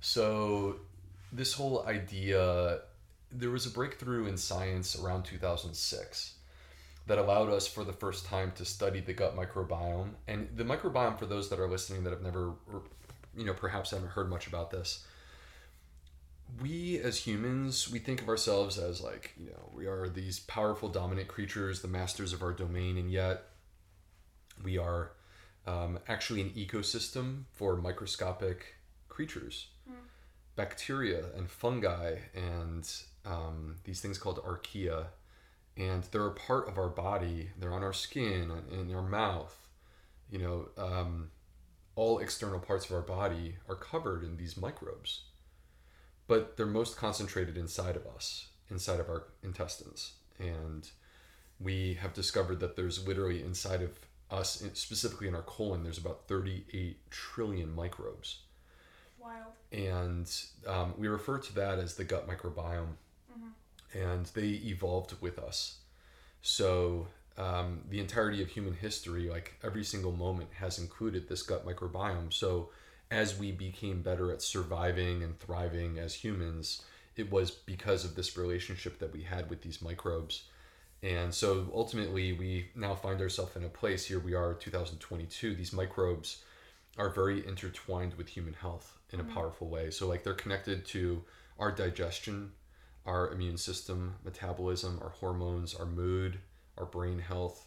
So, 0.00 0.76
this 1.30 1.52
whole 1.52 1.84
idea, 1.86 2.80
there 3.30 3.50
was 3.50 3.66
a 3.66 3.70
breakthrough 3.70 4.26
in 4.26 4.38
science 4.38 4.98
around 4.98 5.24
2006 5.24 6.34
that 7.06 7.18
allowed 7.18 7.50
us 7.50 7.66
for 7.66 7.84
the 7.84 7.92
first 7.92 8.24
time 8.24 8.52
to 8.52 8.64
study 8.64 9.00
the 9.00 9.12
gut 9.12 9.36
microbiome. 9.36 10.10
And 10.26 10.48
the 10.56 10.64
microbiome, 10.64 11.18
for 11.18 11.26
those 11.26 11.50
that 11.50 11.58
are 11.58 11.68
listening 11.68 12.04
that 12.04 12.10
have 12.10 12.22
never, 12.22 12.52
you 13.36 13.44
know, 13.44 13.52
perhaps 13.52 13.90
haven't 13.90 14.10
heard 14.10 14.30
much 14.30 14.46
about 14.46 14.70
this, 14.70 15.04
we 16.60 16.98
as 16.98 17.18
humans, 17.18 17.90
we 17.90 17.98
think 17.98 18.22
of 18.22 18.28
ourselves 18.28 18.78
as 18.78 19.00
like, 19.00 19.34
you 19.38 19.46
know, 19.46 19.70
we 19.74 19.86
are 19.86 20.08
these 20.08 20.40
powerful, 20.40 20.88
dominant 20.88 21.28
creatures, 21.28 21.82
the 21.82 21.88
masters 21.88 22.32
of 22.32 22.42
our 22.42 22.52
domain, 22.52 22.96
and 22.96 23.10
yet 23.10 23.44
we 24.62 24.78
are 24.78 25.12
um, 25.66 25.98
actually 26.08 26.40
an 26.40 26.50
ecosystem 26.50 27.44
for 27.52 27.76
microscopic 27.76 28.74
creatures, 29.08 29.68
bacteria 30.56 31.24
and 31.36 31.50
fungi, 31.50 32.16
and 32.34 32.90
um, 33.24 33.76
these 33.84 34.00
things 34.00 34.18
called 34.18 34.38
archaea. 34.42 35.06
and 35.76 36.04
they're 36.04 36.26
a 36.26 36.32
part 36.34 36.68
of 36.68 36.78
our 36.78 36.88
body. 36.88 37.50
They're 37.58 37.72
on 37.72 37.82
our 37.82 37.92
skin, 37.92 38.50
and 38.50 38.90
in 38.90 38.94
our 38.94 39.02
mouth. 39.02 39.56
You 40.30 40.38
know, 40.38 40.68
um, 40.76 41.30
all 41.94 42.18
external 42.18 42.60
parts 42.60 42.86
of 42.86 42.92
our 42.92 43.02
body 43.02 43.56
are 43.68 43.74
covered 43.74 44.22
in 44.22 44.36
these 44.36 44.56
microbes, 44.56 45.22
but 46.30 46.56
they're 46.56 46.64
most 46.64 46.96
concentrated 46.96 47.58
inside 47.58 47.96
of 47.96 48.06
us, 48.06 48.50
inside 48.70 49.00
of 49.00 49.08
our 49.08 49.24
intestines. 49.42 50.12
And 50.38 50.88
we 51.58 51.94
have 51.94 52.14
discovered 52.14 52.60
that 52.60 52.76
there's 52.76 53.04
literally 53.04 53.42
inside 53.42 53.82
of 53.82 53.98
us, 54.30 54.62
specifically 54.74 55.26
in 55.26 55.34
our 55.34 55.42
colon, 55.42 55.82
there's 55.82 55.98
about 55.98 56.28
38 56.28 57.10
trillion 57.10 57.74
microbes. 57.74 58.42
Wild. 59.18 59.54
And 59.72 60.32
um, 60.68 60.94
we 60.96 61.08
refer 61.08 61.38
to 61.38 61.54
that 61.56 61.80
as 61.80 61.96
the 61.96 62.04
gut 62.04 62.28
microbiome. 62.28 62.94
Mm-hmm. 63.32 63.98
And 63.98 64.26
they 64.26 64.50
evolved 64.50 65.16
with 65.20 65.36
us. 65.36 65.78
So 66.42 67.08
um, 67.38 67.80
the 67.88 67.98
entirety 67.98 68.40
of 68.40 68.50
human 68.50 68.74
history, 68.74 69.28
like 69.28 69.54
every 69.64 69.82
single 69.82 70.12
moment, 70.12 70.50
has 70.60 70.78
included 70.78 71.28
this 71.28 71.42
gut 71.42 71.66
microbiome. 71.66 72.32
So 72.32 72.70
as 73.10 73.38
we 73.38 73.52
became 73.52 74.02
better 74.02 74.32
at 74.32 74.42
surviving 74.42 75.22
and 75.22 75.38
thriving 75.38 75.98
as 75.98 76.14
humans, 76.14 76.82
it 77.16 77.30
was 77.30 77.50
because 77.50 78.04
of 78.04 78.14
this 78.14 78.36
relationship 78.36 78.98
that 78.98 79.12
we 79.12 79.22
had 79.22 79.50
with 79.50 79.62
these 79.62 79.82
microbes. 79.82 80.44
And 81.02 81.34
so 81.34 81.70
ultimately, 81.74 82.32
we 82.32 82.68
now 82.74 82.94
find 82.94 83.20
ourselves 83.20 83.56
in 83.56 83.64
a 83.64 83.68
place 83.68 84.06
here 84.06 84.20
we 84.20 84.34
are, 84.34 84.54
2022. 84.54 85.54
These 85.54 85.72
microbes 85.72 86.44
are 86.98 87.08
very 87.08 87.46
intertwined 87.46 88.14
with 88.14 88.28
human 88.28 88.54
health 88.54 88.98
in 89.12 89.20
a 89.20 89.24
mm-hmm. 89.24 89.34
powerful 89.34 89.68
way. 89.68 89.90
So, 89.90 90.06
like, 90.06 90.22
they're 90.22 90.34
connected 90.34 90.84
to 90.86 91.24
our 91.58 91.72
digestion, 91.72 92.52
our 93.06 93.32
immune 93.32 93.56
system, 93.56 94.16
metabolism, 94.24 94.98
our 95.02 95.10
hormones, 95.10 95.74
our 95.74 95.86
mood, 95.86 96.38
our 96.76 96.86
brain 96.86 97.18
health, 97.18 97.66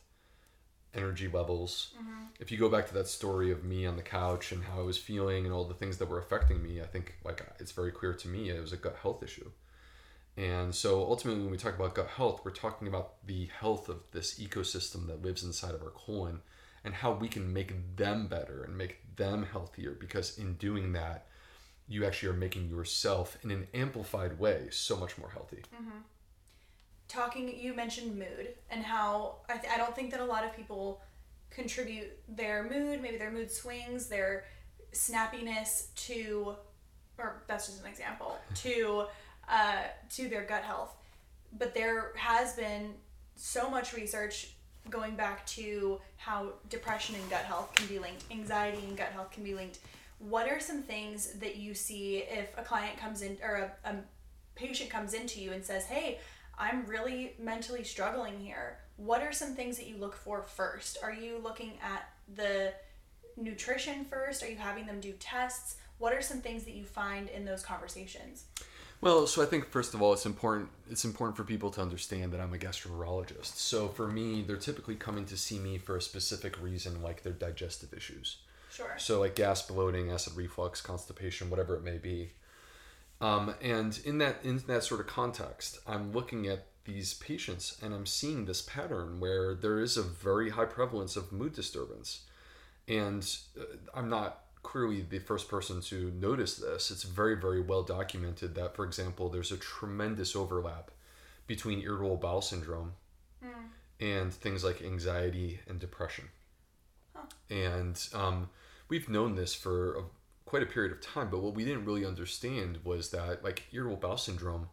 energy 0.95 1.27
levels. 1.27 1.93
Mm-hmm. 1.97 2.23
If 2.39 2.51
you 2.51 2.57
go 2.57 2.69
back 2.69 2.87
to 2.87 2.93
that 2.95 3.07
story 3.07 3.51
of 3.51 3.63
me 3.63 3.85
on 3.85 3.95
the 3.95 4.01
couch 4.01 4.51
and 4.51 4.63
how 4.63 4.79
I 4.79 4.83
was 4.83 4.97
feeling 4.97 5.45
and 5.45 5.53
all 5.53 5.65
the 5.65 5.73
things 5.73 5.97
that 5.97 6.09
were 6.09 6.19
affecting 6.19 6.61
me, 6.61 6.81
I 6.81 6.85
think 6.85 7.15
like 7.23 7.45
it's 7.59 7.71
very 7.71 7.91
clear 7.91 8.13
to 8.13 8.27
me 8.27 8.49
it 8.49 8.61
was 8.61 8.73
a 8.73 8.77
gut 8.77 8.97
health 9.01 9.23
issue. 9.23 9.49
And 10.35 10.73
so 10.73 11.01
ultimately 11.01 11.41
when 11.41 11.51
we 11.51 11.57
talk 11.57 11.75
about 11.75 11.95
gut 11.95 12.07
health, 12.07 12.41
we're 12.43 12.51
talking 12.51 12.87
about 12.87 13.25
the 13.25 13.49
health 13.59 13.87
of 13.87 13.99
this 14.11 14.39
ecosystem 14.39 15.07
that 15.07 15.21
lives 15.21 15.43
inside 15.43 15.75
of 15.75 15.83
our 15.83 15.91
colon 15.91 16.41
and 16.83 16.93
how 16.95 17.13
we 17.13 17.27
can 17.27 17.53
make 17.53 17.95
them 17.95 18.27
better 18.27 18.63
and 18.63 18.77
make 18.77 19.15
them 19.15 19.45
healthier 19.51 19.91
because 19.91 20.37
in 20.37 20.55
doing 20.55 20.93
that 20.93 21.27
you 21.87 22.05
actually 22.05 22.29
are 22.29 22.33
making 22.33 22.69
yourself 22.69 23.37
in 23.43 23.51
an 23.51 23.67
amplified 23.73 24.39
way 24.39 24.67
so 24.71 24.97
much 24.97 25.17
more 25.17 25.29
healthy. 25.29 25.63
Mm-hmm 25.75 25.99
talking 27.07 27.53
you 27.59 27.73
mentioned 27.73 28.17
mood 28.17 28.49
and 28.69 28.83
how 28.83 29.35
I, 29.49 29.57
th- 29.57 29.71
I 29.73 29.77
don't 29.77 29.95
think 29.95 30.11
that 30.11 30.19
a 30.19 30.25
lot 30.25 30.43
of 30.43 30.55
people 30.55 31.01
contribute 31.49 32.17
their 32.27 32.63
mood. 32.63 33.01
Maybe 33.01 33.17
their 33.17 33.31
mood 33.31 33.51
swings 33.51 34.07
their 34.07 34.45
snappiness 34.93 35.93
to 35.95 36.55
or 37.17 37.43
that's 37.47 37.67
just 37.67 37.81
an 37.81 37.87
example 37.87 38.37
to 38.55 39.05
uh, 39.49 39.83
to 40.11 40.27
their 40.29 40.43
gut 40.43 40.63
health. 40.63 40.95
But 41.57 41.73
there 41.73 42.13
has 42.15 42.53
been 42.53 42.93
so 43.35 43.69
much 43.69 43.93
research 43.93 44.51
going 44.89 45.15
back 45.15 45.45
to 45.45 45.99
how 46.17 46.53
depression 46.69 47.15
and 47.15 47.29
gut 47.29 47.43
health 47.45 47.73
can 47.75 47.87
be 47.87 47.99
linked 47.99 48.23
anxiety 48.31 48.83
and 48.87 48.97
gut 48.97 49.09
health 49.09 49.31
can 49.31 49.43
be 49.43 49.53
linked. 49.53 49.79
What 50.19 50.47
are 50.49 50.59
some 50.59 50.81
things 50.81 51.33
that 51.39 51.57
you 51.57 51.73
see 51.73 52.17
if 52.17 52.57
a 52.57 52.63
client 52.63 52.97
comes 52.97 53.21
in 53.21 53.37
or 53.43 53.55
a, 53.85 53.89
a 53.89 53.95
patient 54.55 54.89
comes 54.89 55.13
into 55.13 55.41
you 55.41 55.51
and 55.51 55.65
says 55.65 55.85
hey 55.85 56.19
I'm 56.57 56.85
really 56.85 57.33
mentally 57.39 57.83
struggling 57.83 58.39
here. 58.39 58.79
What 58.97 59.21
are 59.21 59.31
some 59.31 59.55
things 59.55 59.77
that 59.77 59.87
you 59.87 59.97
look 59.97 60.15
for 60.15 60.41
first? 60.41 60.97
Are 61.01 61.13
you 61.13 61.39
looking 61.43 61.73
at 61.81 62.09
the 62.35 62.73
nutrition 63.37 64.05
first? 64.05 64.43
Are 64.43 64.49
you 64.49 64.55
having 64.55 64.85
them 64.85 64.99
do 64.99 65.13
tests? 65.19 65.77
What 65.97 66.13
are 66.13 66.21
some 66.21 66.41
things 66.41 66.63
that 66.65 66.73
you 66.73 66.85
find 66.85 67.29
in 67.29 67.45
those 67.45 67.63
conversations? 67.63 68.45
Well, 69.01 69.27
so 69.27 69.41
I 69.41 69.45
think 69.45 69.69
first 69.69 69.93
of 69.93 70.01
all, 70.01 70.13
it's 70.13 70.25
important. 70.25 70.69
It's 70.89 71.03
important 71.03 71.35
for 71.35 71.43
people 71.43 71.69
to 71.71 71.81
understand 71.81 72.31
that 72.31 72.39
I'm 72.39 72.53
a 72.53 72.57
gastroenterologist. 72.57 73.57
So 73.57 73.89
for 73.89 74.07
me, 74.07 74.43
they're 74.43 74.55
typically 74.55 74.95
coming 74.95 75.25
to 75.25 75.37
see 75.37 75.59
me 75.59 75.77
for 75.77 75.97
a 75.97 76.01
specific 76.01 76.61
reason, 76.61 77.01
like 77.01 77.23
their 77.23 77.33
digestive 77.33 77.93
issues. 77.93 78.37
Sure. 78.71 78.93
So 78.97 79.19
like 79.19 79.35
gas, 79.35 79.61
bloating, 79.61 80.09
acid 80.09 80.37
reflux, 80.37 80.81
constipation, 80.81 81.49
whatever 81.49 81.75
it 81.75 81.83
may 81.83 81.97
be. 81.97 82.31
Um, 83.21 83.55
and 83.61 83.99
in 84.03 84.17
that 84.17 84.43
in 84.43 84.57
that 84.67 84.83
sort 84.83 84.99
of 84.99 85.07
context, 85.07 85.79
I'm 85.87 86.11
looking 86.11 86.47
at 86.47 86.67
these 86.85 87.13
patients 87.13 87.77
and 87.81 87.93
I'm 87.93 88.05
seeing 88.05 88.45
this 88.45 88.61
pattern 88.61 89.19
where 89.19 89.55
there 89.55 89.79
is 89.79 89.95
a 89.95 90.03
very 90.03 90.49
high 90.49 90.65
prevalence 90.65 91.15
of 91.15 91.31
mood 91.31 91.53
disturbance. 91.53 92.23
And 92.87 93.25
uh, 93.57 93.63
I'm 93.93 94.09
not 94.09 94.43
clearly 94.63 95.01
the 95.01 95.19
first 95.19 95.47
person 95.49 95.81
to 95.81 96.11
notice 96.11 96.55
this. 96.55 96.91
It's 96.91 97.03
very, 97.03 97.35
very 97.35 97.61
well 97.61 97.83
documented 97.83 98.55
that, 98.55 98.75
for 98.75 98.85
example, 98.85 99.29
there's 99.29 99.51
a 99.51 99.57
tremendous 99.57 100.35
overlap 100.35 100.91
between 101.47 101.81
irritable 101.81 102.17
bowel 102.17 102.41
syndrome 102.41 102.93
mm. 103.43 103.49
and 103.99 104.33
things 104.33 104.63
like 104.63 104.81
anxiety 104.81 105.59
and 105.67 105.79
depression. 105.79 106.25
Huh. 107.15 107.23
And 107.49 108.07
um, 108.13 108.49
we've 108.87 109.09
known 109.09 109.35
this 109.35 109.53
for 109.53 109.95
a 109.97 110.03
quite 110.53 110.61
a 110.61 110.67
period 110.67 110.91
of 110.91 111.01
time. 111.01 111.31
But 111.31 111.41
what 111.41 111.55
we 111.55 111.65
didn't 111.65 111.85
really 111.85 112.05
understand 112.05 112.77
was 112.83 113.09
that, 113.09 113.43
like, 113.43 113.63
irritable 113.71 113.97
bowel 113.97 114.17
syndrome, 114.17 114.69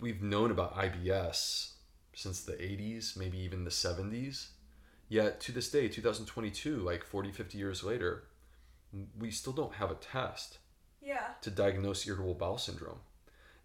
we've 0.00 0.20
known 0.20 0.50
about 0.50 0.74
IBS 0.74 1.74
since 2.12 2.40
the 2.40 2.54
80s, 2.54 3.16
maybe 3.16 3.38
even 3.38 3.62
the 3.62 3.70
70s. 3.70 4.48
Yet 5.08 5.38
to 5.42 5.52
this 5.52 5.70
day, 5.70 5.86
2022, 5.86 6.78
like 6.78 7.04
40, 7.04 7.30
50 7.30 7.56
years 7.56 7.84
later, 7.84 8.24
we 9.16 9.30
still 9.30 9.52
don't 9.52 9.74
have 9.74 9.92
a 9.92 9.94
test 9.94 10.58
yeah. 11.00 11.34
to 11.42 11.48
diagnose 11.48 12.04
irritable 12.04 12.34
bowel 12.34 12.58
syndrome. 12.58 12.98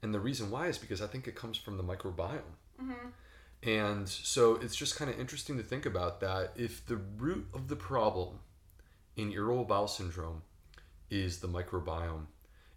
And 0.03 0.13
the 0.13 0.19
reason 0.19 0.51
why 0.51 0.67
is 0.67 0.77
because 0.77 1.01
I 1.01 1.07
think 1.07 1.27
it 1.27 1.33
comes 1.33 1.57
from 1.57 1.77
the 1.77 1.83
microbiome. 1.83 2.53
Mm-hmm. 2.79 3.67
And 3.67 4.07
so 4.07 4.57
it's 4.57 4.75
just 4.75 4.95
kind 4.95 5.09
of 5.09 5.19
interesting 5.19 5.57
to 5.57 5.63
think 5.63 5.87
about 5.87 6.19
that 6.19 6.51
if 6.55 6.85
the 6.85 6.97
root 6.97 7.47
of 7.51 7.67
the 7.67 7.75
problem 7.75 8.41
in 9.15 9.31
irritable 9.31 9.65
bowel 9.65 9.87
syndrome 9.87 10.41
is 11.09 11.39
the 11.39 11.47
microbiome. 11.47 12.25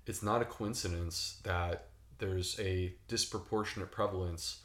It's 0.07 0.23
not 0.23 0.43
a 0.43 0.45
coincidence 0.45 1.41
that 1.43 1.89
there's 2.19 2.59
a 2.61 2.95
disproportionate 3.09 3.91
prevalence 3.91 4.61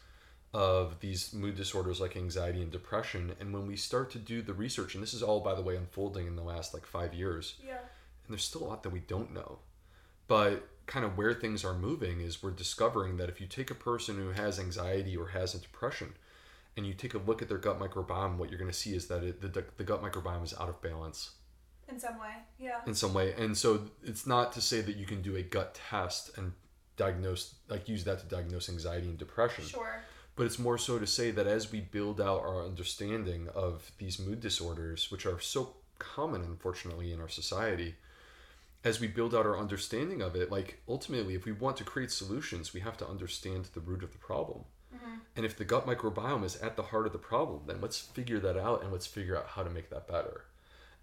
of 0.53 0.99
these 0.99 1.33
mood 1.33 1.55
disorders 1.55 1.99
like 1.99 2.15
anxiety 2.15 2.61
and 2.61 2.71
depression. 2.71 3.33
And 3.39 3.53
when 3.53 3.67
we 3.67 3.75
start 3.75 4.11
to 4.11 4.19
do 4.19 4.41
the 4.41 4.53
research, 4.53 4.93
and 4.93 5.01
this 5.01 5.13
is 5.13 5.23
all, 5.23 5.39
by 5.39 5.55
the 5.55 5.61
way, 5.61 5.75
unfolding 5.75 6.27
in 6.27 6.35
the 6.35 6.43
last 6.43 6.73
like 6.73 6.85
five 6.85 7.13
years, 7.13 7.55
yeah. 7.65 7.73
and 7.73 8.29
there's 8.29 8.45
still 8.45 8.63
a 8.63 8.67
lot 8.67 8.83
that 8.83 8.91
we 8.91 8.99
don't 8.99 9.33
know. 9.33 9.59
But 10.27 10.67
kind 10.85 11.05
of 11.05 11.17
where 11.17 11.33
things 11.33 11.65
are 11.65 11.73
moving 11.73 12.21
is 12.21 12.43
we're 12.43 12.51
discovering 12.51 13.17
that 13.17 13.29
if 13.29 13.41
you 13.41 13.47
take 13.47 13.71
a 13.71 13.75
person 13.75 14.15
who 14.15 14.31
has 14.31 14.59
anxiety 14.59 15.17
or 15.17 15.29
has 15.29 15.55
a 15.55 15.59
depression, 15.59 16.13
and 16.75 16.85
you 16.85 16.93
take 16.93 17.13
a 17.13 17.19
look 17.19 17.41
at 17.41 17.49
their 17.49 17.57
gut 17.57 17.79
microbiome, 17.79 18.37
what 18.37 18.49
you're 18.49 18.59
going 18.59 18.71
to 18.71 18.77
see 18.77 18.95
is 18.95 19.07
that 19.07 19.23
it, 19.23 19.41
the, 19.41 19.65
the 19.77 19.83
gut 19.83 20.03
microbiome 20.03 20.43
is 20.43 20.53
out 20.59 20.69
of 20.69 20.81
balance 20.81 21.31
in 21.93 21.99
some 21.99 22.17
way 22.19 22.33
yeah. 22.63 22.79
In 22.87 22.95
some 22.95 23.13
way. 23.13 23.33
And 23.33 23.57
so 23.57 23.81
it's 24.03 24.25
not 24.25 24.53
to 24.53 24.61
say 24.61 24.79
that 24.81 24.95
you 24.95 25.05
can 25.05 25.21
do 25.21 25.35
a 25.35 25.41
gut 25.41 25.77
test 25.89 26.37
and 26.37 26.53
diagnose 26.95 27.55
like 27.69 27.89
use 27.89 28.05
that 28.05 28.19
to 28.19 28.25
diagnose 28.25 28.69
anxiety 28.69 29.09
and 29.09 29.17
depression. 29.17 29.65
Sure. 29.65 30.01
But 30.35 30.45
it's 30.45 30.57
more 30.57 30.77
so 30.77 30.97
to 30.97 31.05
say 31.05 31.29
that 31.31 31.45
as 31.45 31.71
we 31.71 31.81
build 31.81 32.21
out 32.21 32.41
our 32.41 32.63
understanding 32.65 33.49
of 33.53 33.91
these 33.97 34.17
mood 34.17 34.39
disorders 34.39 35.11
which 35.11 35.25
are 35.25 35.39
so 35.39 35.75
common 35.99 36.41
unfortunately 36.41 37.11
in 37.11 37.19
our 37.19 37.29
society 37.29 37.95
as 38.83 38.99
we 38.99 39.07
build 39.07 39.35
out 39.35 39.45
our 39.45 39.57
understanding 39.57 40.21
of 40.21 40.35
it 40.35 40.51
like 40.51 40.81
ultimately 40.87 41.35
if 41.35 41.45
we 41.45 41.51
want 41.51 41.77
to 41.77 41.83
create 41.83 42.11
solutions 42.11 42.73
we 42.73 42.79
have 42.79 42.97
to 42.97 43.07
understand 43.07 43.69
the 43.73 43.79
root 43.79 44.03
of 44.03 44.11
the 44.11 44.17
problem. 44.17 44.63
Mm-hmm. 44.93 45.15
and 45.35 45.45
if 45.45 45.57
the 45.57 45.65
gut 45.65 45.87
microbiome 45.87 46.43
is 46.43 46.55
at 46.57 46.75
the 46.75 46.83
heart 46.83 47.07
of 47.07 47.13
the 47.13 47.17
problem 47.17 47.61
then 47.65 47.81
let's 47.81 47.99
figure 47.99 48.39
that 48.39 48.57
out 48.57 48.83
and 48.83 48.91
let's 48.91 49.07
figure 49.07 49.35
out 49.35 49.47
how 49.47 49.63
to 49.63 49.69
make 49.69 49.89
that 49.89 50.07
better 50.07 50.45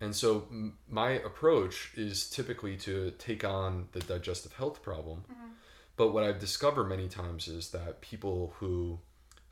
and 0.01 0.15
so 0.15 0.47
m- 0.51 0.79
my 0.89 1.11
approach 1.11 1.93
is 1.97 2.29
typically 2.29 2.77
to 2.79 3.13
take 3.19 3.45
on 3.45 3.89
the 3.93 4.01
digestive 4.01 4.55
health 4.55 4.83
problem. 4.83 5.25
Mm-hmm. 5.31 5.49
But 5.97 6.13
what 6.13 6.25
I've 6.25 6.39
discovered 6.39 6.85
many 6.85 7.09
times 7.09 7.47
is 7.49 7.71
that 7.71 8.01
people 8.01 8.55
who 8.59 8.99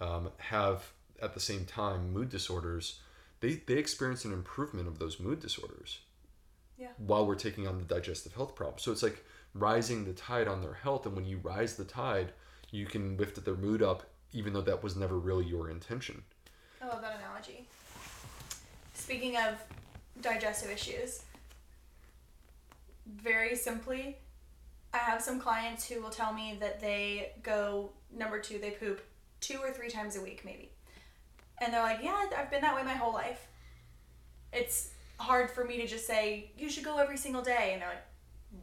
um, 0.00 0.30
have 0.38 0.92
at 1.20 1.34
the 1.34 1.40
same 1.40 1.64
time 1.66 2.12
mood 2.12 2.30
disorders, 2.30 3.00
they, 3.40 3.60
they 3.66 3.74
experience 3.74 4.24
an 4.24 4.32
improvement 4.32 4.88
of 4.88 4.98
those 4.98 5.20
mood 5.20 5.40
disorders. 5.40 5.98
Yeah. 6.78 6.88
While 6.96 7.26
we're 7.26 7.34
taking 7.34 7.66
on 7.66 7.78
the 7.78 7.84
digestive 7.84 8.34
health 8.34 8.54
problem. 8.54 8.78
So 8.78 8.92
it's 8.92 9.02
like 9.02 9.24
rising 9.52 10.04
the 10.04 10.12
tide 10.12 10.48
on 10.48 10.62
their 10.62 10.74
health. 10.74 11.06
And 11.06 11.16
when 11.16 11.26
you 11.26 11.38
rise 11.42 11.74
the 11.76 11.84
tide, 11.84 12.32
you 12.70 12.86
can 12.86 13.16
lift 13.16 13.44
their 13.44 13.56
mood 13.56 13.82
up, 13.82 14.04
even 14.32 14.52
though 14.52 14.62
that 14.62 14.82
was 14.82 14.94
never 14.94 15.18
really 15.18 15.44
your 15.44 15.70
intention. 15.70 16.22
I 16.80 16.86
love 16.86 17.02
that 17.02 17.18
analogy. 17.18 17.66
Speaking 18.94 19.36
of 19.36 19.54
digestive 20.20 20.70
issues. 20.70 21.22
Very 23.06 23.56
simply, 23.56 24.16
I 24.92 24.98
have 24.98 25.22
some 25.22 25.40
clients 25.40 25.88
who 25.88 26.00
will 26.00 26.10
tell 26.10 26.32
me 26.32 26.56
that 26.60 26.80
they 26.80 27.32
go 27.42 27.90
number 28.16 28.38
two, 28.38 28.58
they 28.58 28.70
poop 28.70 29.00
two 29.40 29.58
or 29.58 29.70
three 29.70 29.88
times 29.88 30.16
a 30.16 30.20
week, 30.20 30.42
maybe. 30.44 30.70
And 31.60 31.72
they're 31.72 31.82
like, 31.82 32.00
yeah, 32.02 32.26
I've 32.36 32.50
been 32.50 32.62
that 32.62 32.74
way 32.74 32.82
my 32.82 32.94
whole 32.94 33.12
life. 33.12 33.46
It's 34.52 34.90
hard 35.18 35.50
for 35.50 35.64
me 35.64 35.76
to 35.78 35.86
just 35.86 36.06
say, 36.06 36.52
you 36.56 36.70
should 36.70 36.84
go 36.84 36.98
every 36.98 37.16
single 37.16 37.42
day. 37.42 37.70
And 37.72 37.82
they're 37.82 37.88
like, 37.88 38.04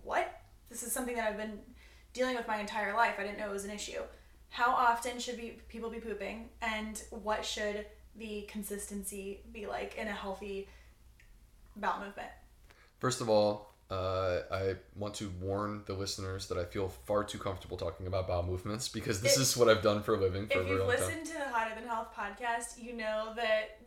what? 0.03 0.41
This 0.69 0.83
is 0.83 0.91
something 0.91 1.15
that 1.15 1.27
I've 1.27 1.37
been 1.37 1.59
dealing 2.13 2.35
with 2.35 2.47
my 2.47 2.57
entire 2.57 2.93
life. 2.95 3.15
I 3.19 3.23
didn't 3.23 3.37
know 3.37 3.49
it 3.49 3.53
was 3.53 3.65
an 3.65 3.71
issue. 3.71 4.01
How 4.49 4.71
often 4.71 5.19
should 5.19 5.37
be, 5.37 5.57
people 5.67 5.89
be 5.89 5.99
pooping? 5.99 6.49
And 6.61 7.01
what 7.09 7.45
should 7.45 7.85
the 8.15 8.43
consistency 8.43 9.41
be 9.51 9.67
like 9.67 9.95
in 9.97 10.07
a 10.07 10.13
healthy 10.13 10.67
bowel 11.75 11.99
movement? 11.99 12.29
First 12.99 13.21
of 13.21 13.29
all, 13.29 13.73
uh, 13.91 14.39
I 14.51 14.75
want 14.95 15.13
to 15.15 15.29
warn 15.41 15.83
the 15.85 15.93
listeners 15.93 16.47
that 16.47 16.57
I 16.57 16.65
feel 16.65 16.89
far 16.89 17.23
too 17.23 17.37
comfortable 17.37 17.77
talking 17.77 18.07
about 18.07 18.27
bowel 18.27 18.43
movements 18.43 18.89
because 18.89 19.21
this 19.21 19.35
If- 19.35 19.41
is 19.43 19.57
what 19.57 19.69
I've 19.69 19.83
done 19.83 20.01
for 20.01 20.15
a 20.15 20.17
living 20.17 20.47
for 20.47 20.59
a 20.59 20.63
if 20.63 20.69
you've 20.69 20.79
time. 20.79 20.87
listened 20.87 21.25
to 21.27 21.33
the 21.33 21.49
Hotter 21.49 21.75
Than 21.75 21.87
Health 21.87 22.07
podcast, 22.17 22.81
you 22.81 22.93
know 22.93 23.33
that 23.35 23.79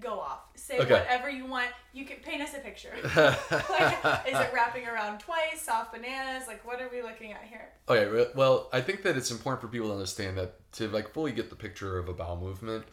go 0.00 0.18
off. 0.20 0.40
Say 0.56 0.78
Okay. 0.78 0.90
whatever 0.92 1.28
you 1.28 1.44
want. 1.46 1.68
You 1.92 2.06
can 2.06 2.16
paint 2.18 2.42
us 2.42 2.54
a 2.54 2.58
picture. 2.60 2.92
like, 3.14 4.26
is 4.26 4.38
it 4.38 4.50
wrapping 4.54 4.86
around 4.86 5.18
twice, 5.20 5.60
soft 5.60 5.92
bananas? 5.92 6.46
Like, 6.48 6.66
what 6.66 6.80
are 6.80 6.88
we 6.90 7.02
looking 7.02 7.32
at 7.32 7.42
here? 7.44 7.68
Okay, 7.88 8.30
well, 8.34 8.70
I 8.72 8.80
think 8.80 9.02
that 9.02 9.16
it's 9.18 9.30
important 9.30 9.60
for 9.60 9.68
people 9.68 9.88
to 9.88 9.92
understand 9.94 10.38
that 10.38 10.70
to 10.74 10.88
like 10.88 11.12
fully 11.12 11.32
get 11.32 11.50
the 11.50 11.56
picture 11.56 11.98
of 11.98 12.08
a 12.08 12.14
bowel 12.14 12.36
movement, 12.36 12.84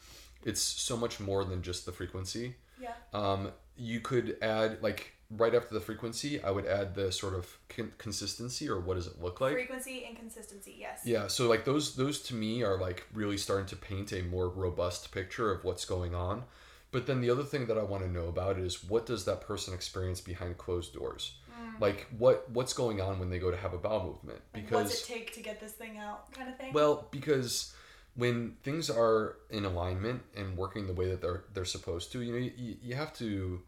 it's 0.43 0.61
so 0.61 0.97
much 0.97 1.19
more 1.21 1.45
than 1.45 1.61
just 1.61 1.85
the 1.85 1.93
frequency. 1.93 2.55
Yeah. 2.81 2.93
Um, 3.13 3.51
you 3.79 3.99
could 4.01 4.37
add 4.41 4.81
like 4.81 5.13
right 5.37 5.53
after 5.53 5.73
the 5.73 5.79
frequency, 5.79 6.41
I 6.41 6.51
would 6.51 6.65
add 6.65 6.95
the 6.95 7.11
sort 7.11 7.33
of 7.35 7.57
con- 7.69 7.93
consistency 7.97 8.67
or 8.67 8.79
what 8.79 8.95
does 8.95 9.07
it 9.07 9.21
look 9.21 9.39
like? 9.39 9.53
Frequency 9.53 10.05
and 10.07 10.17
consistency, 10.17 10.75
yes. 10.79 11.01
Yeah, 11.05 11.27
so 11.27 11.47
like 11.47 11.65
those 11.65 11.95
those 11.95 12.21
to 12.23 12.35
me 12.35 12.63
are 12.63 12.77
like 12.77 13.05
really 13.13 13.37
starting 13.37 13.67
to 13.67 13.75
paint 13.75 14.11
a 14.11 14.21
more 14.23 14.49
robust 14.49 15.11
picture 15.11 15.51
of 15.51 15.63
what's 15.63 15.85
going 15.85 16.13
on. 16.13 16.43
But 16.91 17.05
then 17.05 17.21
the 17.21 17.29
other 17.29 17.43
thing 17.43 17.67
that 17.67 17.77
I 17.77 17.83
want 17.83 18.03
to 18.03 18.09
know 18.09 18.27
about 18.27 18.57
is 18.57 18.83
what 18.83 19.05
does 19.05 19.25
that 19.25 19.41
person 19.41 19.73
experience 19.75 20.21
behind 20.21 20.57
closed 20.57 20.93
doors? 20.93 21.33
Hmm. 21.51 21.81
Like 21.81 22.07
what 22.17 22.49
what's 22.49 22.73
going 22.73 22.99
on 22.99 23.19
when 23.19 23.29
they 23.29 23.39
go 23.39 23.51
to 23.51 23.57
have 23.57 23.73
a 23.73 23.77
bowel 23.77 24.05
movement? 24.05 24.41
Like, 24.53 24.65
Because 24.65 24.85
what's 24.85 25.03
it 25.03 25.13
take 25.13 25.33
to 25.33 25.41
get 25.41 25.59
this 25.59 25.73
thing 25.73 25.97
out, 25.99 26.31
kind 26.33 26.49
of 26.49 26.57
thing? 26.57 26.73
well, 26.73 27.07
because 27.11 27.73
when 28.19 28.57
things 28.63 28.89
are 28.89 29.37
in 29.49 29.65
alignment 29.65 30.21
and 30.35 30.57
working 30.57 30.87
the 30.87 30.93
way 30.93 31.09
that 31.09 31.21
they're 31.21 31.45
they're 31.53 31.65
supposed 31.65 32.11
to, 32.11 32.21
you 32.21 32.31
know, 32.31 32.37
you, 32.37 32.75
you 32.81 32.95
have 32.95 33.13
to 33.13 33.61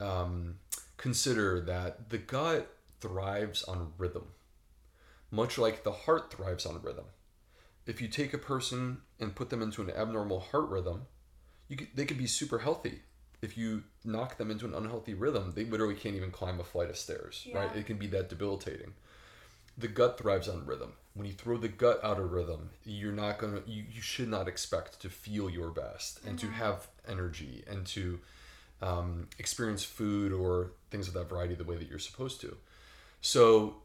um, 0.00 0.56
consider 0.96 1.60
that 1.60 2.08
the 2.10 2.18
gut 2.18 2.74
thrives 3.00 3.64
on 3.64 3.92
rhythm, 3.98 4.26
much 5.30 5.58
like 5.58 5.82
the 5.82 5.92
heart 5.92 6.32
thrives 6.32 6.64
on 6.64 6.80
rhythm. 6.82 7.06
If 7.86 8.00
you 8.00 8.08
take 8.08 8.32
a 8.32 8.38
person 8.38 8.98
and 9.18 9.34
put 9.34 9.50
them 9.50 9.62
into 9.62 9.82
an 9.82 9.90
abnormal 9.90 10.40
heart 10.40 10.68
rhythm, 10.68 11.06
you 11.68 11.76
could, 11.76 11.88
they 11.94 12.04
could 12.04 12.18
be 12.18 12.26
super 12.26 12.58
healthy. 12.58 13.00
If 13.40 13.56
you 13.56 13.84
knock 14.04 14.36
them 14.36 14.50
into 14.50 14.66
an 14.66 14.74
unhealthy 14.74 15.14
rhythm, 15.14 15.52
they 15.54 15.64
literally 15.64 15.94
can't 15.94 16.16
even 16.16 16.30
climb 16.30 16.60
a 16.60 16.64
flight 16.64 16.90
of 16.90 16.96
stairs, 16.96 17.46
right? 17.54 17.74
It 17.74 17.86
can 17.86 17.96
be 17.96 18.08
that 18.08 18.28
debilitating 18.28 18.94
the 19.78 19.88
gut 19.88 20.18
thrives 20.18 20.48
on 20.48 20.66
rhythm. 20.66 20.92
When 21.14 21.26
you 21.26 21.32
throw 21.32 21.56
the 21.56 21.68
gut 21.68 22.00
out 22.04 22.18
of 22.18 22.32
rhythm, 22.32 22.70
you're 22.84 23.12
not 23.12 23.38
gonna 23.38 23.62
you, 23.66 23.84
you 23.90 24.02
should 24.02 24.28
not 24.28 24.48
expect 24.48 25.00
to 25.00 25.08
feel 25.08 25.48
your 25.48 25.70
best 25.70 26.20
and 26.26 26.38
to 26.40 26.48
have 26.48 26.88
energy 27.08 27.64
and 27.68 27.86
to 27.86 28.18
um, 28.82 29.28
experience 29.38 29.84
food 29.84 30.32
or 30.32 30.72
things 30.90 31.08
of 31.08 31.14
that 31.14 31.28
variety 31.28 31.54
the 31.54 31.64
way 31.64 31.76
that 31.76 31.88
you're 31.88 31.98
supposed 31.98 32.40
to. 32.42 32.56
So 33.20 33.76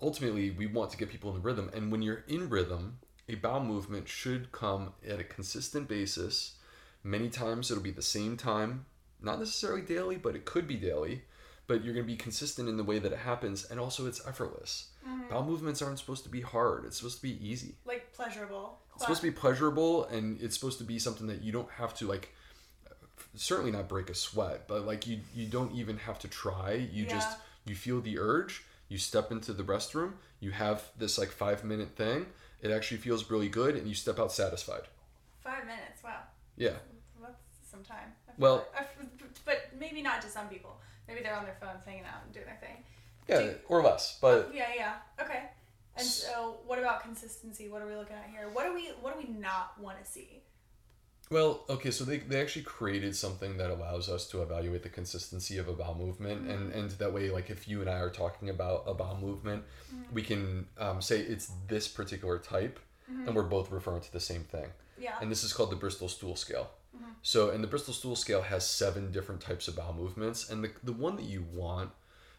ultimately 0.00 0.50
we 0.50 0.66
want 0.66 0.90
to 0.90 0.96
get 0.96 1.08
people 1.08 1.34
in 1.34 1.42
rhythm 1.42 1.70
and 1.74 1.90
when 1.90 2.02
you're 2.02 2.24
in 2.28 2.48
rhythm, 2.48 2.98
a 3.28 3.34
bowel 3.36 3.64
movement 3.64 4.08
should 4.08 4.52
come 4.52 4.92
at 5.08 5.18
a 5.18 5.24
consistent 5.24 5.88
basis. 5.88 6.56
Many 7.02 7.28
times 7.28 7.70
it'll 7.70 7.82
be 7.82 7.90
the 7.90 8.02
same 8.02 8.36
time, 8.36 8.86
not 9.20 9.38
necessarily 9.38 9.82
daily, 9.82 10.16
but 10.16 10.36
it 10.36 10.44
could 10.44 10.68
be 10.68 10.76
daily. 10.76 11.22
But 11.66 11.82
you're 11.82 11.94
going 11.94 12.06
to 12.06 12.12
be 12.12 12.16
consistent 12.16 12.68
in 12.68 12.76
the 12.76 12.84
way 12.84 13.00
that 13.00 13.10
it 13.10 13.18
happens, 13.18 13.64
and 13.64 13.80
also 13.80 14.06
it's 14.06 14.24
effortless. 14.24 14.90
Mm-hmm. 15.06 15.30
Bowel 15.30 15.44
movements 15.44 15.82
aren't 15.82 15.98
supposed 15.98 16.24
to 16.24 16.30
be 16.30 16.40
hard. 16.40 16.84
It's 16.84 16.96
supposed 16.96 17.16
to 17.16 17.22
be 17.22 17.38
easy. 17.46 17.74
like, 17.84 18.12
pleasurable. 18.12 18.78
It's 18.94 19.02
supposed 19.04 19.20
to 19.20 19.26
be 19.28 19.32
pleasurable, 19.32 20.04
and 20.06 20.40
it's 20.40 20.54
supposed 20.58 20.78
to 20.78 20.84
be 20.84 20.98
something 20.98 21.26
that 21.28 21.42
you 21.42 21.52
don't 21.52 21.70
have 21.72 21.94
to 21.96 22.06
like. 22.06 22.32
Certainly 23.34 23.72
not 23.72 23.88
break 23.88 24.08
a 24.08 24.14
sweat, 24.14 24.66
but 24.66 24.86
like 24.86 25.06
you 25.06 25.20
you 25.34 25.46
don't 25.46 25.72
even 25.74 25.98
have 25.98 26.18
to 26.20 26.28
try. 26.28 26.72
You 26.90 27.04
just 27.06 27.36
you 27.66 27.74
feel 27.74 28.00
the 28.00 28.18
urge. 28.18 28.64
You 28.88 28.96
step 28.98 29.30
into 29.30 29.52
the 29.52 29.62
restroom. 29.64 30.12
You 30.40 30.52
have 30.52 30.82
this 30.98 31.18
like 31.18 31.28
five 31.30 31.62
minute 31.62 31.90
thing. 31.96 32.26
It 32.62 32.70
actually 32.70 32.96
feels 32.98 33.30
really 33.30 33.48
good, 33.50 33.76
and 33.76 33.86
you 33.86 33.94
step 33.94 34.18
out 34.18 34.32
satisfied. 34.32 34.82
Five 35.40 35.66
minutes, 35.66 36.02
wow. 36.02 36.20
Yeah. 36.56 36.70
That's 37.20 37.34
some 37.70 37.82
time. 37.84 38.12
Well- 38.38 38.66
like- 38.74 38.88
but 39.44 39.68
maybe 39.78 40.02
not 40.02 40.22
to 40.22 40.28
some 40.28 40.48
people. 40.48 40.80
Maybe 41.06 41.20
they're 41.22 41.36
on 41.36 41.44
their 41.44 41.56
phones 41.60 41.84
hanging 41.84 42.04
out 42.04 42.22
and 42.24 42.32
doing 42.32 42.46
their 42.46 42.56
thing. 42.60 42.82
Yeah, 43.28 43.40
Do- 43.40 43.54
or 43.68 43.82
less, 43.82 44.18
but 44.20 44.48
oh, 44.50 44.52
Yeah, 44.54 44.68
yeah. 44.74 44.94
Okay. 45.20 45.42
And 45.98 46.06
so, 46.06 46.58
what 46.66 46.78
about 46.78 47.02
consistency? 47.02 47.68
What 47.68 47.80
are 47.80 47.86
we 47.86 47.94
looking 47.94 48.16
at 48.16 48.28
here? 48.30 48.50
What 48.52 48.66
do 48.66 48.74
we 48.74 48.88
What 49.00 49.18
do 49.18 49.26
we 49.26 49.32
not 49.32 49.80
want 49.80 50.02
to 50.02 50.10
see? 50.10 50.42
Well, 51.28 51.64
okay, 51.68 51.90
so 51.90 52.04
they, 52.04 52.18
they 52.18 52.40
actually 52.40 52.62
created 52.62 53.16
something 53.16 53.56
that 53.56 53.70
allows 53.70 54.08
us 54.08 54.28
to 54.28 54.42
evaluate 54.42 54.84
the 54.84 54.88
consistency 54.88 55.58
of 55.58 55.66
a 55.66 55.72
bowel 55.72 55.96
movement, 55.96 56.48
and, 56.48 56.70
mm-hmm. 56.70 56.78
and 56.78 56.90
that 56.92 57.12
way, 57.12 57.30
like 57.30 57.50
if 57.50 57.66
you 57.66 57.80
and 57.80 57.90
I 57.90 57.98
are 57.98 58.10
talking 58.10 58.48
about 58.48 58.84
a 58.86 58.94
bowel 58.94 59.18
movement, 59.20 59.64
mm-hmm. 59.92 60.14
we 60.14 60.22
can 60.22 60.68
um, 60.78 61.02
say 61.02 61.18
it's 61.18 61.50
this 61.66 61.88
particular 61.88 62.38
type, 62.38 62.78
and 63.08 63.26
mm-hmm. 63.26 63.34
we're 63.34 63.42
both 63.42 63.72
referring 63.72 64.02
to 64.02 64.12
the 64.12 64.20
same 64.20 64.44
thing. 64.44 64.68
Yeah. 64.98 65.14
And 65.20 65.28
this 65.28 65.42
is 65.42 65.52
called 65.52 65.70
the 65.70 65.76
Bristol 65.76 66.08
Stool 66.08 66.36
Scale. 66.36 66.70
So, 67.22 67.50
and 67.50 67.62
the 67.62 67.68
Bristol 67.68 67.92
Stool 67.92 68.14
Scale 68.14 68.42
has 68.42 68.64
seven 68.64 69.10
different 69.10 69.40
types 69.40 69.66
of 69.66 69.74
bowel 69.74 69.94
movements, 69.94 70.48
and 70.48 70.62
the, 70.62 70.70
the 70.84 70.92
one 70.92 71.16
that 71.16 71.24
you 71.24 71.44
want, 71.52 71.90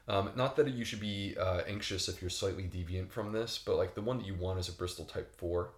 um, 0.07 0.31
not 0.35 0.55
that 0.55 0.67
you 0.69 0.85
should 0.85 1.01
be 1.01 1.35
uh, 1.37 1.61
anxious 1.67 2.07
if 2.07 2.21
you're 2.21 2.29
slightly 2.29 2.63
deviant 2.63 3.09
from 3.11 3.33
this, 3.33 3.61
but 3.63 3.75
like 3.75 3.95
the 3.95 4.01
one 4.01 4.17
that 4.17 4.25
you 4.25 4.35
want 4.35 4.59
is 4.59 4.69
a 4.69 4.71
Bristol 4.71 5.05
Type 5.05 5.35
4. 5.35 5.69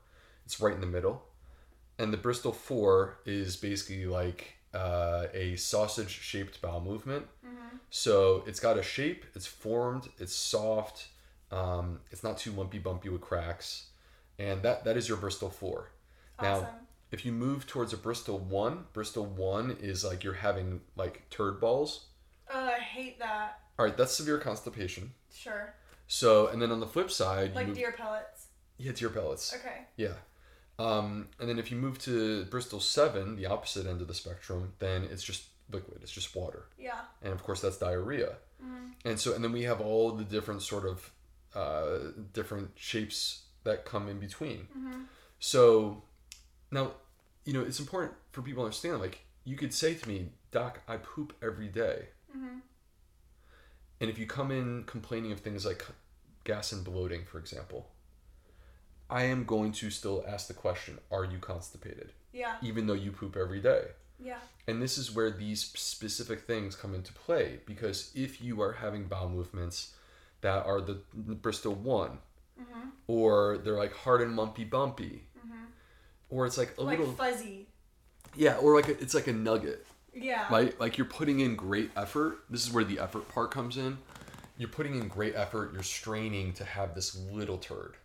It's 0.46 0.60
right 0.60 0.74
in 0.74 0.82
the 0.82 0.88
middle. 0.88 1.24
And 1.98 2.14
the 2.14 2.18
Bristol 2.18 2.52
4 2.52 3.20
is 3.26 3.58
basically 3.58 4.06
like 4.06 4.56
uh, 4.74 5.26
a 5.34 5.56
sausage 5.56 6.10
shaped 6.10 6.62
bowel 6.62 6.82
movement. 6.82 7.26
So 7.90 8.44
it's 8.46 8.60
got 8.60 8.78
a 8.78 8.84
shape, 8.84 9.26
it's 9.36 9.48
formed, 9.48 10.10
it's 10.20 10.36
soft, 10.36 11.08
um, 11.52 12.00
it's 12.12 12.24
not 12.24 12.38
too 12.38 12.52
lumpy 12.52 12.78
bumpy 12.78 13.10
with 13.10 13.22
cracks. 13.22 13.88
And 14.38 14.62
that, 14.62 14.86
that 14.86 14.96
is 14.96 15.08
your 15.10 15.18
Bristol 15.18 15.50
4. 15.50 15.90
Now, 16.42 16.70
if 17.12 17.26
you 17.26 17.32
move 17.32 17.66
towards 17.66 17.92
a 17.94 17.98
Bristol 17.98 18.38
1, 18.38 18.86
Bristol 18.94 19.26
1 19.26 19.78
is 19.82 20.06
like 20.06 20.24
you're 20.24 20.34
having 20.34 20.82
like 20.96 21.28
turd 21.32 21.60
balls. 21.60 22.06
Oh, 22.54 22.68
I 22.68 22.80
hate 22.80 23.20
that. 23.20 23.60
All 23.80 23.86
right, 23.86 23.96
that's 23.96 24.14
severe 24.14 24.38
constipation. 24.38 25.14
Sure. 25.34 25.74
So, 26.06 26.48
and 26.48 26.62
then 26.62 26.70
on 26.70 26.82
the 26.82 26.86
flip 26.86 27.10
side, 27.10 27.56
Like 27.56 27.62
you 27.62 27.68
move, 27.70 27.78
deer 27.78 27.94
pellets. 27.94 28.48
yeah, 28.78 28.92
your 28.98 29.10
pellets. 29.10 29.56
Okay. 29.56 29.86
Yeah. 29.96 30.16
Um, 30.78 31.30
and 31.40 31.48
then 31.50 31.58
if 31.58 31.72
you 31.72 31.78
move 31.78 31.98
to 32.00 32.44
Bristol 32.46 32.82
7, 32.82 33.38
the 33.38 33.46
opposite 33.46 33.86
end 33.86 34.02
of 34.02 34.08
the 34.10 34.14
spectrum, 34.14 34.74
then 34.80 35.04
it's 35.10 35.24
just 35.24 35.44
liquid, 35.72 36.00
it's 36.02 36.12
just 36.12 36.36
water. 36.36 36.66
Yeah. 36.78 37.00
And 37.22 37.32
of 37.32 37.42
course, 37.44 37.62
that's 37.62 37.78
diarrhea. 37.78 38.34
And 39.06 39.18
so, 39.18 39.34
and 39.34 39.42
then 39.42 39.54
we 39.54 39.64
have 39.64 39.80
all 39.80 40.12
the 40.12 40.26
different 40.26 40.62
sort 40.62 40.86
of 40.86 41.10
uh, 41.56 42.12
different 42.34 42.72
shapes 42.76 43.44
that 43.64 43.86
come 43.86 44.10
in 44.10 44.20
between. 44.20 44.68
Hmm. 44.74 45.04
So 45.40 46.04
now, 46.70 46.92
you 47.46 47.54
know, 47.54 47.62
it's 47.62 47.80
important 47.80 48.14
for 48.34 48.42
people 48.42 48.64
to 48.64 48.66
understand 48.66 49.00
like, 49.00 49.20
you 49.46 49.56
could 49.56 49.74
say 49.74 49.94
to 49.94 50.10
me, 50.10 50.32
Doc, 50.52 50.82
I 50.86 50.98
poop 50.98 51.32
every 51.42 51.70
day." 51.70 52.10
And 54.02 54.10
if 54.10 54.18
you 54.18 54.26
come 54.26 54.52
in 54.52 54.84
complaining 54.86 55.32
of 55.32 55.40
things 55.42 55.66
like 55.66 55.86
gas 56.44 56.72
and 56.72 56.84
bloating, 56.84 57.26
for 57.26 57.38
example, 57.40 57.88
I 59.10 59.24
am 59.24 59.44
going 59.46 59.72
to 59.74 59.90
still 59.90 60.24
ask 60.28 60.48
the 60.48 60.54
question, 60.54 61.00
Are 61.12 61.26
you 61.26 61.38
constipated? 61.40 62.14
Yeah. 62.32 62.56
Even 62.62 62.88
though 62.88 62.94
you 62.94 63.12
poop 63.12 63.36
every 63.36 63.60
day. 63.60 63.86
Yeah. 64.24 64.38
And 64.68 64.82
this 64.82 64.98
is 64.98 65.14
where 65.16 65.32
these 65.32 65.62
specific 65.62 66.42
things 66.42 66.76
come 66.76 66.94
into 66.94 67.12
play 67.14 67.60
because 67.66 68.12
if 68.14 68.42
you 68.42 68.62
are 68.62 68.74
having 68.74 69.06
bowel 69.06 69.30
movements 69.30 69.94
that 70.42 70.66
are 70.66 70.80
the 70.82 71.02
Bristol 71.16 71.74
one, 71.76 72.20
Mm-hmm. 72.62 72.90
or 73.08 73.58
they're 73.64 73.78
like 73.78 73.94
hard 73.96 74.20
and 74.22 74.36
lumpy 74.36 74.66
bumpy, 74.66 75.24
or 76.30 76.46
it's 76.46 76.58
like 76.58 76.76
a 76.78 76.82
Like 76.84 77.00
little 77.00 77.14
fuzzy. 77.14 77.68
yeah, 78.36 78.58
or 78.58 78.76
like 78.76 78.90
a, 78.90 79.02
it's 79.02 79.14
like 79.14 79.28
a 79.28 79.32
nugget, 79.34 79.88
Yeah. 80.14 80.46
right? 80.52 80.78
Like 80.80 80.98
you're 80.98 81.08
putting 81.08 81.40
in 81.42 81.56
great 81.56 81.92
effort. 81.96 82.40
This 82.50 82.66
is 82.66 82.74
where 82.74 82.84
the 82.84 83.00
effort 83.00 83.28
part 83.30 83.52
comes 83.52 83.78
in. 83.78 83.98
You're 84.58 84.70
putting 84.70 84.96
in 84.96 85.08
great 85.08 85.36
effort. 85.36 85.72
You're 85.74 85.84
straining 85.84 86.54
to 86.54 86.64
have 86.66 86.94
this 86.96 87.16
little 87.32 87.58
turd. 87.58 87.96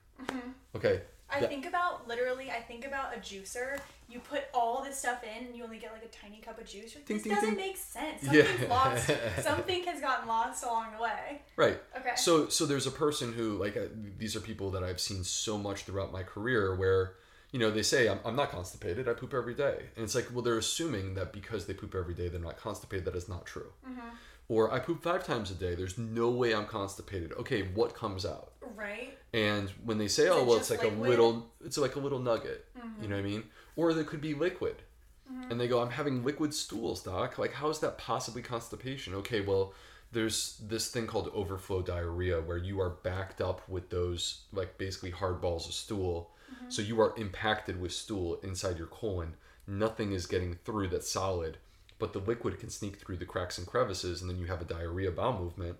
Okay. 0.76 1.02
I 1.30 1.40
that- 1.40 1.48
think 1.48 1.66
about 1.66 2.06
literally. 2.06 2.50
I 2.50 2.60
think 2.60 2.86
about 2.86 3.14
a 3.16 3.18
juicer. 3.18 3.78
You 4.08 4.20
put 4.20 4.44
all 4.52 4.84
this 4.84 4.98
stuff 4.98 5.24
in, 5.24 5.46
and 5.46 5.56
you 5.56 5.64
only 5.64 5.78
get 5.78 5.92
like 5.92 6.04
a 6.04 6.08
tiny 6.08 6.36
cup 6.38 6.60
of 6.60 6.66
juice. 6.66 6.94
Like, 6.94 7.06
Ding, 7.06 7.16
this 7.16 7.24
ding, 7.24 7.34
doesn't 7.34 7.48
ding. 7.50 7.58
make 7.58 7.76
sense. 7.76 8.22
Yeah. 8.22 8.44
Something's 8.44 8.68
lost. 8.70 9.10
Something 9.42 9.84
has 9.84 10.00
gotten 10.00 10.28
lost 10.28 10.62
along 10.64 10.92
the 10.96 11.02
way. 11.02 11.42
Right. 11.56 11.80
Okay. 11.98 12.12
So 12.16 12.48
so 12.48 12.66
there's 12.66 12.86
a 12.86 12.90
person 12.92 13.32
who 13.32 13.56
like 13.58 13.76
uh, 13.76 13.86
these 14.18 14.36
are 14.36 14.40
people 14.40 14.70
that 14.72 14.84
I've 14.84 15.00
seen 15.00 15.24
so 15.24 15.58
much 15.58 15.84
throughout 15.84 16.12
my 16.12 16.22
career 16.22 16.76
where 16.76 17.14
you 17.54 17.60
know, 17.60 17.70
they 17.70 17.84
say 17.84 18.08
I'm, 18.08 18.18
I'm 18.24 18.34
not 18.34 18.50
constipated. 18.50 19.08
I 19.08 19.12
poop 19.12 19.32
every 19.32 19.54
day, 19.54 19.76
and 19.94 20.02
it's 20.02 20.16
like, 20.16 20.26
well, 20.32 20.42
they're 20.42 20.58
assuming 20.58 21.14
that 21.14 21.32
because 21.32 21.66
they 21.66 21.72
poop 21.72 21.94
every 21.94 22.12
day, 22.12 22.26
they're 22.26 22.40
not 22.40 22.56
constipated. 22.56 23.04
That 23.04 23.14
is 23.14 23.28
not 23.28 23.46
true. 23.46 23.70
Or 24.48 24.72
I 24.72 24.80
poop 24.80 25.04
five 25.04 25.24
times 25.24 25.52
a 25.52 25.54
day. 25.54 25.76
There's 25.76 25.96
no 25.96 26.30
way 26.30 26.52
I'm 26.52 26.66
constipated. 26.66 27.32
Okay, 27.34 27.62
what 27.62 27.94
comes 27.94 28.26
out? 28.26 28.54
Right. 28.74 29.16
And 29.32 29.70
when 29.84 29.98
they 29.98 30.08
say, 30.08 30.24
Is 30.24 30.30
"Oh, 30.30 30.42
well, 30.42 30.56
it's 30.56 30.68
like 30.68 30.82
a 30.82 30.88
little," 30.88 31.46
it's 31.64 31.78
like 31.78 31.94
a 31.94 32.00
little 32.00 32.18
nugget. 32.18 32.66
You 33.00 33.06
know 33.06 33.14
what 33.14 33.24
I 33.24 33.28
mean? 33.28 33.44
Or 33.76 33.94
there 33.94 34.02
could 34.02 34.20
be 34.20 34.34
liquid, 34.34 34.82
and 35.48 35.60
they 35.60 35.68
go, 35.68 35.80
"I'm 35.80 35.90
having 35.90 36.24
liquid 36.24 36.52
stools, 36.52 37.04
doc. 37.04 37.38
Like, 37.38 37.52
how 37.52 37.70
is 37.70 37.78
that 37.78 37.98
possibly 37.98 38.42
constipation?" 38.42 39.14
Okay, 39.14 39.40
well, 39.40 39.74
there's 40.10 40.60
this 40.60 40.90
thing 40.90 41.06
called 41.06 41.30
overflow 41.32 41.82
diarrhea 41.82 42.40
where 42.40 42.58
you 42.58 42.80
are 42.80 42.90
backed 42.90 43.40
up 43.40 43.68
with 43.68 43.90
those 43.90 44.40
like 44.52 44.76
basically 44.76 45.10
hard 45.10 45.40
balls 45.40 45.68
of 45.68 45.72
stool. 45.72 46.33
So 46.68 46.82
you 46.82 47.00
are 47.00 47.14
impacted 47.16 47.80
with 47.80 47.92
stool 47.92 48.40
inside 48.42 48.78
your 48.78 48.86
colon. 48.86 49.34
Nothing 49.66 50.12
is 50.12 50.26
getting 50.26 50.56
through 50.64 50.88
that's 50.88 51.10
solid, 51.10 51.58
but 51.98 52.12
the 52.12 52.18
liquid 52.18 52.58
can 52.58 52.70
sneak 52.70 52.96
through 52.96 53.16
the 53.16 53.24
cracks 53.24 53.58
and 53.58 53.66
crevices, 53.66 54.20
and 54.20 54.30
then 54.30 54.38
you 54.38 54.46
have 54.46 54.60
a 54.60 54.66
diarrhea 54.66 55.10
bowel 55.10 55.38
movement 55.38 55.76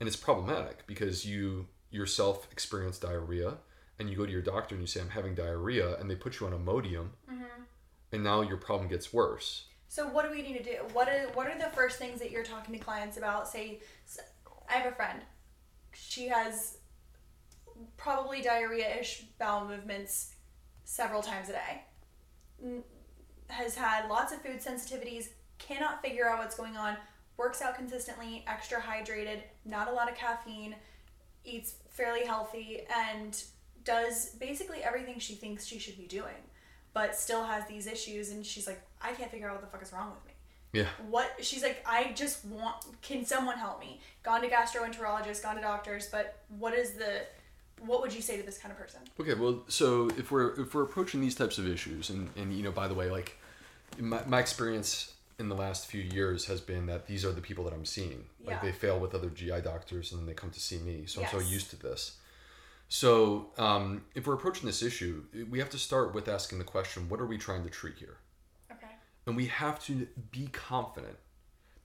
and 0.00 0.06
it's 0.06 0.16
problematic 0.16 0.86
because 0.86 1.24
you 1.24 1.66
yourself 1.90 2.48
experience 2.50 2.98
diarrhea 2.98 3.58
and 3.98 4.08
you 4.08 4.16
go 4.16 4.24
to 4.24 4.32
your 4.32 4.40
doctor 4.40 4.74
and 4.74 4.82
you 4.82 4.86
say 4.86 5.00
i'm 5.00 5.10
having 5.10 5.34
diarrhea 5.34 5.98
and 5.98 6.10
they 6.10 6.14
put 6.14 6.40
you 6.40 6.46
on 6.46 6.52
Imodium 6.52 7.10
mm-hmm. 7.30 7.62
and 8.12 8.24
now 8.24 8.40
your 8.40 8.56
problem 8.56 8.88
gets 8.88 9.12
worse 9.12 9.66
So 9.88 10.06
what 10.06 10.24
do 10.24 10.30
we 10.30 10.42
need 10.42 10.56
to 10.58 10.62
do? 10.62 10.76
What 10.92 11.08
are 11.08 11.28
what 11.34 11.48
are 11.48 11.58
the 11.58 11.70
first 11.76 11.98
things 11.98 12.20
that 12.20 12.30
you're 12.30 12.44
talking 12.44 12.72
to 12.78 12.80
clients 12.80 13.16
about? 13.16 13.48
Say, 13.48 13.80
I 14.68 14.74
have 14.74 14.92
a 14.92 14.94
friend. 14.94 15.20
She 15.92 16.28
has 16.28 16.78
probably 17.96 18.42
diarrhea-ish 18.42 19.24
bowel 19.38 19.66
movements 19.66 20.34
several 20.84 21.22
times 21.22 21.48
a 21.48 21.52
day. 21.52 22.82
Has 23.48 23.74
had 23.74 24.08
lots 24.08 24.32
of 24.32 24.42
food 24.42 24.60
sensitivities. 24.60 25.28
Cannot 25.58 26.02
figure 26.02 26.28
out 26.28 26.38
what's 26.38 26.56
going 26.56 26.76
on. 26.76 26.96
Works 27.36 27.62
out 27.62 27.76
consistently. 27.76 28.44
Extra 28.46 28.80
hydrated. 28.80 29.40
Not 29.64 29.88
a 29.88 29.92
lot 29.92 30.10
of 30.10 30.16
caffeine. 30.16 30.74
Eats 31.44 31.74
fairly 31.90 32.24
healthy 32.24 32.82
and 32.94 33.42
does 33.84 34.30
basically 34.40 34.82
everything 34.82 35.18
she 35.18 35.34
thinks 35.34 35.66
she 35.66 35.78
should 35.78 35.96
be 35.96 36.06
doing 36.06 36.34
but 36.92 37.14
still 37.14 37.44
has 37.44 37.66
these 37.66 37.86
issues 37.86 38.30
and 38.30 38.44
she's 38.44 38.66
like 38.66 38.80
i 39.00 39.12
can't 39.12 39.30
figure 39.30 39.48
out 39.48 39.54
what 39.54 39.62
the 39.62 39.66
fuck 39.66 39.82
is 39.82 39.92
wrong 39.92 40.10
with 40.10 40.24
me 40.26 40.32
yeah 40.72 40.88
what 41.08 41.32
she's 41.40 41.62
like 41.62 41.84
i 41.86 42.12
just 42.14 42.44
want 42.46 42.76
can 43.02 43.24
someone 43.24 43.56
help 43.56 43.80
me 43.80 44.00
gone 44.22 44.40
to 44.40 44.48
gastroenterologists 44.48 45.42
gone 45.42 45.56
to 45.56 45.62
doctors 45.62 46.08
but 46.10 46.42
what 46.58 46.74
is 46.74 46.92
the 46.92 47.22
what 47.86 48.00
would 48.02 48.12
you 48.14 48.22
say 48.22 48.36
to 48.36 48.42
this 48.42 48.58
kind 48.58 48.72
of 48.72 48.78
person? 48.78 49.00
Okay 49.18 49.34
well 49.34 49.62
so 49.68 50.08
if 50.18 50.30
we're 50.30 50.60
if 50.60 50.74
we're 50.74 50.82
approaching 50.82 51.20
these 51.20 51.34
types 51.34 51.58
of 51.58 51.66
issues 51.66 52.10
and 52.10 52.28
and 52.36 52.52
you 52.52 52.62
know 52.62 52.70
by 52.70 52.88
the 52.88 52.94
way 52.94 53.10
like 53.10 53.38
my, 53.98 54.20
my 54.26 54.38
experience 54.40 55.14
in 55.38 55.48
the 55.48 55.54
last 55.54 55.86
few 55.86 56.02
years 56.02 56.44
has 56.46 56.60
been 56.60 56.86
that 56.86 57.06
these 57.06 57.24
are 57.24 57.32
the 57.32 57.40
people 57.40 57.64
that 57.64 57.72
i'm 57.72 57.84
seeing. 57.86 58.26
Like 58.44 58.56
Yeah. 58.56 58.62
they 58.62 58.72
fail 58.72 58.98
with 59.00 59.14
other 59.14 59.30
gi 59.30 59.60
doctors 59.62 60.12
and 60.12 60.20
then 60.20 60.26
they 60.26 60.34
come 60.34 60.50
to 60.50 60.60
see 60.60 60.78
me 60.78 61.04
so 61.06 61.22
i'm 61.22 61.28
so 61.28 61.38
used 61.38 61.70
to 61.70 61.76
this. 61.76 62.18
So 62.88 63.50
um, 63.56 64.02
if 64.16 64.26
we're 64.26 64.34
approaching 64.34 64.66
this 64.66 64.82
issue 64.82 65.24
we 65.48 65.58
have 65.60 65.70
to 65.70 65.78
start 65.78 66.14
with 66.14 66.28
asking 66.28 66.58
the 66.58 66.64
question 66.64 67.08
what 67.08 67.20
are 67.20 67.26
we 67.26 67.38
trying 67.38 67.62
to 67.64 67.70
treat 67.70 67.96
here? 67.98 68.16
Okay. 68.70 68.92
And 69.26 69.36
we 69.36 69.46
have 69.46 69.82
to 69.84 70.06
be 70.30 70.48
confident 70.48 71.16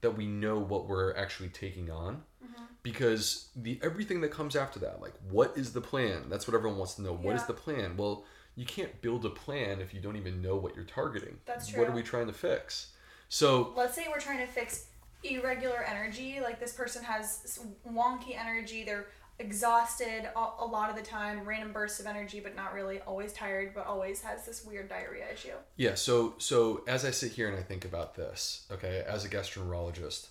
that 0.05 0.15
we 0.15 0.27
know 0.27 0.59
what 0.59 0.87
we're 0.87 1.15
actually 1.15 1.49
taking 1.49 1.89
on 1.89 2.21
mm-hmm. 2.43 2.63
because 2.83 3.49
the 3.55 3.79
everything 3.81 4.21
that 4.21 4.29
comes 4.29 4.55
after 4.55 4.77
that 4.79 5.01
like 5.01 5.13
what 5.31 5.57
is 5.57 5.73
the 5.73 5.81
plan? 5.81 6.29
That's 6.29 6.47
what 6.47 6.55
everyone 6.55 6.77
wants 6.77 6.93
to 6.95 7.01
know. 7.01 7.13
What 7.13 7.35
is 7.35 7.43
the 7.45 7.53
plan? 7.53 7.97
Well 7.97 8.23
you 8.55 8.65
can't 8.65 9.01
build 9.01 9.25
a 9.25 9.29
plan 9.29 9.81
if 9.81 9.93
you 9.93 9.99
don't 9.99 10.15
even 10.15 10.43
know 10.43 10.55
what 10.55 10.75
you're 10.75 10.85
targeting. 10.85 11.37
That's 11.45 11.69
true 11.69 11.79
what 11.79 11.89
are 11.89 11.95
we 11.95 12.03
trying 12.03 12.27
to 12.27 12.33
fix? 12.33 12.91
So 13.29 13.73
let's 13.75 13.95
say 13.95 14.05
we're 14.07 14.19
trying 14.19 14.45
to 14.45 14.47
fix 14.47 14.85
irregular 15.23 15.83
energy 15.83 16.39
like 16.39 16.59
this 16.59 16.73
person 16.73 17.03
has 17.03 17.59
wonky 17.91 18.39
energy 18.39 18.83
they're 18.83 19.07
exhausted 19.37 20.29
a, 20.35 20.65
lot 20.65 20.89
of 20.89 20.95
the 20.95 21.01
time 21.01 21.43
random 21.43 21.73
bursts 21.73 21.99
of 21.99 22.05
energy 22.05 22.39
but 22.39 22.55
not 22.55 22.73
really 22.73 22.99
always 23.01 23.33
tired 23.33 23.73
but 23.73 23.85
always 23.85 24.21
has 24.21 24.45
this 24.45 24.63
weird 24.63 24.87
diarrhea 24.87 25.25
issue 25.31 25.55
Yeah, 25.75 25.95
so 25.95 26.35
so 26.37 26.83
as 26.87 27.03
I 27.03 27.11
sit 27.11 27.33
here 27.33 27.49
and 27.49 27.57
I 27.57 27.61
think 27.61 27.83
about 27.83 28.15
this, 28.15 28.65
okay, 28.71 29.03
as 29.05 29.25
a 29.25 29.29
gastroenterologist, 29.29 30.27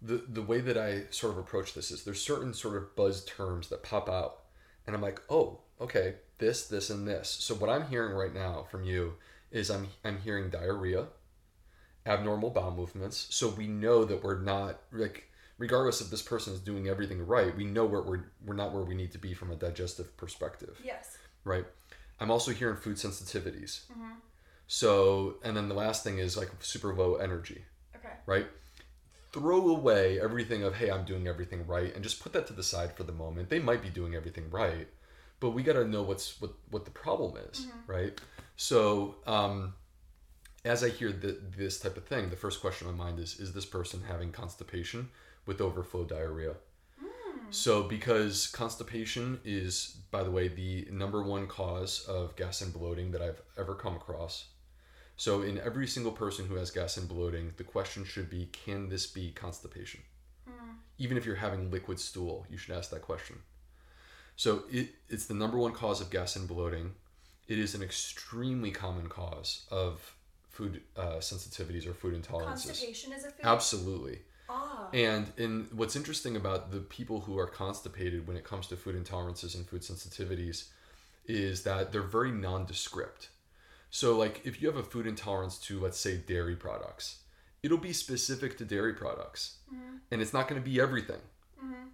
the 0.00 0.24
the 0.28 0.42
way 0.42 0.60
that 0.60 0.78
I 0.78 1.04
sort 1.10 1.32
of 1.32 1.38
approach 1.38 1.74
this 1.74 1.90
is 1.90 2.04
there's 2.04 2.22
certain 2.22 2.54
sort 2.54 2.76
of 2.76 2.96
buzz 2.96 3.24
terms 3.24 3.68
that 3.68 3.82
pop 3.82 4.08
out 4.08 4.40
and 4.86 4.96
I'm 4.96 5.02
like, 5.02 5.20
"Oh, 5.28 5.60
okay, 5.80 6.16
this, 6.38 6.66
this 6.66 6.90
and 6.90 7.06
this." 7.06 7.28
So 7.28 7.54
what 7.54 7.70
I'm 7.70 7.88
hearing 7.88 8.14
right 8.14 8.34
now 8.34 8.66
from 8.70 8.84
you 8.84 9.14
is 9.50 9.70
I'm 9.70 9.88
I'm 10.04 10.18
hearing 10.18 10.50
diarrhea, 10.50 11.06
abnormal 12.06 12.50
bowel 12.50 12.72
movements. 12.72 13.26
So 13.30 13.48
we 13.48 13.66
know 13.66 14.04
that 14.04 14.24
we're 14.24 14.40
not 14.40 14.80
like 14.92 15.29
regardless 15.60 16.00
if 16.00 16.10
this 16.10 16.22
person 16.22 16.52
is 16.52 16.60
doing 16.60 16.88
everything 16.88 17.24
right, 17.24 17.56
we 17.56 17.64
know 17.64 17.84
where 17.84 18.02
we're 18.02 18.24
we're 18.44 18.54
not 18.62 18.72
where 18.72 18.82
we 18.82 18.94
need 18.94 19.12
to 19.12 19.18
be 19.18 19.32
from 19.34 19.52
a 19.52 19.56
digestive 19.56 20.16
perspective 20.16 20.74
yes 20.84 21.18
right? 21.44 21.64
I'm 22.18 22.30
also 22.30 22.50
hearing 22.52 22.76
food 22.76 22.96
sensitivities. 22.96 23.80
So, 24.66 25.36
and 25.42 25.56
then 25.56 25.68
the 25.68 25.74
last 25.74 26.04
thing 26.04 26.18
is 26.18 26.36
like 26.36 26.50
super 26.60 26.94
low 26.94 27.16
energy, 27.16 27.64
okay 27.96 28.14
right? 28.26 28.46
Throw 29.32 29.68
away 29.68 30.20
everything 30.20 30.64
of, 30.64 30.74
hey, 30.74 30.90
I'm 30.90 31.04
doing 31.04 31.26
everything 31.28 31.66
right, 31.66 31.94
and 31.94 32.02
just 32.02 32.20
put 32.20 32.32
that 32.34 32.46
to 32.48 32.52
the 32.52 32.62
side 32.62 32.92
for 32.96 33.04
the 33.04 33.12
moment. 33.12 33.48
They 33.48 33.58
might 33.60 33.82
be 33.82 33.88
doing 33.88 34.14
everything 34.14 34.50
right, 34.50 34.88
but 35.40 35.50
we 35.50 35.62
got 35.62 35.74
to 35.74 35.86
know 35.86 36.02
what's 36.02 36.40
what 36.40 36.52
what 36.70 36.84
the 36.84 36.90
problem 36.90 37.36
is, 37.50 37.66
right? 37.86 38.20
So, 38.56 39.16
um, 39.26 39.74
as 40.64 40.84
I 40.84 40.90
hear 40.90 41.10
th- 41.12 41.38
this 41.56 41.80
type 41.80 41.96
of 41.96 42.04
thing, 42.04 42.28
the 42.28 42.36
first 42.36 42.60
question 42.60 42.86
in 42.88 42.96
my 42.96 43.04
mind 43.06 43.18
is: 43.18 43.40
Is 43.40 43.52
this 43.52 43.66
person 43.66 44.02
having 44.06 44.30
constipation 44.32 45.08
with 45.46 45.60
overflow 45.60 46.04
diarrhea? 46.04 46.54
So, 47.50 47.82
because 47.82 48.46
constipation 48.46 49.40
is, 49.44 49.96
by 50.12 50.22
the 50.22 50.30
way, 50.30 50.46
the 50.46 50.86
number 50.92 51.20
one 51.20 51.48
cause 51.48 52.04
of 52.06 52.36
gas 52.36 52.60
and 52.60 52.72
bloating 52.72 53.10
that 53.10 53.22
I've 53.22 53.42
ever 53.58 53.74
come 53.74 53.96
across. 53.96 54.46
So, 55.16 55.42
in 55.42 55.58
every 55.58 55.88
single 55.88 56.12
person 56.12 56.46
who 56.46 56.54
has 56.54 56.70
gas 56.70 56.96
and 56.96 57.08
bloating, 57.08 57.52
the 57.56 57.64
question 57.64 58.04
should 58.04 58.30
be 58.30 58.46
can 58.52 58.88
this 58.88 59.06
be 59.06 59.32
constipation? 59.32 60.00
Even 60.98 61.16
if 61.16 61.26
you're 61.26 61.36
having 61.36 61.70
liquid 61.70 61.98
stool, 61.98 62.46
you 62.48 62.56
should 62.56 62.74
ask 62.76 62.90
that 62.90 63.02
question. 63.02 63.40
So, 64.36 64.62
it, 64.70 64.90
it's 65.08 65.26
the 65.26 65.34
number 65.34 65.58
one 65.58 65.72
cause 65.72 66.00
of 66.00 66.10
gas 66.10 66.36
and 66.36 66.46
bloating. 66.46 66.92
It 67.48 67.58
is 67.58 67.74
an 67.74 67.82
extremely 67.82 68.70
common 68.70 69.08
cause 69.08 69.66
of 69.72 70.14
food 70.50 70.82
uh, 70.96 71.16
sensitivities 71.16 71.86
or 71.86 71.94
food 71.94 72.14
intolerances. 72.14 72.68
constipation 72.68 73.12
is 73.12 73.24
a 73.24 73.30
food 73.30 73.44
Absolutely. 73.44 74.20
Ah 74.50 74.88
And 74.92 75.32
in 75.36 75.68
what's 75.72 75.96
interesting 75.96 76.36
about 76.36 76.70
the 76.72 76.80
people 76.80 77.20
who 77.20 77.38
are 77.38 77.46
constipated 77.46 78.26
when 78.26 78.36
it 78.36 78.44
comes 78.44 78.66
to 78.68 78.76
food 78.76 78.96
intolerances 79.02 79.54
and 79.54 79.66
food 79.66 79.82
sensitivities 79.82 80.68
is 81.26 81.62
that 81.62 81.92
they're 81.92 82.02
very 82.02 82.32
nondescript. 82.32 83.28
So 83.90 84.16
like 84.16 84.40
if 84.44 84.60
you 84.60 84.68
have 84.68 84.76
a 84.76 84.82
food 84.82 85.06
intolerance 85.06 85.58
to 85.66 85.80
let's 85.80 85.98
say 85.98 86.16
dairy 86.16 86.56
products, 86.56 87.20
it'll 87.62 87.78
be 87.78 87.92
specific 87.92 88.58
to 88.58 88.64
dairy 88.64 88.94
products. 88.94 89.58
And 90.10 90.20
it's 90.20 90.32
not 90.32 90.48
going 90.48 90.60
to 90.60 90.68
be 90.68 90.80
everything. 90.80 91.20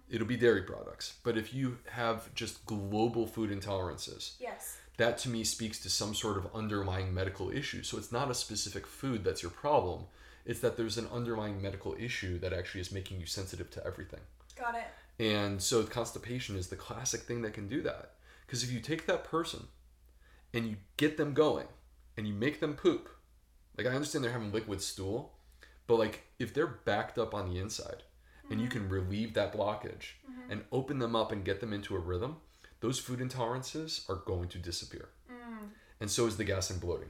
It'll 0.09 0.27
be 0.27 0.37
dairy 0.37 0.61
products. 0.61 1.17
But 1.23 1.37
if 1.37 1.53
you 1.53 1.79
have 1.91 2.33
just 2.33 2.65
global 2.65 3.27
food 3.27 3.51
intolerances, 3.51 4.35
yes 4.39 4.77
that 4.97 5.17
to 5.19 5.29
me 5.29 5.43
speaks 5.43 5.79
to 5.79 5.89
some 5.89 6.13
sort 6.13 6.37
of 6.37 6.47
underlying 6.53 7.13
medical 7.13 7.51
issue. 7.51 7.83
So 7.83 7.97
it's 7.97 8.11
not 8.11 8.31
a 8.31 8.33
specific 8.33 8.85
food 8.85 9.23
that's 9.23 9.43
your 9.43 9.51
problem. 9.51 10.05
It's 10.47 10.61
that 10.61 10.77
there's 10.77 10.97
an 10.97 11.09
underlying 11.11 11.61
medical 11.61 11.93
issue 11.99 12.39
that 12.39 12.53
actually 12.53 12.79
is 12.79 12.91
making 12.91 13.19
you 13.19 13.25
sensitive 13.25 13.69
to 13.71 13.85
everything. 13.85 14.21
got 14.57 14.75
it 14.75 14.87
And 15.19 15.61
so 15.61 15.83
constipation 15.83 16.55
is 16.55 16.69
the 16.69 16.77
classic 16.77 17.21
thing 17.21 17.41
that 17.41 17.53
can 17.53 17.67
do 17.67 17.81
that. 17.81 18.13
Because 18.45 18.63
if 18.63 18.71
you 18.71 18.79
take 18.79 19.05
that 19.07 19.25
person 19.25 19.67
and 20.53 20.65
you 20.65 20.77
get 20.95 21.17
them 21.17 21.33
going 21.33 21.67
and 22.15 22.25
you 22.25 22.33
make 22.33 22.61
them 22.61 22.75
poop, 22.75 23.09
like 23.77 23.85
I 23.85 23.91
understand 23.91 24.23
they're 24.23 24.31
having 24.31 24.53
liquid 24.53 24.81
stool, 24.81 25.33
but 25.85 25.97
like 25.99 26.23
if 26.39 26.53
they're 26.53 26.65
backed 26.65 27.17
up 27.17 27.33
on 27.33 27.49
the 27.49 27.59
inside 27.59 28.03
and 28.49 28.61
you 28.61 28.67
mm-hmm. 28.67 28.79
can 28.79 28.89
relieve 28.89 29.33
that 29.33 29.53
blockage 29.53 30.15
mm-hmm. 30.23 30.49
and 30.49 30.63
open 30.71 30.99
them 30.99 31.13
up 31.13 31.33
and 31.33 31.43
get 31.43 31.59
them 31.59 31.73
into 31.73 31.93
a 31.93 31.99
rhythm, 31.99 32.37
those 32.79 32.99
food 32.99 33.19
intolerances 33.19 34.09
are 34.09 34.21
going 34.25 34.47
to 34.47 34.57
disappear. 34.57 35.09
Mm. 35.29 35.69
And 35.99 36.09
so 36.09 36.25
is 36.25 36.37
the 36.37 36.45
gas 36.45 36.69
and 36.69 36.79
bloating. 36.79 37.09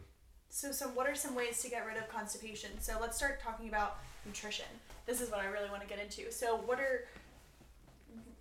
So, 0.49 0.71
so 0.71 0.87
what 0.89 1.07
are 1.07 1.15
some 1.15 1.35
ways 1.35 1.61
to 1.63 1.69
get 1.69 1.85
rid 1.85 1.97
of 1.97 2.07
constipation? 2.09 2.71
So 2.79 2.93
let's 2.99 3.17
start 3.17 3.39
talking 3.41 3.67
about 3.69 3.97
nutrition. 4.25 4.65
This 5.05 5.21
is 5.21 5.29
what 5.29 5.39
I 5.39 5.45
really 5.47 5.69
want 5.69 5.81
to 5.81 5.87
get 5.87 5.99
into. 5.99 6.31
So, 6.31 6.57
what 6.65 6.79
are, 6.79 7.05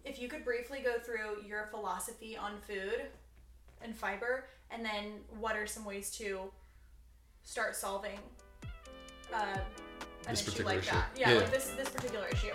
if 0.05 0.21
you 0.21 0.29
could 0.29 0.45
briefly 0.45 0.81
go 0.83 0.99
through 0.99 1.43
your 1.47 1.67
philosophy 1.71 2.37
on 2.37 2.53
food 2.67 3.03
and 3.83 3.95
fiber, 3.95 4.47
and 4.71 4.85
then 4.85 5.13
what 5.39 5.57
are 5.57 5.67
some 5.67 5.85
ways 5.85 6.11
to 6.13 6.41
start 7.45 7.77
solving 7.77 8.19
uh, 9.33 9.39
an 9.59 9.61
This 10.31 10.49
issue 10.49 10.65
like 10.65 10.79
issue. 10.79 10.91
that? 10.93 11.07
Yeah, 11.17 11.31
Yeah. 11.33 11.37
like 11.39 11.51
this 11.53 11.71
this 11.77 11.89
particular 11.89 12.27
issue. 12.29 12.53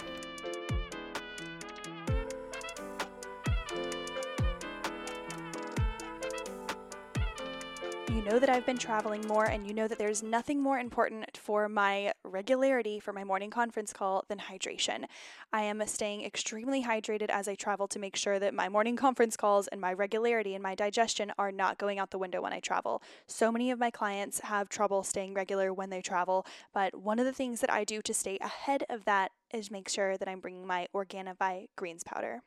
Know 8.21 8.39
that 8.39 8.49
I've 8.49 8.65
been 8.65 8.77
traveling 8.77 9.25
more, 9.27 9.45
and 9.45 9.65
you 9.65 9.73
know 9.73 9.87
that 9.87 9.97
there's 9.97 10.21
nothing 10.21 10.61
more 10.61 10.77
important 10.77 11.37
for 11.37 11.67
my 11.67 12.13
regularity 12.23 12.99
for 12.99 13.13
my 13.13 13.23
morning 13.23 13.49
conference 13.49 13.93
call 13.93 14.23
than 14.27 14.37
hydration. 14.37 15.05
I 15.51 15.63
am 15.63 15.81
staying 15.87 16.23
extremely 16.23 16.83
hydrated 16.83 17.29
as 17.29 17.47
I 17.47 17.55
travel 17.55 17.87
to 17.87 17.99
make 17.99 18.15
sure 18.15 18.37
that 18.37 18.53
my 18.53 18.69
morning 18.69 18.95
conference 18.95 19.35
calls 19.35 19.67
and 19.67 19.81
my 19.81 19.91
regularity 19.91 20.53
and 20.53 20.61
my 20.61 20.75
digestion 20.75 21.33
are 21.39 21.51
not 21.51 21.79
going 21.79 21.97
out 21.97 22.11
the 22.11 22.19
window 22.19 22.41
when 22.41 22.53
I 22.53 22.59
travel. 22.59 23.01
So 23.27 23.51
many 23.51 23.71
of 23.71 23.79
my 23.79 23.89
clients 23.89 24.39
have 24.41 24.69
trouble 24.69 25.03
staying 25.03 25.33
regular 25.33 25.73
when 25.73 25.89
they 25.89 26.01
travel, 26.01 26.45
but 26.73 26.95
one 26.95 27.17
of 27.17 27.25
the 27.25 27.33
things 27.33 27.59
that 27.61 27.73
I 27.73 27.83
do 27.83 28.01
to 28.03 28.13
stay 28.13 28.37
ahead 28.39 28.83
of 28.89 29.05
that 29.05 29.31
is 29.51 29.71
make 29.71 29.89
sure 29.89 30.15
that 30.17 30.27
I'm 30.27 30.41
bringing 30.41 30.67
my 30.67 30.87
Organifi 30.93 31.67
greens 31.75 32.03
powder. 32.03 32.41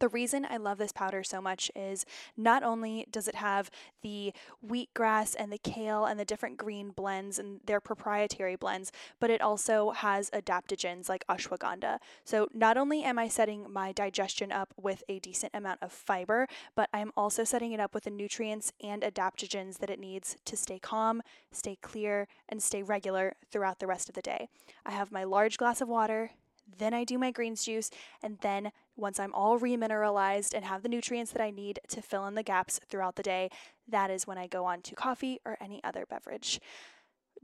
The 0.00 0.08
reason 0.08 0.46
I 0.48 0.56
love 0.56 0.78
this 0.78 0.92
powder 0.92 1.22
so 1.22 1.42
much 1.42 1.70
is 1.76 2.06
not 2.34 2.62
only 2.62 3.06
does 3.10 3.28
it 3.28 3.34
have 3.34 3.70
the 4.00 4.32
wheatgrass 4.66 5.36
and 5.38 5.52
the 5.52 5.58
kale 5.58 6.06
and 6.06 6.18
the 6.18 6.24
different 6.24 6.56
green 6.56 6.90
blends 6.90 7.38
and 7.38 7.60
their 7.66 7.80
proprietary 7.80 8.56
blends, 8.56 8.92
but 9.20 9.28
it 9.28 9.42
also 9.42 9.90
has 9.90 10.30
adaptogens 10.30 11.10
like 11.10 11.26
ashwagandha. 11.28 11.98
So 12.24 12.48
not 12.54 12.78
only 12.78 13.02
am 13.02 13.18
I 13.18 13.28
setting 13.28 13.70
my 13.70 13.92
digestion 13.92 14.50
up 14.50 14.72
with 14.80 15.04
a 15.06 15.18
decent 15.18 15.54
amount 15.54 15.82
of 15.82 15.92
fiber, 15.92 16.46
but 16.74 16.88
I'm 16.94 17.12
also 17.14 17.44
setting 17.44 17.72
it 17.72 17.80
up 17.80 17.94
with 17.94 18.04
the 18.04 18.10
nutrients 18.10 18.72
and 18.82 19.02
adaptogens 19.02 19.78
that 19.78 19.90
it 19.90 20.00
needs 20.00 20.38
to 20.46 20.56
stay 20.56 20.78
calm, 20.78 21.20
stay 21.52 21.76
clear, 21.76 22.26
and 22.48 22.62
stay 22.62 22.82
regular 22.82 23.34
throughout 23.50 23.80
the 23.80 23.86
rest 23.86 24.08
of 24.08 24.14
the 24.14 24.22
day. 24.22 24.48
I 24.86 24.92
have 24.92 25.12
my 25.12 25.24
large 25.24 25.58
glass 25.58 25.82
of 25.82 25.88
water, 25.88 26.30
then 26.78 26.94
I 26.94 27.04
do 27.04 27.18
my 27.18 27.30
greens 27.30 27.64
juice, 27.64 27.90
and 28.22 28.38
then 28.40 28.72
once 28.96 29.18
I'm 29.18 29.34
all 29.34 29.58
remineralized 29.58 30.54
and 30.54 30.64
have 30.64 30.82
the 30.82 30.88
nutrients 30.88 31.32
that 31.32 31.42
I 31.42 31.50
need 31.50 31.80
to 31.88 32.02
fill 32.02 32.26
in 32.26 32.34
the 32.34 32.42
gaps 32.42 32.80
throughout 32.88 33.16
the 33.16 33.22
day, 33.22 33.50
that 33.88 34.10
is 34.10 34.26
when 34.26 34.38
I 34.38 34.46
go 34.46 34.64
on 34.64 34.82
to 34.82 34.94
coffee 34.94 35.40
or 35.44 35.56
any 35.60 35.82
other 35.82 36.04
beverage. 36.08 36.60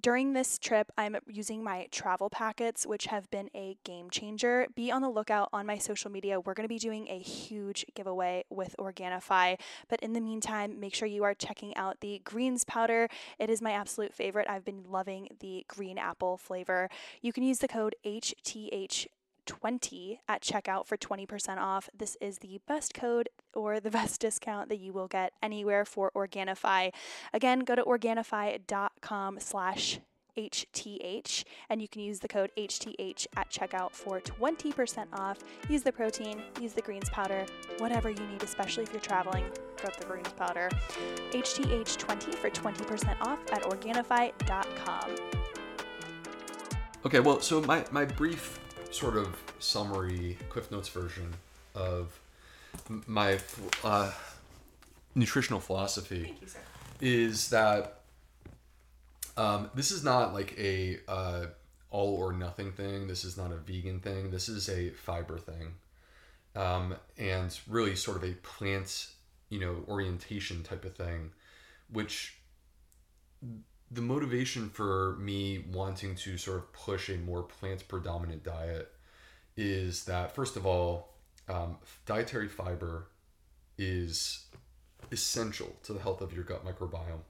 During 0.00 0.34
this 0.34 0.58
trip, 0.58 0.92
I'm 0.98 1.16
using 1.26 1.64
my 1.64 1.88
travel 1.90 2.28
packets, 2.28 2.86
which 2.86 3.06
have 3.06 3.30
been 3.30 3.48
a 3.54 3.78
game 3.82 4.10
changer. 4.10 4.66
Be 4.74 4.90
on 4.90 5.00
the 5.00 5.08
lookout 5.08 5.48
on 5.52 5.66
my 5.66 5.78
social 5.78 6.10
media. 6.10 6.38
We're 6.38 6.54
going 6.54 6.64
to 6.64 6.72
be 6.72 6.78
doing 6.78 7.08
a 7.08 7.18
huge 7.18 7.84
giveaway 7.94 8.44
with 8.50 8.76
Organifi. 8.78 9.58
But 9.88 10.00
in 10.00 10.12
the 10.12 10.20
meantime, 10.20 10.78
make 10.78 10.94
sure 10.94 11.08
you 11.08 11.24
are 11.24 11.34
checking 11.34 11.74
out 11.76 12.00
the 12.00 12.20
greens 12.24 12.62
powder. 12.62 13.08
It 13.38 13.48
is 13.48 13.62
my 13.62 13.72
absolute 13.72 14.14
favorite. 14.14 14.46
I've 14.50 14.64
been 14.64 14.84
loving 14.86 15.28
the 15.40 15.64
green 15.66 15.96
apple 15.98 16.36
flavor. 16.36 16.90
You 17.22 17.32
can 17.32 17.42
use 17.42 17.58
the 17.58 17.68
code 17.68 17.96
HTH 18.04 19.06
20 19.46 20.20
at 20.28 20.42
checkout 20.42 20.86
for 20.86 20.96
20% 20.96 21.58
off. 21.58 21.88
This 21.96 22.16
is 22.20 22.38
the 22.38 22.60
best 22.66 22.94
code 22.94 23.28
or 23.54 23.80
the 23.80 23.90
best 23.98 24.20
discount 24.20 24.68
that 24.68 24.78
you 24.78 24.92
will 24.92 25.08
get 25.08 25.32
anywhere 25.42 25.84
for 25.84 26.10
Organifi. 26.14 26.92
Again, 27.32 27.60
go 27.60 27.74
to 27.74 27.82
Organifi.com 27.82 29.38
slash 29.40 30.00
HTH 30.36 31.44
and 31.70 31.80
you 31.80 31.88
can 31.88 32.02
use 32.02 32.20
the 32.20 32.28
code 32.28 32.50
HTH 32.56 33.26
at 33.36 33.50
checkout 33.50 33.92
for 33.92 34.20
20% 34.20 35.06
off. 35.14 35.38
Use 35.68 35.82
the 35.82 35.92
protein, 35.92 36.42
use 36.60 36.72
the 36.72 36.82
greens 36.82 37.08
powder, 37.10 37.46
whatever 37.78 38.10
you 38.10 38.26
need, 38.26 38.42
especially 38.42 38.82
if 38.82 38.92
you're 38.92 39.00
traveling, 39.00 39.44
grab 39.80 39.96
the 39.96 40.04
greens 40.04 40.32
powder. 40.34 40.68
HTH20 41.30 42.34
for 42.34 42.50
20% 42.50 43.20
off 43.22 43.38
at 43.52 43.62
Organifi.com. 43.62 45.16
Okay, 47.04 47.20
well, 47.20 47.40
so 47.40 47.60
my, 47.62 47.84
my 47.90 48.04
brief 48.04 48.58
sort 48.96 49.16
of 49.18 49.36
summary 49.58 50.38
Cliff 50.48 50.70
Notes 50.70 50.88
version 50.88 51.34
of 51.74 52.18
my 53.06 53.38
uh, 53.84 54.10
nutritional 55.14 55.60
philosophy 55.60 56.34
you, 56.40 56.46
is 57.00 57.50
that 57.50 58.00
um, 59.36 59.70
this 59.74 59.90
is 59.90 60.02
not 60.02 60.32
like 60.32 60.58
a 60.58 60.98
uh, 61.08 61.46
all 61.90 62.14
or 62.16 62.32
nothing 62.32 62.72
thing. 62.72 63.06
This 63.06 63.22
is 63.22 63.36
not 63.36 63.52
a 63.52 63.56
vegan 63.56 64.00
thing. 64.00 64.30
This 64.30 64.48
is 64.48 64.68
a 64.70 64.88
fiber 64.90 65.38
thing, 65.38 65.74
um, 66.54 66.96
and 67.18 67.58
really 67.68 67.96
sort 67.96 68.16
of 68.16 68.24
a 68.24 68.32
plant, 68.36 69.08
you 69.50 69.60
know, 69.60 69.84
orientation 69.88 70.62
type 70.62 70.86
of 70.86 70.94
thing, 70.94 71.32
which 71.92 72.38
the 73.90 74.02
motivation 74.02 74.68
for 74.68 75.16
me 75.20 75.64
wanting 75.72 76.14
to 76.16 76.36
sort 76.36 76.58
of 76.58 76.72
push 76.72 77.08
a 77.08 77.16
more 77.18 77.42
plant 77.42 77.86
predominant 77.86 78.42
diet 78.42 78.92
is 79.56 80.04
that 80.04 80.34
first 80.34 80.56
of 80.56 80.66
all 80.66 81.14
um, 81.48 81.76
dietary 82.04 82.48
fiber 82.48 83.06
is 83.78 84.46
essential 85.12 85.76
to 85.84 85.92
the 85.92 86.00
health 86.00 86.20
of 86.20 86.32
your 86.32 86.42
gut 86.42 86.64
microbiome. 86.64 87.22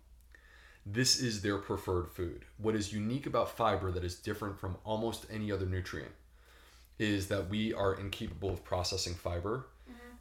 This 0.86 1.20
is 1.20 1.42
their 1.42 1.58
preferred 1.58 2.08
food. 2.08 2.44
What 2.58 2.74
is 2.74 2.92
unique 2.92 3.26
about 3.26 3.56
fiber 3.56 3.90
that 3.90 4.04
is 4.04 4.14
different 4.14 4.58
from 4.58 4.76
almost 4.84 5.26
any 5.30 5.50
other 5.50 5.66
nutrient 5.66 6.12
is 6.98 7.28
that 7.28 7.50
we 7.50 7.74
are 7.74 7.94
incapable 7.94 8.50
of 8.50 8.64
processing 8.64 9.14
fiber 9.14 9.66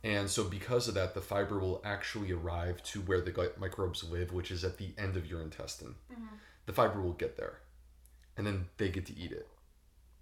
and 0.06 0.30
so, 0.30 0.43
because 0.43 0.88
of 0.88 0.93
that, 0.93 1.16
the 1.16 1.20
fiber 1.20 1.58
will 1.58 1.82
actually 1.84 2.32
arrive 2.32 2.84
to 2.84 3.01
where 3.01 3.22
the 3.22 3.32
gut 3.32 3.60
microbes 3.60 4.03
live, 4.03 4.32
which 4.32 4.51
is 4.51 4.64
at 4.64 4.78
the 4.78 4.93
end 4.99 5.18
of 5.18 5.26
your 5.26 5.41
intestine. 5.41 5.95
Mm-hmm. 6.14 6.36
The 6.68 6.74
fiber 6.74 7.01
will 7.01 7.14
get 7.14 7.38
there, 7.38 7.62
and 8.38 8.45
then 8.45 8.68
they 8.78 8.89
get 8.89 9.08
to 9.08 9.18
eat 9.18 9.32
it. 9.32 9.47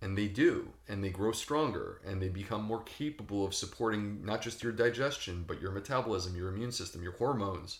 And 0.02 0.18
they 0.18 0.30
do, 0.30 0.70
and 0.88 1.04
they 1.04 1.10
grow 1.10 1.34
stronger, 1.34 2.00
and 2.06 2.22
they 2.22 2.30
become 2.30 2.64
more 2.64 2.82
capable 2.84 3.46
of 3.46 3.54
supporting 3.54 4.24
not 4.24 4.42
just 4.42 4.64
your 4.64 4.72
digestion, 4.72 5.44
but 5.46 5.60
your 5.62 5.74
metabolism, 5.74 6.34
your 6.38 6.48
immune 6.48 6.72
system, 6.72 7.04
your 7.04 7.18
hormones, 7.18 7.80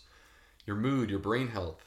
your 0.66 0.76
mood, 0.76 1.08
your 1.08 1.20
brain 1.20 1.48
health. 1.48 1.86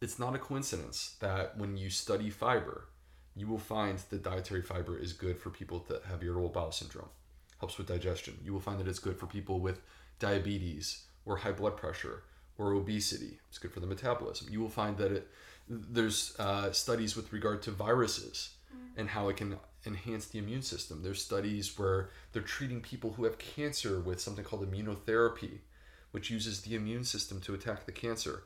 It's 0.00 0.18
not 0.18 0.34
a 0.34 0.38
coincidence 0.38 1.16
that 1.20 1.58
when 1.58 1.76
you 1.76 1.90
study 1.90 2.30
fiber, 2.30 2.88
you 3.34 3.46
will 3.46 3.58
find 3.58 3.98
that 3.98 4.22
dietary 4.22 4.62
fiber 4.62 4.98
is 4.98 5.12
good 5.12 5.38
for 5.38 5.50
people 5.50 5.84
that 5.90 6.04
have 6.04 6.22
irritable 6.22 6.48
bowel 6.48 6.72
syndrome 6.72 7.10
helps 7.58 7.78
with 7.78 7.88
digestion. 7.88 8.38
You 8.44 8.52
will 8.52 8.60
find 8.60 8.78
that 8.80 8.88
it's 8.88 8.98
good 8.98 9.18
for 9.18 9.26
people 9.26 9.60
with 9.60 9.80
diabetes 10.18 11.04
or 11.24 11.36
high 11.36 11.52
blood 11.52 11.76
pressure 11.76 12.22
or 12.58 12.72
obesity. 12.72 13.38
It's 13.48 13.58
good 13.58 13.72
for 13.72 13.80
the 13.80 13.86
metabolism. 13.86 14.48
You 14.50 14.60
will 14.60 14.68
find 14.68 14.96
that 14.98 15.12
it 15.12 15.28
there's 15.68 16.36
uh, 16.38 16.70
studies 16.70 17.16
with 17.16 17.32
regard 17.32 17.60
to 17.62 17.72
viruses 17.72 18.50
mm. 18.72 18.88
and 18.96 19.08
how 19.08 19.28
it 19.28 19.36
can 19.36 19.56
enhance 19.84 20.26
the 20.26 20.38
immune 20.38 20.62
system. 20.62 21.02
There's 21.02 21.22
studies 21.22 21.76
where 21.78 22.10
they're 22.32 22.42
treating 22.42 22.80
people 22.80 23.12
who 23.12 23.24
have 23.24 23.38
cancer 23.38 24.00
with 24.00 24.20
something 24.20 24.44
called 24.44 24.70
immunotherapy, 24.70 25.58
which 26.12 26.30
uses 26.30 26.60
the 26.60 26.76
immune 26.76 27.04
system 27.04 27.40
to 27.42 27.54
attack 27.54 27.84
the 27.84 27.92
cancer. 27.92 28.44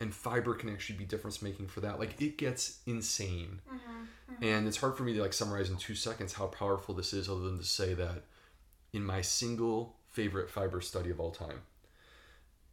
And 0.00 0.14
fiber 0.14 0.54
can 0.54 0.68
actually 0.68 0.98
be 0.98 1.04
difference 1.04 1.42
making 1.42 1.68
for 1.68 1.80
that. 1.80 1.98
Like 1.98 2.20
it 2.20 2.38
gets 2.38 2.80
insane. 2.86 3.60
Mm-hmm. 3.66 4.34
Mm-hmm. 4.34 4.44
And 4.44 4.68
it's 4.68 4.76
hard 4.76 4.96
for 4.96 5.02
me 5.02 5.14
to 5.14 5.22
like 5.22 5.32
summarize 5.32 5.70
in 5.70 5.76
two 5.76 5.94
seconds 5.94 6.34
how 6.34 6.46
powerful 6.46 6.94
this 6.94 7.12
is, 7.12 7.28
other 7.28 7.40
than 7.40 7.58
to 7.58 7.64
say 7.64 7.94
that 7.94 8.24
in 8.92 9.04
my 9.04 9.20
single 9.20 9.96
favorite 10.08 10.50
fiber 10.50 10.80
study 10.80 11.10
of 11.10 11.20
all 11.20 11.30
time. 11.30 11.60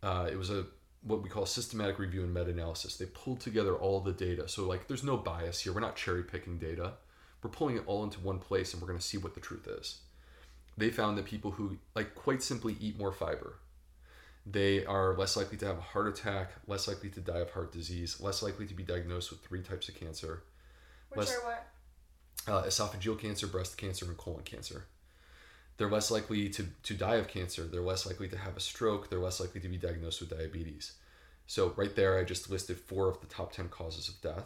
Uh, 0.02 0.28
it 0.32 0.38
was 0.38 0.50
a 0.50 0.66
what 1.02 1.22
we 1.22 1.30
call 1.30 1.46
systematic 1.46 2.00
review 2.00 2.24
and 2.24 2.34
meta-analysis. 2.34 2.98
They 2.98 3.06
pulled 3.06 3.40
together 3.40 3.76
all 3.76 4.00
the 4.00 4.12
data. 4.12 4.48
So 4.48 4.66
like 4.68 4.88
there's 4.88 5.04
no 5.04 5.18
bias 5.18 5.62
here. 5.62 5.72
We're 5.72 5.80
not 5.82 5.96
cherry 5.96 6.24
picking 6.24 6.58
data. 6.58 6.94
We're 7.44 7.52
pulling 7.52 7.78
it 7.78 7.84
all 7.86 8.04
into 8.04 8.20
one 8.20 8.40
place 8.40 8.74
and 8.74 8.82
we're 8.82 8.88
going 8.88 9.00
to 9.00 9.06
see 9.06 9.18
what 9.20 9.36
the 9.36 9.40
truth 9.40 9.68
is. 9.68 10.00
They 10.78 10.90
found 10.90 11.18
that 11.18 11.26
people 11.26 11.52
who 11.52 11.78
like 11.96 12.16
quite 12.16 12.42
simply 12.42 12.76
eat 12.80 12.98
more 12.98 13.12
fiber, 13.12 13.60
they 14.48 14.84
are 14.86 15.16
less 15.16 15.38
likely 15.38 15.58
to 15.58 15.66
have 15.66 15.78
a 15.78 15.82
heart 15.82 16.08
attack, 16.08 16.54
less 16.68 16.88
likely 16.88 17.10
to 17.12 17.20
die 17.20 17.40
of 17.40 17.52
heart 17.52 17.72
disease, 17.72 18.20
less 18.20 18.42
likely 18.42 18.66
to 18.66 18.74
be 18.74 18.84
diagnosed 18.84 19.30
with 19.30 19.42
three 19.42 19.62
types 19.62 19.88
of 19.90 19.96
cancer. 19.96 20.44
Which 21.10 21.28
Less- 21.28 21.38
are 21.38 21.46
what? 21.46 21.68
uh, 22.48 22.64
esophageal 22.64 23.18
cancer, 23.20 23.48
breast 23.48 23.78
cancer, 23.78 24.06
and 24.06 24.18
colon 24.18 24.44
cancer. 24.44 24.86
They're 25.78 25.90
less 25.90 26.10
likely 26.10 26.50
to, 26.50 26.66
to 26.84 26.94
die 26.94 27.16
of 27.16 27.28
cancer. 27.28 27.64
They're 27.64 27.82
less 27.82 28.06
likely 28.06 28.28
to 28.30 28.38
have 28.38 28.56
a 28.56 28.62
stroke. 28.62 29.10
They're 29.10 29.20
less 29.20 29.40
likely 29.40 29.60
to 29.62 29.68
be 29.68 29.78
diagnosed 29.78 30.22
with 30.22 30.30
diabetes. 30.30 30.94
So, 31.48 31.74
right 31.76 31.94
there, 31.96 32.18
I 32.18 32.24
just 32.24 32.50
listed 32.50 32.80
four 32.80 33.10
of 33.10 33.20
the 33.20 33.28
top 33.28 33.52
10 33.52 33.70
causes 33.70 34.08
of 34.10 34.20
death. 34.22 34.46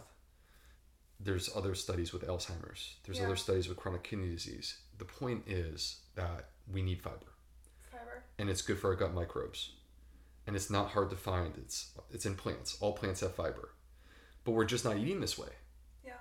There's 1.18 1.54
other 1.54 1.74
studies 1.74 2.12
with 2.12 2.26
Alzheimer's, 2.26 2.96
there's 3.04 3.18
Yeah. 3.18 3.26
other 3.26 3.36
studies 3.36 3.68
with 3.68 3.76
chronic 3.76 4.02
kidney 4.02 4.28
disease. 4.30 4.78
The 4.98 5.04
point 5.04 5.44
is 5.46 6.00
that 6.14 6.50
we 6.70 6.82
need 6.82 7.02
fiber, 7.02 7.32
Fiber. 7.90 8.24
and 8.38 8.48
it's 8.48 8.62
good 8.62 8.78
for 8.78 8.88
our 8.90 8.96
gut 8.96 9.12
microbes. 9.12 9.72
And 10.46 10.56
it's 10.56 10.70
not 10.70 10.90
hard 10.90 11.10
to 11.10 11.16
find. 11.16 11.56
It's 11.58 11.92
it's 12.10 12.24
in 12.26 12.34
plants. 12.36 12.76
All 12.80 12.94
plants 12.94 13.20
have 13.20 13.34
fiber. 13.34 13.74
But 14.44 14.52
we're 14.52 14.64
just 14.64 14.84
not 14.84 14.96
eating 14.96 15.20
this 15.20 15.36
way. 15.38 15.50
Yeah. 16.02 16.16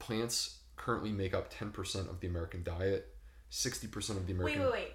Plants 0.00 0.58
currently 0.74 1.12
make 1.12 1.32
up 1.32 1.52
10% 1.52 2.10
of 2.10 2.18
the 2.20 2.26
American 2.26 2.62
diet, 2.64 3.15
60% 3.50 4.10
of 4.10 4.26
the 4.26 4.32
American 4.32 4.60
wait, 4.60 4.66
wait. 4.66 4.72
wait. 4.72 4.92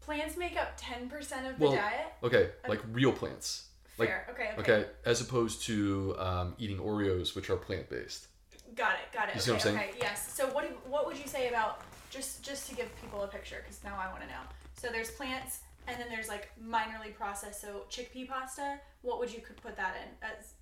Plants 0.00 0.36
make 0.36 0.56
up 0.56 0.80
10% 0.80 1.10
of 1.48 1.58
the 1.58 1.64
Well, 1.64 1.72
diet? 1.74 2.12
Okay, 2.24 2.50
like 2.68 2.80
real 2.90 3.12
plants. 3.12 3.68
Like 3.98 4.08
Fair. 4.08 4.26
okay, 4.30 4.50
okay. 4.58 4.72
okay, 4.72 4.90
as 5.04 5.20
opposed 5.20 5.62
to 5.66 6.16
um, 6.18 6.54
eating 6.58 6.78
Oreos, 6.78 7.36
which 7.36 7.50
are 7.50 7.56
plant 7.56 7.88
based. 7.88 8.26
Got 8.74 8.94
it, 8.94 9.14
got 9.14 9.28
it. 9.28 9.34
You 9.34 9.40
okay, 9.40 9.40
see 9.40 9.50
what 9.50 9.54
I'm 9.56 9.60
saying? 9.60 9.76
okay, 9.76 9.90
yes. 10.00 10.32
So 10.32 10.46
what 10.48 10.64
what 10.88 11.06
would 11.06 11.18
you 11.18 11.26
say 11.26 11.48
about 11.48 11.82
just 12.10 12.42
just 12.42 12.68
to 12.70 12.74
give 12.74 12.88
people 13.00 13.22
a 13.22 13.28
picture 13.28 13.62
cuz 13.66 13.80
now 13.84 13.94
I 14.02 14.10
want 14.10 14.22
to 14.22 14.28
know. 14.28 14.40
So 14.80 14.88
there's 14.88 15.10
plants 15.10 15.60
and 15.86 16.00
then 16.00 16.08
there's 16.08 16.28
like 16.28 16.50
minorly 16.60 17.14
processed 17.14 17.60
so 17.60 17.84
chickpea 17.90 18.26
pasta 18.28 18.78
what 19.02 19.18
would 19.18 19.32
you 19.32 19.40
could 19.40 19.56
put 19.56 19.76
that 19.76 19.96
in 20.02 20.26
as? 20.26 20.54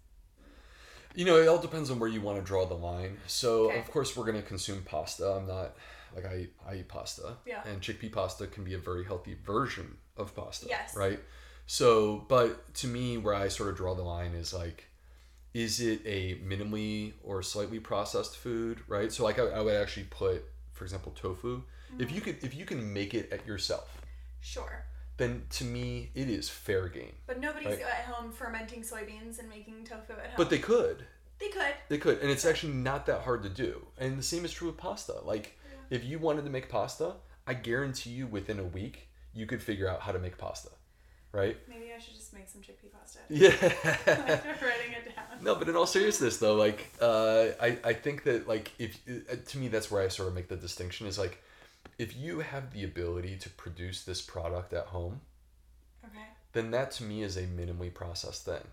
You 1.15 1.25
know, 1.25 1.37
it 1.41 1.47
all 1.49 1.59
depends 1.59 1.91
on 1.91 1.99
where 1.99 2.09
you 2.09 2.21
want 2.21 2.39
to 2.39 2.45
draw 2.45 2.67
the 2.67 2.75
line. 2.75 3.19
So, 3.27 3.69
Okay. 3.69 3.81
of 3.81 3.91
course, 3.91 4.17
we're 4.17 4.25
going 4.25 4.41
to 4.41 4.47
consume 4.47 4.83
pasta. 4.83 5.29
I'm 5.29 5.47
not 5.47 5.75
like 6.15 6.27
I 6.27 6.37
eat, 6.39 6.53
I 6.67 6.75
eat 6.77 6.89
pasta. 6.89 7.37
Yeah. 7.47 7.63
And 7.67 7.81
chickpea 7.81 8.13
pasta 8.13 8.47
can 8.47 8.65
be 8.65 8.75
a 8.75 8.79
very 8.79 9.05
healthy 9.05 9.37
version 9.45 9.97
of 10.17 10.35
pasta. 10.35 10.67
Yes. 10.69 10.97
Right. 10.97 11.21
So, 11.67 12.25
but 12.29 12.75
to 12.75 12.87
me, 12.89 13.17
where 13.17 13.35
I 13.35 13.49
sort 13.49 13.69
of 13.71 13.77
draw 13.77 13.95
the 13.95 14.03
line 14.03 14.33
is 14.35 14.53
like, 14.53 14.87
is 15.55 15.81
it 15.81 16.01
a 16.05 16.37
minimally 16.37 17.13
or 17.23 17.43
slightly 17.43 17.79
processed 17.81 18.37
food? 18.37 18.81
Right. 18.89 19.13
So, 19.13 19.25
like, 19.25 19.39
I, 19.39 19.45
I 19.45 19.61
would 19.61 19.75
actually 19.75 20.07
put, 20.11 20.45
for 20.73 20.85
example, 20.85 21.13
tofu. 21.15 21.63
If 21.99 22.07
mm-hmm. 22.07 22.15
you 22.15 22.21
could, 22.21 22.45
if 22.45 22.55
you 22.55 22.65
can 22.65 22.93
make 22.93 23.15
it 23.15 23.33
at 23.33 23.47
yourself, 23.47 24.01
Sure, 24.41 24.85
then 25.17 25.43
to 25.51 25.65
me, 25.65 26.11
it 26.15 26.29
is 26.31 26.49
fair 26.49 26.89
game. 26.89 27.13
but 27.27 27.39
nobody's 27.41 27.67
Right. 27.67 27.81
at 27.83 28.05
home 28.07 28.33
fermenting 28.33 28.83
soybeans 28.83 29.39
and 29.39 29.49
making 29.49 29.85
tofu 29.85 30.13
at 30.13 30.19
home. 30.19 30.35
But 30.37 30.51
they 30.51 30.59
could. 30.59 31.05
they 31.39 31.49
could. 31.49 31.75
They 31.89 31.99
could, 31.99 32.21
and 32.21 32.31
it's 32.31 32.45
actually 32.45 32.73
not 32.73 33.07
that 33.07 33.23
hard 33.23 33.43
to 33.43 33.49
do. 33.49 33.87
And 33.99 34.19
the 34.19 34.23
same 34.23 34.45
is 34.45 34.53
true 34.53 34.69
with 34.69 34.77
pasta. 34.77 35.21
Like, 35.25 35.59
if 35.91 36.05
you 36.05 36.19
wanted 36.19 36.45
to 36.45 36.51
make 36.51 36.69
pasta, 36.69 37.15
I 37.47 37.55
guarantee 37.55 38.11
you 38.11 38.27
within 38.27 38.59
a 38.59 38.65
week 38.65 39.09
you 39.35 39.47
could 39.47 39.63
figure 39.63 39.89
out 39.89 40.01
how 40.01 40.13
to 40.13 40.19
make 40.19 40.39
pasta, 40.39 40.71
right? 41.33 41.57
Maybe 41.69 41.93
I 41.95 41.99
should 42.01 42.15
just 42.15 42.33
make 42.33 42.49
some 42.49 42.61
chickpea 42.63 42.91
pasta. 42.93 43.19
Yeah. 43.29 43.51
Writing 44.67 44.93
it 44.93 45.15
down. 45.15 45.25
no, 45.43 45.55
but 45.55 45.69
in 45.69 45.77
all 45.77 45.87
seriousness, 45.87 46.39
though, 46.39 46.55
like, 46.57 46.91
uh, 47.01 47.49
I 47.61 47.79
I 47.85 47.93
think 47.93 48.25
that 48.25 48.49
like 48.49 48.73
if 48.79 48.99
uh, 49.09 49.37
to 49.47 49.59
me 49.59 49.69
that's 49.69 49.91
where 49.91 50.03
I 50.03 50.09
sort 50.09 50.29
of 50.29 50.35
make 50.35 50.49
the 50.49 50.57
distinction 50.57 51.07
is 51.07 51.19
like, 51.19 51.43
if 51.99 52.17
you 52.17 52.41
have 52.41 52.73
the 52.73 52.85
ability 52.85 53.37
to 53.39 53.51
produce 53.51 54.03
this 54.05 54.21
product 54.21 54.73
at 54.73 54.87
home, 54.87 55.21
Okay, 56.05 56.27
then 56.53 56.71
that 56.73 56.91
to 56.93 57.05
me 57.05 57.23
is 57.23 57.37
a 57.37 57.43
minimally 57.43 57.93
processed 57.93 58.45
thing. 58.45 58.65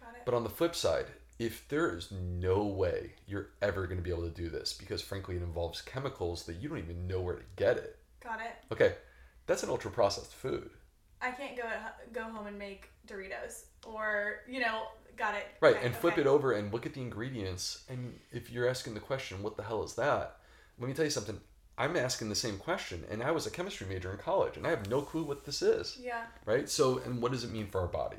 got 0.00 0.14
it. 0.14 0.22
But 0.24 0.34
on 0.34 0.44
the 0.44 0.50
flip 0.50 0.74
side, 0.76 1.06
if 1.38 1.68
there 1.68 1.94
is 1.94 2.10
no 2.10 2.64
way 2.64 3.12
you're 3.26 3.50
ever 3.60 3.86
going 3.86 3.98
to 3.98 4.02
be 4.02 4.10
able 4.10 4.22
to 4.22 4.30
do 4.30 4.48
this 4.48 4.72
because 4.72 5.02
frankly 5.02 5.36
it 5.36 5.42
involves 5.42 5.82
chemicals 5.82 6.44
that 6.44 6.56
you 6.56 6.68
don't 6.68 6.78
even 6.78 7.06
know 7.06 7.20
where 7.20 7.36
to 7.36 7.42
get 7.56 7.76
it. 7.76 7.98
got 8.22 8.40
it. 8.40 8.56
Okay, 8.72 8.94
that's 9.46 9.62
an 9.62 9.70
ultra 9.70 9.90
processed 9.90 10.34
food. 10.34 10.70
I 11.20 11.30
can't 11.30 11.56
go 11.56 11.62
at, 11.62 12.12
go 12.12 12.22
home 12.24 12.46
and 12.46 12.58
make 12.58 12.90
Doritos 13.06 13.64
or 13.86 14.40
you 14.48 14.60
know, 14.60 14.84
got 15.16 15.34
it. 15.34 15.46
Right, 15.60 15.76
Okay, 15.76 15.86
and 15.86 15.94
flip 15.94 16.14
okay. 16.14 16.22
it 16.22 16.26
over 16.26 16.52
and 16.52 16.72
look 16.72 16.86
at 16.86 16.94
the 16.94 17.00
ingredients 17.02 17.84
and 17.88 18.18
if 18.32 18.50
you're 18.50 18.68
asking 18.68 18.94
the 18.94 19.00
question, 19.00 19.42
what 19.42 19.56
the 19.56 19.62
hell 19.62 19.82
is 19.82 19.94
that? 19.94 20.38
Let 20.78 20.88
me 20.88 20.94
tell 20.94 21.04
you 21.04 21.10
something. 21.10 21.40
I'm 21.78 21.96
asking 21.96 22.30
the 22.30 22.34
same 22.34 22.56
question 22.56 23.04
and 23.10 23.22
I 23.22 23.30
was 23.32 23.46
a 23.46 23.50
chemistry 23.50 23.86
major 23.86 24.10
in 24.10 24.16
college 24.16 24.56
and 24.56 24.66
I 24.66 24.70
have 24.70 24.88
no 24.88 25.02
clue 25.02 25.24
what 25.24 25.44
this 25.44 25.60
is. 25.60 25.98
Yeah. 26.00 26.24
Right? 26.46 26.68
So, 26.70 27.02
and 27.04 27.20
what 27.20 27.32
does 27.32 27.44
it 27.44 27.52
mean 27.52 27.66
for 27.66 27.82
our 27.82 27.86
body? 27.86 28.16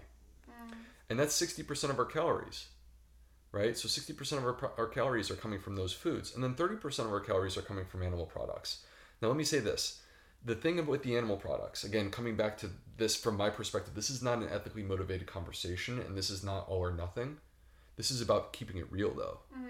Mm. 0.47 0.75
And 1.09 1.19
that's 1.19 1.39
60% 1.41 1.89
of 1.89 1.97
our 1.97 2.05
calories. 2.05 2.67
Right? 3.57 3.77
So 3.77 3.87
60% 3.87 4.37
of 4.37 4.43
our, 4.43 4.71
our 4.77 4.87
calories 4.87 5.31
are 5.31 5.35
coming 5.35 5.59
from 5.59 5.75
those 5.75 5.93
foods. 5.93 6.35
And 6.35 6.43
then 6.43 6.53
30% 6.55 6.99
of 6.99 7.11
our 7.11 7.19
calories 7.19 7.57
are 7.57 7.61
coming 7.61 7.85
from 7.85 8.03
animal 8.03 8.25
products. 8.25 8.85
Now, 9.21 9.29
let 9.29 9.37
me 9.37 9.43
say 9.43 9.59
this. 9.59 10.01
The 10.45 10.53
thing 10.53 10.85
with 10.85 11.01
the 11.01 11.17
animal 11.17 11.37
products, 11.37 11.83
again, 11.83 12.11
coming 12.11 12.35
back 12.35 12.57
to 12.59 12.69
this 12.97 13.15
from 13.15 13.35
my 13.35 13.49
perspective, 13.49 13.95
this 13.95 14.11
is 14.11 14.21
not 14.21 14.37
an 14.37 14.49
ethically 14.49 14.83
motivated 14.83 15.25
conversation 15.25 15.99
and 15.99 16.15
this 16.15 16.29
is 16.29 16.43
not 16.43 16.67
all 16.69 16.77
or 16.77 16.91
nothing. 16.91 17.37
This 17.95 18.11
is 18.11 18.21
about 18.21 18.53
keeping 18.53 18.77
it 18.77 18.91
real, 18.91 19.13
though. 19.13 19.39
Mm-hmm. 19.57 19.67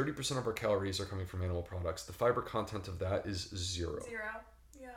30% 0.00 0.38
of 0.38 0.46
our 0.46 0.52
calories 0.52 1.00
are 1.00 1.06
coming 1.06 1.26
from 1.26 1.42
animal 1.42 1.62
products. 1.62 2.04
The 2.04 2.12
fiber 2.12 2.42
content 2.42 2.86
of 2.86 3.00
that 3.00 3.26
is 3.26 3.50
zero. 3.54 4.00
Zero. 4.08 4.30
Yeah. 4.80 4.90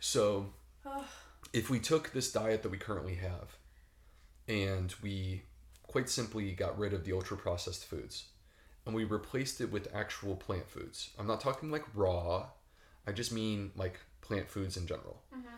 So 0.00 0.46
Oh, 0.86 1.04
if 1.52 1.70
we 1.70 1.80
took 1.80 2.12
this 2.12 2.30
diet 2.30 2.62
that 2.62 2.68
we 2.68 2.78
currently 2.78 3.14
have 3.16 3.56
and 4.48 4.94
we 5.02 5.42
quite 5.94 6.10
simply 6.10 6.50
got 6.50 6.76
rid 6.76 6.92
of 6.92 7.04
the 7.04 7.12
ultra 7.12 7.36
processed 7.36 7.84
foods. 7.84 8.24
And 8.84 8.96
we 8.96 9.04
replaced 9.04 9.60
it 9.60 9.70
with 9.70 9.94
actual 9.94 10.34
plant 10.34 10.68
foods. 10.68 11.10
I'm 11.16 11.28
not 11.28 11.40
talking 11.40 11.70
like 11.70 11.84
raw. 11.94 12.46
I 13.06 13.12
just 13.12 13.30
mean 13.30 13.70
like 13.76 14.00
plant 14.20 14.50
foods 14.50 14.76
in 14.76 14.88
general. 14.88 15.22
Mm-hmm. 15.32 15.54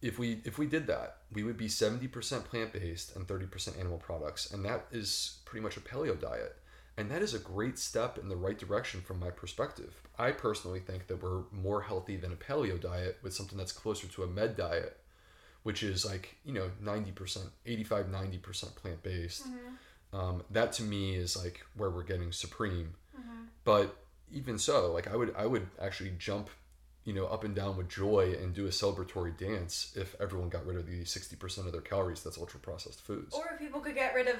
If 0.00 0.16
we 0.16 0.40
if 0.44 0.58
we 0.58 0.66
did 0.66 0.86
that 0.86 1.16
we 1.32 1.42
would 1.42 1.56
be 1.56 1.66
70% 1.66 2.44
plant-based 2.44 3.16
and 3.16 3.26
30% 3.26 3.80
animal 3.80 3.98
products. 3.98 4.52
And 4.52 4.64
that 4.64 4.86
is 4.92 5.40
pretty 5.44 5.64
much 5.64 5.76
a 5.76 5.80
paleo 5.80 6.20
diet. 6.20 6.54
And 6.96 7.10
that 7.10 7.22
is 7.22 7.34
a 7.34 7.40
great 7.40 7.76
step 7.76 8.16
in 8.16 8.28
the 8.28 8.36
right 8.36 8.56
direction 8.56 9.00
from 9.00 9.18
my 9.18 9.30
perspective. 9.30 10.00
I 10.16 10.30
personally 10.30 10.78
think 10.78 11.08
that 11.08 11.20
we're 11.20 11.42
more 11.50 11.82
healthy 11.82 12.16
than 12.16 12.30
a 12.30 12.36
paleo 12.36 12.80
diet 12.80 13.18
with 13.24 13.34
something 13.34 13.58
that's 13.58 13.72
closer 13.72 14.06
to 14.06 14.22
a 14.22 14.28
med 14.28 14.56
diet 14.56 15.00
which 15.64 15.82
is 15.82 16.04
like 16.06 16.36
you 16.44 16.52
know 16.54 16.70
90% 16.82 17.38
85 17.66 18.06
90% 18.06 18.76
plant-based. 18.76 19.46
Um, 20.12 20.44
that 20.50 20.72
to 20.74 20.82
me 20.84 21.16
is 21.16 21.36
like 21.36 21.66
where 21.76 21.90
we're 21.90 22.04
getting 22.04 22.30
supreme. 22.32 22.94
But 23.64 23.96
even 24.32 24.58
so 24.58 24.90
like 24.92 25.06
i 25.06 25.14
would 25.14 25.32
i 25.36 25.44
would 25.46 25.66
actually 25.80 26.10
jump 26.18 26.48
you 27.04 27.12
know 27.12 27.26
up 27.26 27.44
and 27.44 27.54
down 27.54 27.76
with 27.76 27.88
joy 27.88 28.34
and 28.40 28.54
do 28.54 28.64
a 28.66 28.70
celebratory 28.70 29.36
dance 29.36 29.92
if 29.96 30.16
everyone 30.20 30.48
got 30.48 30.64
rid 30.66 30.76
of 30.78 30.86
the 30.86 31.02
60% 31.04 31.58
of 31.66 31.72
their 31.72 31.82
calories 31.82 32.22
that's 32.22 32.38
ultra 32.38 32.58
processed 32.58 33.00
foods. 33.02 33.34
Or 33.34 33.44
if 33.52 33.58
people 33.58 33.80
could 33.80 33.94
get 33.94 34.14
rid 34.14 34.26
of 34.28 34.36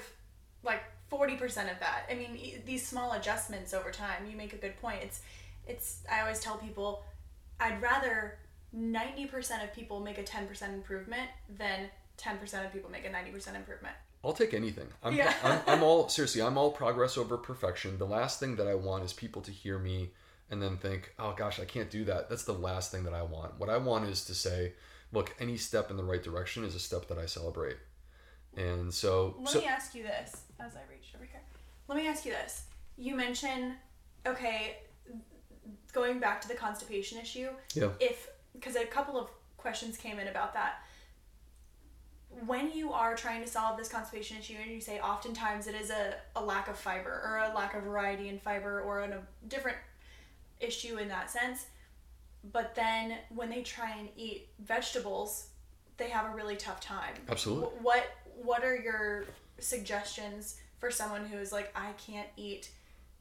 like 0.62 0.80
40% 1.12 1.42
of 1.70 1.78
that. 1.80 2.04
I 2.10 2.14
mean, 2.14 2.34
e- 2.36 2.56
these 2.64 2.86
small 2.86 3.12
adjustments 3.12 3.74
over 3.74 3.90
time, 3.90 4.26
you 4.30 4.36
make 4.36 4.54
a 4.54 4.56
good 4.56 4.76
point. 4.78 5.00
It's 5.02 5.20
it's 5.66 6.02
I 6.10 6.20
always 6.22 6.40
tell 6.40 6.56
people 6.56 7.04
I'd 7.60 7.80
rather 7.82 8.38
90% 8.76 9.62
of 9.62 9.72
people 9.72 10.00
make 10.00 10.18
a 10.18 10.22
10% 10.22 10.74
improvement 10.74 11.28
than 11.48 11.88
10% 12.18 12.64
of 12.66 12.72
people 12.72 12.90
make 12.90 13.04
a 13.04 13.10
90% 13.10 13.54
improvement. 13.54 13.94
I'll 14.24 14.32
take 14.32 14.54
anything. 14.54 14.86
I'm, 15.02 15.14
Yeah. 15.14 15.34
I'm, 15.44 15.60
I'm 15.66 15.82
all 15.82 16.08
seriously. 16.16 16.42
I'm 16.42 16.56
all 16.56 16.70
progress 16.70 17.16
over 17.18 17.36
perfection. 17.36 17.98
The 17.98 18.06
last 18.06 18.40
thing 18.40 18.56
that 18.56 18.66
I 18.66 18.74
want 18.74 19.04
is 19.04 19.12
people 19.12 19.42
to 19.42 19.50
hear 19.50 19.78
me 19.78 20.10
and 20.50 20.62
then 20.62 20.76
think, 20.78 21.14
"Oh 21.18 21.34
gosh, 21.36 21.60
I 21.60 21.64
can't 21.66 21.90
do 21.90 22.04
that." 22.06 22.28
That's 22.30 22.44
the 22.44 22.52
last 22.54 22.90
thing 22.90 23.04
that 23.04 23.14
I 23.14 23.22
want. 23.22 23.58
What 23.58 23.68
I 23.68 23.76
want 23.76 24.08
is 24.08 24.24
to 24.26 24.34
say, 24.34 24.72
"Look, 25.12 25.34
any 25.38 25.56
step 25.56 25.90
in 25.90 25.96
the 25.96 26.04
right 26.04 26.22
direction 26.22 26.64
is 26.64 26.74
a 26.74 26.78
step 26.80 27.06
that 27.08 27.18
I 27.18 27.26
celebrate." 27.26 27.76
And 28.56 28.92
so, 28.94 29.36
Let 29.40 29.48
so 29.48 29.60
me 29.60 29.66
ask 29.66 29.94
you 29.94 30.04
this 30.04 30.42
as 30.60 30.74
I 30.76 30.80
reach 30.90 31.12
over 31.16 31.24
here. 31.24 31.40
Let 31.88 31.96
me 31.98 32.06
ask 32.06 32.24
you 32.24 32.32
this. 32.32 32.64
You 32.96 33.14
mentioned, 33.16 33.74
okay, 34.26 34.78
going 35.92 36.18
back 36.20 36.40
to 36.42 36.48
the 36.48 36.54
constipation 36.54 37.18
issue. 37.18 37.48
yeah, 37.74 37.90
If, 38.00 38.28
because 38.54 38.76
a 38.76 38.84
couple 38.84 39.18
of 39.18 39.28
questions 39.56 39.96
came 39.96 40.18
in 40.18 40.28
about 40.28 40.54
that. 40.54 40.82
When 42.46 42.72
you 42.72 42.92
are 42.92 43.14
trying 43.14 43.42
to 43.42 43.48
solve 43.48 43.76
this 43.76 43.88
constipation 43.88 44.38
issue, 44.38 44.56
and 44.60 44.70
you 44.70 44.80
say 44.80 44.98
oftentimes 44.98 45.66
it 45.66 45.74
is 45.74 45.90
a, 45.90 46.14
a 46.34 46.42
lack 46.42 46.68
of 46.68 46.76
fiber 46.76 47.10
or 47.10 47.48
a 47.50 47.54
lack 47.54 47.74
of 47.74 47.84
variety 47.84 48.28
in 48.28 48.38
fiber 48.40 48.80
or 48.80 49.00
an, 49.02 49.12
a 49.12 49.20
different 49.48 49.76
issue 50.60 50.98
in 50.98 51.08
that 51.08 51.30
sense, 51.30 51.66
but 52.52 52.74
then 52.74 53.18
when 53.34 53.50
they 53.50 53.62
try 53.62 53.94
and 53.96 54.08
eat 54.16 54.48
vegetables, 54.58 55.48
they 55.96 56.08
have 56.10 56.32
a 56.32 56.34
really 56.34 56.56
tough 56.56 56.80
time. 56.80 57.14
Absolutely. 57.28 57.68
What 57.80 58.04
What 58.42 58.64
are 58.64 58.76
your 58.76 59.26
suggestions 59.60 60.56
for 60.78 60.90
someone 60.90 61.24
who 61.24 61.38
is 61.38 61.52
like, 61.52 61.72
I 61.76 61.92
can't 61.92 62.28
eat 62.36 62.70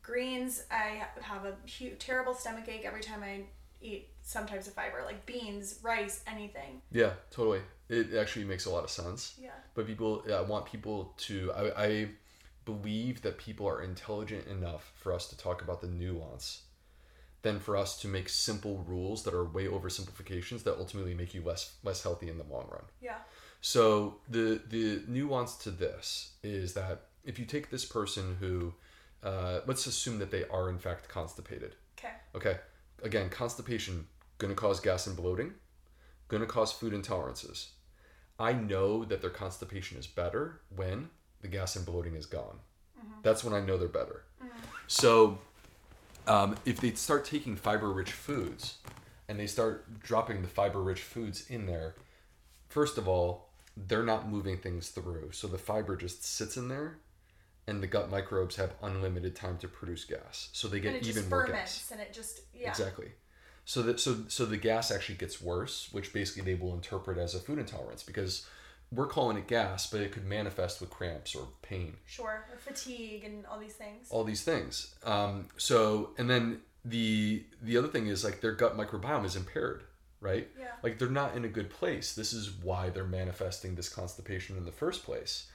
greens. 0.02 0.64
I 0.72 1.04
have 1.22 1.46
a 1.46 1.56
hu- 1.80 1.96
terrible 2.00 2.34
stomach 2.34 2.68
ache 2.68 2.84
every 2.84 3.02
time 3.02 3.24
I 3.24 3.44
eat 3.82 4.10
some 4.24 4.46
types 4.48 4.68
of 4.68 4.74
fiber, 4.74 5.04
like 5.06 5.26
beans, 5.26 5.80
rice, 5.84 6.24
anything. 6.26 6.82
yeah, 6.92 7.12
totally. 7.30 7.62
It 7.90 8.16
actually 8.16 8.46
makes 8.46 8.66
a 8.66 8.70
lot 8.72 8.84
of 8.84 8.90
sense. 8.90 9.36
Yeah. 9.40 9.50
But 9.76 9.86
people, 9.86 10.24
I 10.34 10.42
want 10.42 10.66
people 10.66 11.14
to. 11.18 11.52
I, 11.54 11.84
I 11.86 12.08
believe 12.66 13.22
that 13.22 13.38
people 13.38 13.68
are 13.68 13.84
intelligent 13.84 14.48
enough 14.48 14.94
for 14.96 15.14
us 15.14 15.28
to 15.28 15.38
talk 15.38 15.62
about 15.62 15.82
the 15.82 15.88
nuance 15.88 16.64
than 17.42 17.60
for 17.60 17.76
us 17.76 18.00
to 18.02 18.08
make 18.08 18.30
simple 18.30 18.86
rules 18.88 19.24
that 19.24 19.34
are 19.34 19.44
way 19.44 19.66
oversimplifications 19.66 20.64
that 20.64 20.78
ultimately 20.80 21.14
make 21.14 21.34
you 21.34 21.44
less 21.44 21.76
less 21.84 22.02
healthy 22.02 22.30
in 22.30 22.38
the 22.38 22.46
long 22.46 22.66
run. 22.72 22.84
Yeah. 23.02 23.18
So 23.60 24.18
the 24.30 24.62
the 24.70 25.04
nuance 25.08 25.56
to 25.58 25.72
this 25.72 26.32
is 26.42 26.74
that 26.74 27.08
if 27.26 27.38
you 27.38 27.46
take 27.46 27.70
this 27.70 27.86
person 27.86 28.38
who, 28.40 28.74
uh, 29.24 29.60
let's 29.66 29.86
assume 29.88 30.20
that 30.20 30.32
they 30.32 30.46
are 30.46 30.70
in 30.70 30.80
fact 30.80 31.08
constipated. 31.10 31.76
Okay. 32.00 32.14
Okay, 32.36 32.58
again, 33.04 33.30
constipation 33.30 34.08
going 34.44 34.54
to 34.54 34.60
cause 34.62 34.82
gas 34.82 35.08
and 35.08 35.16
bloating, 35.16 35.54
going 36.28 36.42
to 36.42 36.48
cause 36.48 36.74
food 36.74 36.92
intolerances. 36.94 37.68
I 38.38 38.52
know 38.52 39.06
that 39.06 39.22
their 39.22 39.30
constipation 39.30 39.98
is 39.98 40.06
better 40.06 40.60
when 40.76 41.10
the 41.42 41.48
gas 41.48 41.78
and 41.78 41.86
bloating 41.86 42.16
is 42.16 42.26
gone. 42.26 42.60
That's 43.22 43.42
when 43.42 43.54
I 43.54 43.66
know 43.66 43.78
they're 43.78 43.88
better. 43.88 44.24
So, 44.88 45.38
um, 46.28 46.56
if 46.66 46.82
they 46.82 46.92
start 46.92 47.24
taking 47.24 47.56
fiber-rich 47.56 48.12
foods, 48.12 48.80
and 49.30 49.40
they 49.40 49.48
start 49.48 50.00
dropping 50.02 50.42
the 50.42 50.50
fiber-rich 50.50 51.00
foods 51.02 51.50
in 51.50 51.66
there, 51.66 51.96
first 52.68 52.98
of 52.98 53.08
all, 53.08 53.48
they're 53.78 54.04
not 54.04 54.28
moving 54.30 54.58
things 54.58 54.90
through, 54.90 55.32
so 55.32 55.48
the 55.48 55.58
fiber 55.58 55.96
just 55.96 56.26
sits 56.26 56.58
in 56.58 56.68
there, 56.68 56.98
and 57.66 57.82
the 57.82 57.88
gut 57.88 58.12
microbes 58.12 58.58
have 58.58 58.74
unlimited 58.82 59.36
time 59.38 59.58
to 59.60 59.68
produce 59.70 60.04
gas, 60.04 60.50
so 60.52 60.68
they 60.68 60.78
And 60.78 60.84
get 60.84 60.96
it 60.96 61.04
even 61.04 61.14
just 61.14 61.30
more 61.30 61.46
ferments 61.48 61.78
gas. 61.80 61.92
and 61.92 62.02
it 62.02 62.12
just, 62.14 62.42
yeah. 62.54 62.68
Exactly. 62.70 63.12
So 63.66 63.82
that 63.84 64.00
so 64.00 64.26
so 64.28 64.46
the 64.46 64.58
gas 64.58 64.92
actually 64.92 65.16
gets 65.16 65.42
worse, 65.42 65.90
which 65.92 66.12
basically 66.12 66.44
they 66.44 66.60
will 66.60 66.74
interpret 66.74 67.18
as 67.18 67.34
a 67.34 67.40
food 67.40 67.60
intolerance 67.60 68.04
because 68.04 68.46
we're 68.92 69.08
calling 69.08 69.38
it 69.38 69.48
gas, 69.48 69.90
but 69.90 70.02
it 70.02 70.12
could 70.12 70.26
manifest 70.26 70.80
with 70.82 70.90
cramps 70.90 71.34
or 71.36 71.48
pain. 71.62 71.96
Sure. 72.06 72.46
Or 72.52 72.58
fatigue 72.58 73.24
and 73.24 73.46
all 73.46 73.60
these 73.60 73.74
things. 73.74 74.08
All 74.10 74.24
these 74.24 74.44
things. 74.44 74.94
Um, 75.04 75.48
so, 75.58 76.12
and 76.18 76.30
then 76.30 76.62
the 76.86 77.44
the 77.62 77.78
other 77.78 77.88
thing 77.88 78.08
is 78.08 78.24
like 78.24 78.42
their 78.42 78.52
gut 78.52 78.78
microbiome 78.78 79.26
is 79.26 79.36
impaired, 79.36 79.84
right? 80.20 80.48
Yeah. 80.60 80.68
Like 80.84 81.00
they're 81.00 81.10
not 81.10 81.36
in 81.36 81.46
a 81.46 81.50
good 81.50 81.70
place. 81.70 82.14
This 82.14 82.34
is 82.34 82.52
why 82.52 82.90
they're 82.90 83.06
manifesting 83.06 83.76
this 83.76 83.90
constipation 83.90 84.58
in 84.58 84.66
the 84.66 84.72
first 84.72 85.04
place. 85.04 85.48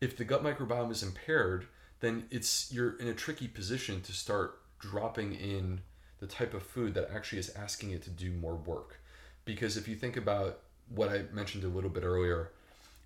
If 0.00 0.16
the 0.16 0.24
gut 0.24 0.42
microbiome 0.42 0.90
is 0.90 1.02
impaired, 1.02 1.66
then 2.00 2.24
it's 2.30 2.72
you're 2.72 2.96
in 2.96 3.08
a 3.08 3.14
tricky 3.14 3.48
position 3.48 4.00
to 4.02 4.12
start 4.12 4.58
dropping 4.78 5.34
in 5.34 5.82
the 6.20 6.26
type 6.26 6.54
of 6.54 6.62
food 6.62 6.94
that 6.94 7.10
actually 7.14 7.38
is 7.38 7.50
asking 7.56 7.90
it 7.90 8.02
to 8.02 8.10
do 8.10 8.30
more 8.30 8.54
work. 8.54 9.00
Because 9.44 9.76
if 9.76 9.88
you 9.88 9.96
think 9.96 10.16
about 10.16 10.60
what 10.88 11.08
I 11.08 11.24
mentioned 11.32 11.64
a 11.64 11.68
little 11.68 11.90
bit 11.90 12.04
earlier, 12.04 12.50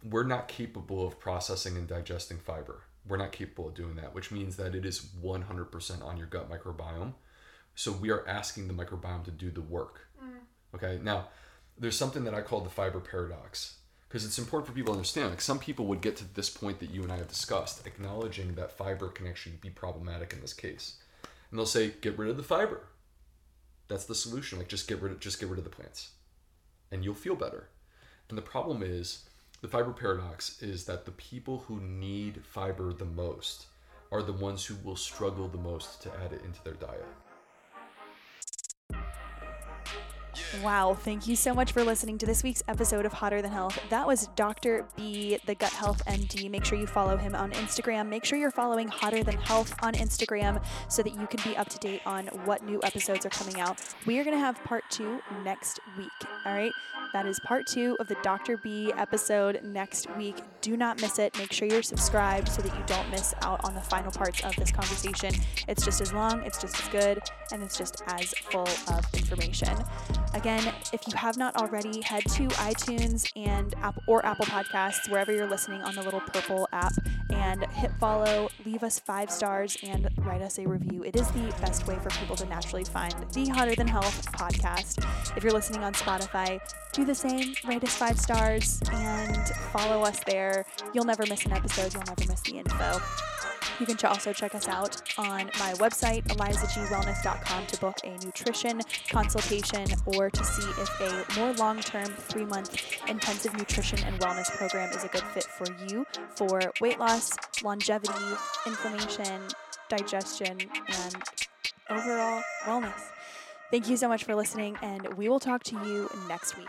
we're 0.09 0.25
not 0.25 0.49
capable 0.49 1.07
of 1.07 1.19
processing 1.19 1.77
and 1.77 1.87
digesting 1.87 2.39
fiber. 2.39 2.83
We're 3.07 3.17
not 3.17 3.33
capable 3.33 3.69
of 3.69 3.75
doing 3.75 3.97
that, 3.97 4.15
which 4.15 4.31
means 4.31 4.57
that 4.57 4.75
it 4.75 4.85
is 4.85 5.01
100% 5.23 6.05
on 6.05 6.17
your 6.17 6.27
gut 6.27 6.51
microbiome. 6.51 7.15
So 7.75 7.93
we 7.93 8.11
are 8.11 8.27
asking 8.29 8.69
the 8.69 8.75
microbiome 8.75 9.25
to 9.25 9.31
do 9.31 9.51
the 9.51 9.61
work. 9.61 10.09
Mm. 10.23 10.75
Okay, 10.75 10.99
now 11.03 11.29
there's 11.79 11.97
something 11.97 12.25
that 12.25 12.35
I 12.35 12.41
call 12.41 12.61
the 12.61 12.71
fiber 12.71 13.01
paradox 13.01 13.77
because 14.09 14.25
it's 14.25 14.39
important 14.39 14.69
for 14.69 14.73
people 14.73 14.93
to 14.93 14.99
understand. 14.99 15.31
Like 15.31 15.41
some 15.41 15.59
people 15.59 15.87
would 15.87 16.01
get 16.01 16.17
to 16.19 16.35
this 16.35 16.49
point 16.49 16.79
that 16.81 16.91
you 16.91 17.03
and 17.03 17.11
I 17.11 17.17
have 17.17 17.29
discussed, 17.29 17.87
acknowledging 17.87 18.55
that 18.55 18.71
fiber 18.71 19.09
can 19.09 19.27
actually 19.27 19.57
be 19.61 19.71
problematic 19.71 20.33
in 20.33 20.41
this 20.41 20.53
case, 20.53 20.99
and 21.51 21.59
they'll 21.59 21.67
say, 21.67 21.95
"Get 22.01 22.17
rid 22.17 22.31
of 22.31 22.37
the 22.37 22.43
fiber." 22.43 22.83
That's 23.89 24.07
the 24.07 24.15
solution. 24.15 24.59
Like 24.59 24.69
just 24.69 24.89
get 24.89 25.01
rid 25.01 25.13
of 25.13 25.21
just 25.21 25.41
get 25.41 25.49
rid 25.49 25.59
of 25.59 25.65
the 25.65 25.71
plants, 25.71 26.11
and 26.91 27.05
you'll 27.05 27.15
feel 27.15 27.37
better. 27.37 27.69
And 28.29 28.39
the 28.39 28.43
problem 28.43 28.83
is, 28.83 29.25
the 29.61 29.69
fiber 29.69 29.93
paradox 29.93 30.63
is 30.63 30.85
that 30.87 31.05
the 31.05 31.11
people 31.13 31.65
who 31.67 31.81
need 31.81 32.43
fiber 32.45 32.93
the 32.93 33.05
most 33.05 33.67
are 34.11 34.23
the 34.23 34.33
ones 34.33 34.65
who 34.65 34.77
will 34.83 34.97
struggle 34.97 35.49
the 35.49 35.59
most 35.59 36.03
to 36.03 36.13
add 36.25 36.33
it 36.33 36.43
into 36.45 36.63
their 36.63 36.75
diet. 36.75 37.07
Wow, 40.63 40.95
thank 40.95 41.27
you 41.27 41.37
so 41.37 41.53
much 41.53 41.73
for 41.73 41.83
listening 41.83 42.19
to 42.19 42.27
this 42.27 42.43
week's 42.43 42.63
episode 42.69 43.07
of 43.07 43.13
Hotter 43.13 43.43
Than 43.43 43.51
Health. 43.51 43.79
That 43.91 44.07
was 44.07 44.29
Dr. 44.37 44.87
B, 44.97 45.39
the 45.47 45.55
Gut 45.55 45.73
Health 45.73 46.03
MD. 46.07 46.51
Make 46.51 46.65
sure 46.65 46.79
you 46.79 46.87
follow 46.87 47.17
him 47.17 47.35
on 47.35 47.51
Instagram. 47.53 48.09
Make 48.09 48.25
sure 48.25 48.39
you're 48.39 48.51
following 48.51 48.89
Hotter 48.89 49.25
Than 49.25 49.37
Health 49.39 49.75
on 49.83 49.95
Instagram 49.95 50.65
so 50.89 51.03
that 51.03 51.15
you 51.19 51.27
can 51.27 51.41
be 51.51 51.57
up 51.57 51.69
to 51.71 51.79
date 51.79 52.03
on 52.07 52.27
what 52.45 52.65
new 52.65 52.81
episodes 52.83 53.27
are 53.27 53.31
coming 53.31 53.61
out. 53.61 53.81
We 54.07 54.19
are 54.19 54.25
going 54.25 54.37
to 54.37 54.41
have 54.41 54.63
part 54.65 54.85
two 54.91 55.21
next 55.43 55.81
week. 55.99 56.09
All 56.47 56.55
right, 56.55 56.73
that 57.13 57.27
is 57.27 57.41
part 57.41 57.67
two 57.67 57.97
of 57.99 58.09
the 58.09 58.17
Dr. 58.23 58.57
B 58.57 58.93
episode 58.97 59.61
next 59.63 60.15
week. 60.17 60.37
Do 60.61 60.77
not 60.77 61.01
miss 61.01 61.19
it. 61.19 61.37
Make 61.37 61.53
sure 61.53 61.69
you're 61.69 61.83
subscribed 61.83 62.49
so 62.49 62.63
that 62.63 62.75
you 62.75 62.83
don't 62.87 63.09
miss 63.11 63.35
out 63.43 63.65
on 63.65 63.75
the 63.75 63.81
final 63.81 64.13
parts 64.13 64.43
of 64.45 64.55
this 64.57 64.71
conversation. 64.71 65.35
It's 65.69 65.85
just 65.85 66.01
as 66.01 66.13
long, 66.13 66.43
it's 66.45 66.61
just 66.61 66.81
as 66.81 66.89
good, 66.89 67.21
and 67.53 67.63
it's 67.63 67.77
just 67.77 68.03
as 68.09 68.33
full 68.51 68.69
of 68.89 69.15
information. 69.15 69.77
Again, 70.45 70.75
if 70.93 71.01
you 71.09 71.17
have 71.17 71.39
not 71.39 71.57
already, 71.57 72.03
head 72.03 72.23
to 72.33 72.49
iTunes 72.49 73.33
and 73.35 73.75
or 74.07 74.27
Apple 74.27 74.45
Podcasts, 74.45 75.09
wherever 75.09 75.33
you're 75.33 75.49
listening 75.49 75.81
on 75.81 75.95
the 75.95 76.03
little 76.03 76.21
purple 76.21 76.69
app, 76.71 76.93
and 77.31 77.65
hit 77.73 77.91
follow, 77.99 78.51
leave 78.67 78.83
us 78.83 78.99
five 78.99 79.31
stars, 79.31 79.79
and 79.83 80.07
write 80.19 80.43
us 80.43 80.59
a 80.59 80.69
review. 80.69 81.03
It 81.03 81.17
is 81.17 81.27
the 81.31 81.49
best 81.63 81.87
way 81.87 81.97
for 81.99 82.11
people 82.11 82.37
to 82.37 82.45
naturally 82.45 82.85
find 82.85 83.15
the 83.33 83.49
Hotter 83.49 83.75
Than 83.75 83.89
Health 83.89 84.31
podcast. 84.33 85.07
If 85.35 85.45
you're 85.45 85.55
listening 85.55 85.83
on 85.83 85.95
Spotify, 85.95 86.61
do 86.93 87.07
the 87.07 87.15
same, 87.15 87.55
rate 87.67 87.83
us 87.83 87.97
five 87.97 88.21
stars, 88.21 88.83
and 88.93 89.49
follow 89.73 90.03
us 90.03 90.21
there. 90.27 90.67
You'll 90.93 91.07
never 91.07 91.25
miss 91.27 91.47
an 91.47 91.53
episode, 91.53 91.95
you'll 91.95 92.05
never 92.05 92.31
miss 92.31 92.43
the 92.43 92.59
info. 92.59 93.01
You 93.81 93.87
can 93.87 93.97
also 94.05 94.33
check 94.33 94.55
us 94.55 94.69
out 94.69 95.01
on 95.19 95.47
my 95.59 95.73
website, 95.75 96.25
elizagwellness.com, 96.29 97.67
to 97.67 97.81
book 97.81 97.97
a 98.05 98.11
nutrition 98.25 98.81
consultation 99.11 99.87
or 100.07 100.31
to 100.31 100.45
see 100.45 100.69
if 100.81 101.01
a 101.01 101.39
more 101.39 101.53
long 101.55 101.81
term 101.81 102.07
three 102.07 102.45
month 102.45 103.01
intensive 103.09 103.55
nutrition 103.57 103.99
and 104.05 104.19
wellness 104.21 104.51
program 104.57 104.91
is 104.93 105.05
a 105.05 105.09
good 105.09 105.23
fit 105.23 105.45
for 105.45 105.67
you 105.89 106.07
for 106.37 106.61
weight 106.81 106.99
loss, 106.99 107.31
longevity, 107.63 108.13
inflammation, 108.67 109.43
digestion, 109.89 110.59
and 110.89 111.17
overall 111.91 112.43
wellness. 112.65 113.11
Thank 113.71 113.89
you 113.89 113.97
so 113.97 114.09
much 114.09 114.25
for 114.25 114.35
listening, 114.35 114.77
and 114.83 115.15
we 115.15 115.29
will 115.29 115.41
talk 115.41 115.63
to 115.65 115.75
you 115.85 116.09
next 116.29 116.57
week. 116.57 116.69